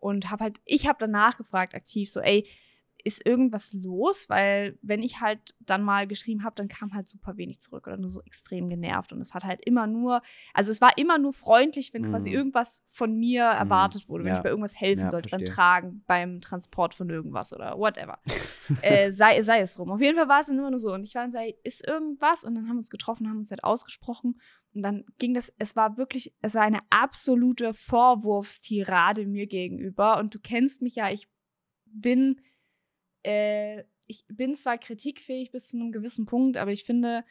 und 0.00 0.30
habe 0.30 0.44
halt, 0.44 0.60
ich 0.64 0.86
habe 0.86 0.98
danach 1.00 1.36
gefragt, 1.36 1.74
aktiv, 1.74 2.10
so, 2.10 2.20
ey, 2.20 2.46
ist 3.04 3.24
irgendwas 3.26 3.72
los? 3.72 4.28
Weil 4.28 4.78
wenn 4.82 5.02
ich 5.02 5.20
halt 5.20 5.54
dann 5.60 5.82
mal 5.82 6.06
geschrieben 6.06 6.44
habe, 6.44 6.54
dann 6.56 6.68
kam 6.68 6.94
halt 6.94 7.06
super 7.06 7.36
wenig 7.36 7.60
zurück 7.60 7.86
oder 7.86 7.96
nur 7.96 8.10
so 8.10 8.20
extrem 8.22 8.68
genervt. 8.68 9.12
Und 9.12 9.20
es 9.20 9.34
hat 9.34 9.44
halt 9.44 9.64
immer 9.64 9.86
nur, 9.86 10.22
also 10.54 10.70
es 10.70 10.80
war 10.80 10.96
immer 10.96 11.18
nur 11.18 11.32
freundlich, 11.32 11.94
wenn 11.94 12.04
quasi 12.04 12.30
Mhm. 12.30 12.36
irgendwas 12.36 12.84
von 12.88 13.14
mir 13.18 13.44
erwartet 13.44 14.08
wurde, 14.08 14.24
wenn 14.24 14.32
Ja. 14.32 14.36
ich 14.38 14.42
bei 14.42 14.50
irgendwas 14.50 14.80
helfen 14.80 15.02
Ja, 15.02 15.10
sollte, 15.10 15.28
beim 15.28 15.40
verstehe. 15.40 15.54
Tragen, 15.54 16.04
beim 16.06 16.40
Transport 16.40 16.94
von 16.94 17.08
irgendwas 17.10 17.52
oder 17.52 17.78
whatever. 17.78 18.18
äh, 18.82 19.10
sei, 19.10 19.40
sei 19.42 19.60
es 19.60 19.74
drum. 19.74 19.90
Auf 19.90 20.00
jeden 20.00 20.16
Fall 20.16 20.28
war 20.28 20.40
es 20.40 20.48
dann 20.48 20.58
immer 20.58 20.70
nur 20.70 20.78
so. 20.78 20.92
Und 20.92 21.04
ich 21.04 21.14
war 21.14 21.22
dann 21.22 21.32
so, 21.32 21.38
ey, 21.38 21.56
ist 21.64 21.86
irgendwas? 21.86 22.44
Und 22.44 22.54
dann 22.54 22.68
haben 22.68 22.76
wir 22.76 22.80
uns 22.80 22.90
getroffen, 22.90 23.28
haben 23.28 23.38
uns 23.38 23.50
halt 23.50 23.64
ausgesprochen. 23.64 24.40
Und 24.74 24.82
dann 24.82 25.04
ging 25.18 25.34
das, 25.34 25.52
es 25.58 25.76
war 25.76 25.96
wirklich, 25.96 26.34
es 26.42 26.54
war 26.54 26.62
eine 26.62 26.80
absolute 26.90 27.72
Vorwurfstirade 27.74 29.26
mir 29.26 29.46
gegenüber. 29.46 30.18
Und 30.18 30.34
du 30.34 30.38
kennst 30.40 30.82
mich 30.82 30.94
ja, 30.96 31.10
ich 31.10 31.28
bin, 31.86 32.40
äh, 33.22 33.84
ich 34.06 34.24
bin 34.28 34.56
zwar 34.56 34.78
kritikfähig 34.78 35.50
bis 35.50 35.68
zu 35.68 35.76
einem 35.76 35.92
gewissen 35.92 36.26
Punkt, 36.26 36.56
aber 36.56 36.72
ich 36.72 36.84
finde, 36.84 37.24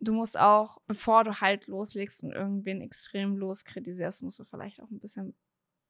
du 0.00 0.12
musst 0.12 0.38
auch, 0.38 0.80
bevor 0.86 1.24
du 1.24 1.40
halt 1.40 1.66
loslegst 1.66 2.22
und 2.22 2.32
irgendwen 2.32 2.80
extrem 2.80 3.36
loskritisierst, 3.36 4.22
musst 4.22 4.38
du 4.38 4.44
vielleicht 4.44 4.80
auch 4.80 4.90
ein 4.90 5.00
bisschen, 5.00 5.34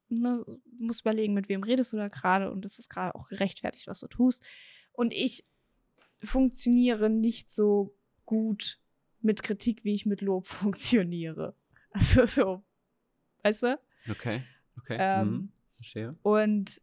ne, 0.09 0.45
musst 0.79 1.03
überlegen, 1.03 1.35
mit 1.35 1.49
wem 1.49 1.63
redest 1.63 1.93
du 1.93 1.97
da 1.97 2.09
gerade 2.09 2.51
und 2.51 2.65
ist 2.65 2.79
es 2.79 2.89
gerade 2.89 3.15
auch 3.15 3.29
gerechtfertigt, 3.29 3.87
was 3.87 4.01
du 4.01 4.09
tust. 4.09 4.45
Und 4.93 5.13
ich 5.13 5.45
funktioniere 6.23 7.11
nicht 7.11 7.51
so 7.51 7.95
gut 8.25 8.79
mit 9.21 9.43
Kritik, 9.43 9.85
wie 9.85 9.95
ich 9.95 10.07
mit 10.07 10.21
Lob 10.21 10.47
funktioniere. 10.49 11.55
Also 11.91 12.27
so, 12.27 12.65
weißt 13.43 13.63
du? 13.63 13.81
Okay, 14.11 14.43
okay. 14.79 14.97
Ähm, 14.99 15.29
mhm. 15.29 15.53
Verstehe. 15.77 16.17
Und 16.23 16.81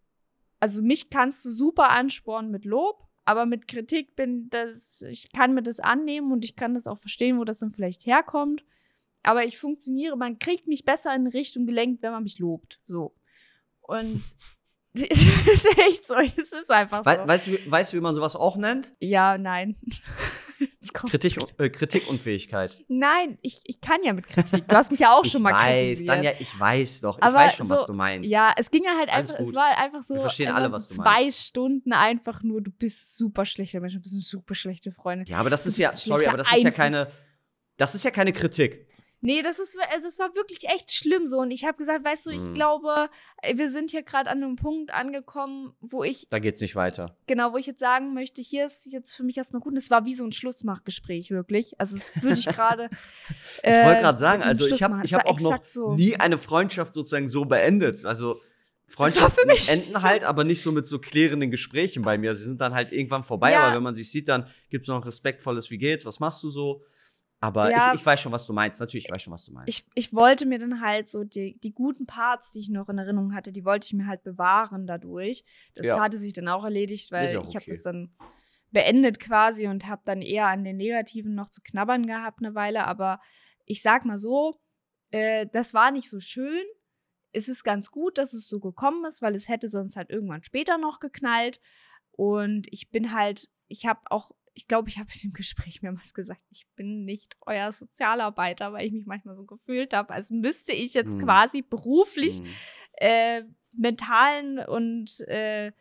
also 0.62 0.82
mich 0.82 1.10
kannst 1.10 1.44
du 1.44 1.52
super 1.52 1.90
anspornen 1.90 2.52
mit 2.52 2.66
Lob, 2.66 3.04
aber 3.26 3.46
mit 3.46 3.68
Kritik 3.68 4.16
bin 4.16 4.50
das, 4.50 5.02
ich 5.02 5.32
kann 5.32 5.54
mir 5.54 5.64
das 5.64 5.80
annehmen 5.80 6.32
und 6.32 6.46
ich 6.46 6.56
kann 6.56 6.76
das 6.76 6.88
auch 6.88 7.00
verstehen, 7.00 7.40
wo 7.40 7.44
das 7.44 7.60
dann 7.60 7.72
vielleicht 7.72 8.06
herkommt. 8.06 8.64
Aber 9.24 9.44
ich 9.44 9.58
funktioniere, 9.58 10.16
man 10.16 10.40
kriegt 10.40 10.68
mich 10.68 10.86
besser 10.86 11.14
in 11.16 11.28
Richtung 11.28 11.66
gelenkt, 11.66 12.02
wenn 12.04 12.12
man 12.12 12.24
mich 12.24 12.40
lobt. 12.40 12.80
So. 12.86 13.14
Und 13.82 14.22
es 14.94 15.66
ist 15.66 15.78
echt 15.78 16.08
so, 16.08 16.16
es 16.16 16.52
ist 16.52 16.70
einfach 16.70 17.00
so. 17.00 17.06
weißt, 17.10 17.48
du, 17.48 17.72
weißt 17.72 17.94
du, 17.94 17.98
wie 17.98 18.02
man 18.02 18.14
sowas 18.14 18.36
auch 18.36 18.58
nennt? 18.58 18.94
Ja, 19.00 19.38
nein. 19.38 19.76
Kritik, 20.94 21.38
äh, 21.60 21.70
Kritikunfähigkeit. 21.70 22.84
Nein, 22.88 23.38
ich, 23.42 23.62
ich 23.66 23.82
kann 23.82 24.04
ja 24.04 24.14
mit 24.14 24.28
Kritik. 24.28 24.68
Du 24.68 24.76
hast 24.76 24.90
mich 24.90 25.00
ja 25.00 25.14
auch 25.16 25.24
schon 25.26 25.44
mal 25.44 25.52
ich 25.52 25.56
weiß, 25.58 25.80
kritisiert. 25.82 26.10
dann 26.10 26.24
ja, 26.24 26.32
ich 26.40 26.60
weiß 26.60 27.02
doch. 27.02 27.18
Ich 27.20 27.24
Aber 27.24 27.36
weiß 27.36 27.56
schon, 27.56 27.70
was 27.70 27.82
so- 27.82 27.88
du 27.88 27.94
meinst. 27.94 28.28
Ja, 28.30 28.52
es 28.58 28.72
ging 28.72 28.84
ja 28.84 28.98
halt 28.98 29.10
Alles 29.10 29.30
einfach, 29.32 29.42
es 29.42 29.46
gut. 29.48 29.56
war 29.56 29.78
einfach 29.78 30.02
so, 30.02 30.16
Wir 30.16 30.22
verstehen 30.22 30.50
es 30.50 30.56
alle, 30.56 30.72
was 30.72 30.90
so 30.90 30.96
du 30.96 31.02
zwei 31.04 31.22
meinst. 31.22 31.46
Stunden 31.48 31.94
einfach 31.94 32.42
nur, 32.42 32.62
du 32.62 32.72
bist 32.72 33.16
super 33.16 33.46
schlechter 33.46 33.80
Mensch, 33.80 33.94
du 33.94 34.00
bist 34.02 34.14
eine 34.16 34.22
super 34.24 34.56
schlechte 34.56 34.92
Freundin. 34.92 35.28
Ja, 35.28 35.38
aber 35.38 35.52
das 35.52 35.68
ist 35.68 35.78
ja, 35.78 35.92
sorry, 35.96 36.26
aber 36.26 36.38
das 36.38 36.52
ist 36.52 36.64
ja 36.64 36.72
keine, 36.72 37.08
das 37.78 37.94
ist 37.96 38.04
ja 38.04 38.12
keine 38.12 38.34
Kritik. 38.34 38.88
Nee, 39.24 39.42
das 39.44 39.60
ist, 39.60 39.76
äh, 39.76 40.02
das 40.02 40.18
war 40.20 40.34
wirklich 40.36 40.68
echt 40.68 40.92
schlimm 40.92 41.28
so. 41.28 41.38
Und 41.40 41.52
ich 41.52 41.64
habe 41.66 41.78
gesagt, 41.78 42.04
weißt 42.04 42.26
du, 42.26 42.32
ich 42.32 42.42
Mhm. 42.44 42.54
glaube, 42.56 43.10
äh, 43.44 43.56
wir 43.56 43.70
sind 43.70 43.92
hier 43.92 44.02
gerade 44.02 44.30
an 44.30 44.44
einem 44.44 44.56
Punkt 44.56 44.92
angekommen, 44.92 45.74
wo 45.80 46.04
ich, 46.04 46.28
Da 46.30 46.40
geht's 46.40 46.60
nicht 46.60 46.76
weiter. 46.76 47.16
genau, 47.28 47.54
wo 47.54 47.58
ich 47.58 47.68
jetzt 47.68 47.80
sagen 47.80 48.14
möchte, 48.16 48.42
hier 48.42 48.66
ist 48.66 48.92
jetzt 48.92 49.14
für 49.14 49.24
mich 49.24 49.38
erstmal 49.38 49.62
gut. 49.62 49.74
Und 49.74 49.78
es 49.78 49.92
war 49.92 50.06
wie 50.06 50.16
so 50.16 50.24
ein 50.24 50.32
Schlussmachgespräch, 50.32 51.30
wirklich. 51.30 51.80
Also 51.80 51.98
es 51.98 52.12
würde 52.24 52.40
ich 52.40 52.46
gerade. 52.46 52.90
Ich 53.64 53.70
wollte 53.86 54.02
gerade 54.02 54.18
sagen, 54.18 54.44
also 54.44 54.66
ich 54.66 54.82
habe 54.82 55.02
Es 55.04 55.14
hab 55.14 55.26
auch 55.28 55.40
noch 55.40 55.66
so. 55.66 55.94
nie 55.94 56.16
eine 56.16 56.38
Freundschaft 56.40 56.94
sozusagen 56.94 57.28
so 57.28 57.46
beendet. 57.46 58.06
Also 58.06 58.42
Freundschaften 58.88 59.42
für 59.42 59.48
mich- 59.48 59.70
enden 59.70 60.02
halt, 60.02 60.24
aber 60.24 60.44
nicht 60.44 60.62
so 60.62 60.72
mit 60.72 60.86
so 60.86 61.00
klärenden 61.00 61.52
Gesprächen 61.52 62.02
bei 62.02 62.18
mir. 62.18 62.34
Sie 62.34 62.44
sind 62.44 62.60
dann 62.60 62.74
halt 62.74 62.92
irgendwann 62.92 63.24
vorbei, 63.24 63.52
Ja. 63.52 63.66
aber 63.68 63.76
wenn 63.76 63.84
man 63.84 63.94
sich 63.96 64.10
sieht, 64.12 64.28
dann 64.28 64.48
gibt 64.70 64.86
es 64.86 64.90
noch 64.90 64.98
ein 64.98 65.04
respektvolles 65.04 65.70
Wie 65.70 65.78
geht's, 65.78 66.06
was 66.06 66.20
machst 66.20 66.44
du 66.44 66.50
so? 66.50 66.84
Aber 67.42 67.70
Ja. 67.72 67.94
ich, 67.94 68.00
ich 68.00 68.06
weiß 68.06 68.22
schon, 68.22 68.32
was 68.32 68.46
du 68.46 68.54
meinst. 68.54 68.80
Natürlich, 68.80 69.06
ich 69.06 69.12
weiß 69.12 69.24
schon, 69.24 69.34
was 69.34 69.46
du 69.46 69.52
meinst. 69.52 69.68
ich, 69.68 69.86
ich 69.96 70.14
wollte 70.14 70.46
mir 70.46 70.60
dann 70.60 70.80
halt 70.80 71.10
so 71.10 71.24
die, 71.24 71.58
die 71.60 71.74
guten 71.74 72.06
Parts, 72.06 72.52
die 72.52 72.60
ich 72.60 72.70
noch 72.70 72.88
in 72.88 73.00
Erinnerung 73.00 73.34
hatte, 73.34 73.52
die 73.52 73.66
wollte 73.66 73.86
ich 73.88 73.94
mir 73.94 74.06
halt 74.08 74.24
bewahren 74.24 74.86
dadurch. 74.88 75.44
Das 75.74 75.88
Ja. 75.88 76.00
hatte 76.00 76.18
sich 76.20 76.34
dann 76.34 76.48
auch 76.48 76.64
erledigt, 76.64 77.12
weil 77.12 77.36
auch 77.38 77.44
ich 77.44 77.56
habe 77.56 77.66
das 77.68 77.82
dann 77.82 78.16
beendet 78.70 79.20
quasi 79.20 79.68
und 79.68 79.88
habe 79.88 80.04
dann 80.06 80.22
eher 80.22 80.48
an 80.48 80.64
den 80.64 80.78
Negativen 80.78 81.34
noch 81.36 81.50
zu 81.50 81.62
knabbern 81.62 82.06
gehabt 82.06 82.40
eine 82.42 82.54
Weile. 82.56 82.86
Aber 82.86 83.20
ich 83.66 83.82
sag 83.82 84.06
mal 84.06 84.18
so, 84.20 84.62
äh, 85.10 85.48
das 85.52 85.74
war 85.74 85.92
nicht 85.92 86.10
so 86.10 86.20
schön. 86.20 86.64
Es 87.34 87.48
ist 87.48 87.64
ganz 87.64 87.90
gut, 87.92 88.18
dass 88.18 88.34
es 88.34 88.48
so 88.48 88.60
gekommen 88.60 89.04
ist, 89.06 89.22
weil 89.22 89.34
es 89.36 89.50
hätte 89.50 89.68
sonst 89.68 89.96
halt 89.96 90.10
irgendwann 90.12 90.44
später 90.44 90.78
noch 90.78 91.00
geknallt. 91.00 91.60
Und 92.12 92.68
ich 92.72 92.92
bin 92.92 93.14
halt, 93.14 93.50
ich 93.68 93.86
habe 93.88 94.00
auch, 94.06 94.32
ich 94.54 94.68
glaube, 94.68 94.90
ich 94.90 94.98
habe 95.00 95.10
in 95.14 95.30
dem 95.30 95.34
Gespräch 95.34 95.82
mehrmals 95.82 96.14
gesagt, 96.14 96.42
ich 96.50 96.68
bin 96.76 97.06
nicht 97.06 97.38
euer 97.42 97.72
Sozialarbeiter, 97.72 98.74
weil 98.74 98.86
ich 98.86 98.92
mich 98.92 99.06
manchmal 99.06 99.36
so 99.36 99.46
gefühlt 99.46 99.94
habe, 99.94 100.14
als 100.14 100.30
müsste 100.30 100.74
ich 100.74 100.94
jetzt 100.94 101.14
Hm. 101.14 101.20
quasi 101.20 101.62
beruflich 101.62 102.42
Mhm. 102.42 102.48
äh, 102.98 103.44
mentalen 103.76 104.60
und 104.60 105.22
äh, 105.28 105.72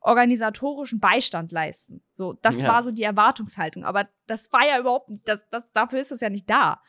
organisatorischen 0.00 1.00
Beistand 1.00 1.50
leisten. 1.52 2.02
So, 2.14 2.34
das 2.34 2.60
Ja. 2.62 2.68
war 2.68 2.82
so 2.82 2.90
die 2.90 3.02
Erwartungshaltung. 3.02 3.84
Aber 3.84 4.08
das 4.26 4.52
war 4.52 4.66
ja 4.66 4.78
überhaupt 4.78 5.08
nicht, 5.10 5.26
das, 5.28 5.40
das, 5.50 5.64
dafür 5.72 5.98
ist 6.00 6.10
das 6.10 6.20
ja 6.20 6.30
nicht 6.30 6.48
da. 6.48 6.82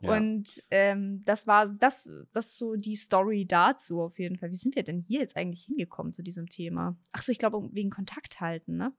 Ja. 0.00 0.16
Und 0.16 0.62
ähm, 0.70 1.22
das 1.24 1.46
war 1.46 1.68
das, 1.68 2.10
das 2.32 2.56
so 2.56 2.74
die 2.76 2.96
Story 2.96 3.46
dazu 3.46 4.02
auf 4.02 4.18
jeden 4.18 4.36
Fall. 4.36 4.50
Wie 4.50 4.56
sind 4.56 4.74
wir 4.76 4.82
denn 4.82 4.98
hier 5.00 5.20
jetzt 5.20 5.36
eigentlich 5.36 5.64
hingekommen 5.64 6.12
zu 6.12 6.22
diesem 6.22 6.48
Thema? 6.48 6.96
Ach 7.12 7.22
so, 7.22 7.32
ich 7.32 7.38
glaube 7.38 7.68
wegen 7.72 7.90
Kontakt 7.90 8.40
halten, 8.40 8.76
ne? 8.76 8.92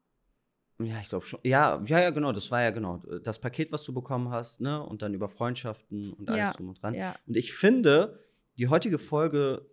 Ja, 0.80 0.99
ich 0.99 1.07
glaube 1.09 1.26
schon. 1.26 1.39
Ja, 1.43 1.82
ja, 1.86 1.99
ja, 2.01 2.09
genau. 2.09 2.32
Das 2.34 2.51
war 2.51 2.61
ja 2.61 2.71
genau 2.71 2.97
das 3.23 3.39
Paket, 3.39 3.71
was 3.71 3.84
du 3.84 3.93
bekommen 3.93 4.30
hast, 4.30 4.59
ne? 4.61 4.84
Und 4.84 5.01
dann 5.01 5.13
über 5.13 5.30
Freundschaften 5.30 6.11
und 6.13 6.28
alles 6.30 6.39
Ja, 6.49 6.53
drum 6.53 6.69
und 6.69 6.82
dran. 6.82 6.93
Ja. 6.93 7.15
Und 7.26 7.38
ich 7.38 7.53
finde, 7.53 8.19
die 8.57 8.67
heutige 8.67 8.97
Folge 8.97 9.65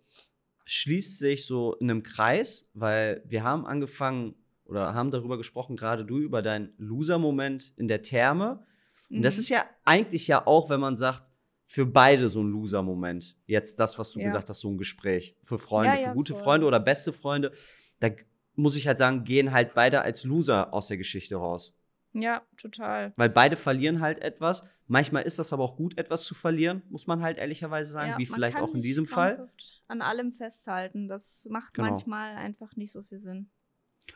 schließt 0.65 1.19
sich 1.19 1.45
so 1.45 1.73
in 1.75 1.89
einem 1.91 2.03
Kreis, 2.03 2.69
weil 2.73 3.21
wir 3.27 3.43
haben 3.43 3.65
angefangen 3.65 4.35
oder 4.65 4.93
haben 4.93 5.11
darüber 5.11 5.35
gesprochen, 5.37 5.75
gerade 5.75 6.05
du, 6.05 6.19
über 6.19 6.41
deinen 6.41 6.73
Loser-Moment 6.77 7.73
in 7.75 7.87
der 7.89 8.01
Therme. 8.01 8.65
Und 9.09 9.23
das 9.23 9.35
Mhm. 9.35 9.39
ist 9.41 9.49
ja 9.49 9.65
eigentlich 9.83 10.27
ja 10.27 10.47
auch, 10.47 10.69
wenn 10.69 10.79
man 10.79 10.95
sagt, 10.95 11.31
für 11.65 11.85
beide 11.85 12.29
so 12.29 12.41
ein 12.41 12.49
Loser-Moment. 12.49 13.35
Jetzt 13.45 13.79
das, 13.79 13.99
was 13.99 14.11
du 14.11 14.19
Ja. 14.19 14.25
gesagt 14.25 14.49
hast, 14.49 14.61
so 14.61 14.69
ein 14.69 14.77
Gespräch. 14.77 15.35
Für 15.43 15.57
Freunde, 15.59 15.97
Ja, 15.97 16.01
ja, 16.01 16.07
für 16.09 16.13
gute 16.15 16.33
voll. 16.33 16.43
Freunde 16.43 16.67
oder 16.67 16.79
beste 16.79 17.11
Freunde. 17.11 17.51
Da 17.99 18.09
muss 18.55 18.75
ich 18.75 18.87
halt 18.87 18.97
sagen, 18.97 19.23
gehen 19.23 19.51
halt 19.51 19.73
beide 19.73 20.01
als 20.01 20.23
Loser 20.23 20.73
aus 20.73 20.87
der 20.87 20.97
Geschichte 20.97 21.35
raus. 21.35 21.73
Ja, 22.13 22.43
total. 22.57 23.11
Weil 23.15 23.29
beide 23.29 23.55
verlieren 23.55 23.99
halt 23.99 24.19
etwas. 24.19 24.63
Manchmal 24.87 25.23
ist 25.23 25.39
das 25.39 25.51
aber 25.51 25.63
auch 25.63 25.75
gut, 25.75 25.97
etwas 25.97 26.23
zu 26.25 26.35
verlieren, 26.35 26.83
muss 26.89 27.07
man 27.07 27.23
halt 27.23 27.39
ehrlicherweise 27.39 27.91
sagen, 27.91 28.11
Ja, 28.11 28.17
wie 28.19 28.27
vielleicht 28.27 28.57
auch 28.57 28.75
in 28.75 28.81
diesem 28.81 29.07
Fall. 29.07 29.49
An 29.87 30.01
allem 30.03 30.31
festhalten. 30.31 31.07
Das 31.07 31.47
macht 31.49 31.73
Genau. 31.73 31.89
manchmal 31.89 32.35
einfach 32.35 32.75
nicht 32.75 32.91
so 32.91 33.01
viel 33.01 33.17
Sinn. 33.17 33.49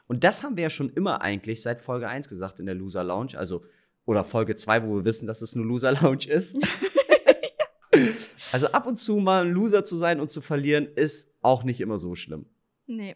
Und 0.06 0.24
das 0.24 0.44
haben 0.44 0.58
wir 0.58 0.64
ja 0.64 0.70
schon 0.70 0.92
immer 0.92 1.22
eigentlich 1.22 1.64
seit 1.64 1.82
Folge 1.82 2.08
1 2.08 2.28
gesagt 2.28 2.60
in 2.60 2.68
der 2.68 2.76
Loser 2.76 3.04
Lounge. 3.04 3.36
Also, 3.36 3.64
oder 4.06 4.24
Folge 4.24 4.54
2, 4.54 4.84
wo 4.86 4.96
wir 4.98 5.06
wissen, 5.06 5.26
dass 5.26 5.42
es 5.42 5.56
eine 5.56 5.66
Loser 5.66 5.94
Lounge 5.94 6.28
ist. 6.28 6.56
also 8.52 8.68
ab 8.68 8.86
und 8.86 8.98
zu 8.98 9.18
mal 9.18 9.46
ein 9.46 9.52
Loser 9.52 9.84
zu 9.84 9.96
sein 9.96 10.20
und 10.20 10.30
zu 10.30 10.42
verlieren, 10.42 10.86
ist 10.86 11.34
auch 11.42 11.64
nicht 11.64 11.82
immer 11.82 11.98
so 11.98 12.14
schlimm. 12.16 12.46
Nee, 12.86 13.16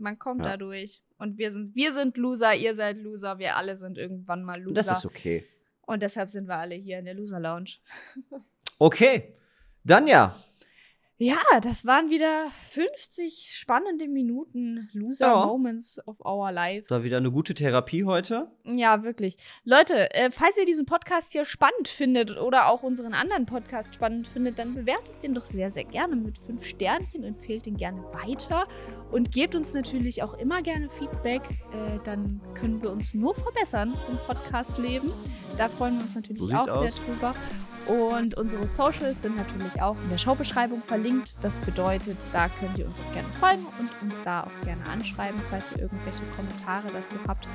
man 0.00 0.18
kommt 0.18 0.44
Ja. 0.44 0.52
da 0.52 0.56
durch. 0.56 1.02
Und 1.18 1.38
wir 1.38 1.50
sind, 1.50 1.74
wir 1.74 1.92
sind 1.92 2.16
Loser, 2.16 2.54
ihr 2.54 2.74
seid 2.74 2.98
Loser, 2.98 3.38
wir 3.38 3.56
alle 3.56 3.76
sind 3.76 3.98
irgendwann 3.98 4.42
mal 4.44 4.58
Loser. 4.60 4.68
Und 4.68 4.76
das 4.78 4.90
ist 4.98 5.04
okay. 5.06 5.44
Und 5.82 6.02
deshalb 6.02 6.28
sind 6.30 6.46
wir 6.48 6.56
alle 6.56 6.74
hier 6.74 6.98
in 6.98 7.04
der 7.06 7.14
Loser 7.14 7.40
Lounge. 7.40 7.78
Okay. 8.80 9.34
Dann 9.82 10.06
ja. 10.06 10.36
Ja, 11.20 11.40
das 11.62 11.84
waren 11.84 12.10
wieder 12.10 12.46
50 12.68 13.50
spannende 13.50 14.06
Minuten 14.06 14.88
Loser 14.92 15.26
Ja. 15.26 15.46
Moments 15.46 15.98
of 16.06 16.20
Our 16.24 16.52
Life. 16.52 16.88
War 16.90 17.02
wieder 17.02 17.16
eine 17.16 17.32
gute 17.32 17.54
Therapie 17.54 18.04
heute. 18.04 18.52
Ja, 18.64 19.02
wirklich. 19.02 19.36
Leute, 19.64 20.14
äh, 20.14 20.30
falls 20.30 20.56
ihr 20.58 20.64
diesen 20.64 20.86
Podcast 20.86 21.32
hier 21.32 21.44
spannend 21.44 21.88
findet 21.88 22.38
oder 22.38 22.68
auch 22.68 22.84
unseren 22.84 23.14
anderen 23.14 23.46
Podcast 23.46 23.96
spannend 23.96 24.28
findet, 24.28 24.60
dann 24.60 24.74
bewertet 24.76 25.20
den 25.24 25.34
doch 25.34 25.44
sehr, 25.44 25.72
sehr 25.72 25.82
gerne 25.82 26.14
mit 26.14 26.38
fünf 26.38 26.64
Sternchen, 26.64 27.24
empfehlt 27.24 27.66
den 27.66 27.76
gerne 27.76 28.00
weiter 28.12 28.68
und 29.10 29.32
gebt 29.32 29.56
uns 29.56 29.74
natürlich 29.74 30.22
auch 30.22 30.34
immer 30.34 30.62
gerne 30.62 30.88
Feedback. 30.88 31.42
Äh, 31.50 31.98
dann 32.04 32.40
können 32.54 32.80
wir 32.80 32.92
uns 32.92 33.12
nur 33.14 33.34
verbessern 33.34 33.92
im 34.08 34.18
Podcast-Leben. 34.18 35.10
Da 35.58 35.68
freuen 35.68 35.96
wir 35.96 36.04
uns 36.04 36.14
natürlich 36.14 36.40
So 36.42 36.52
auch 36.52 36.64
sehr 36.64 36.74
aus. 36.74 36.94
drüber. 37.04 37.34
Und 37.86 38.34
unsere 38.34 38.68
Socials 38.68 39.22
sind 39.22 39.36
natürlich 39.36 39.80
auch 39.80 39.96
in 40.04 40.10
der 40.10 40.18
Showbeschreibung 40.18 40.82
verlinkt. 40.86 41.36
Das 41.42 41.58
bedeutet, 41.58 42.16
da 42.32 42.48
könnt 42.48 42.78
ihr 42.78 42.86
uns 42.86 42.98
auch 43.00 43.12
gerne 43.14 43.28
folgen 43.40 43.66
und 43.78 43.90
uns 44.02 44.22
da 44.24 44.42
auch 44.42 44.64
gerne 44.64 44.84
anschreiben, 44.92 45.40
falls 45.50 45.72
ihr 45.72 45.82
irgendwelche 45.82 46.22
Kommentare 46.36 46.88
dazu 46.92 47.16
habt. 47.26 47.48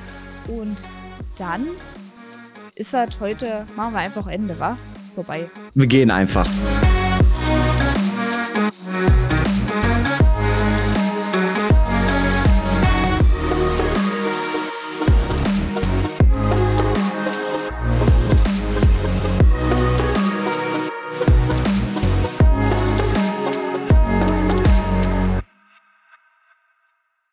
Und 0.47 0.87
dann 1.37 1.67
ist 2.75 2.93
das 2.93 3.19
heute, 3.19 3.67
machen 3.75 3.93
wir 3.93 3.99
einfach 3.99 4.27
Ende, 4.27 4.59
wa? 4.59 4.75
Vorbei. 5.13 5.49
Wir 5.75 5.87
gehen 5.87 6.09
einfach. 6.09 6.47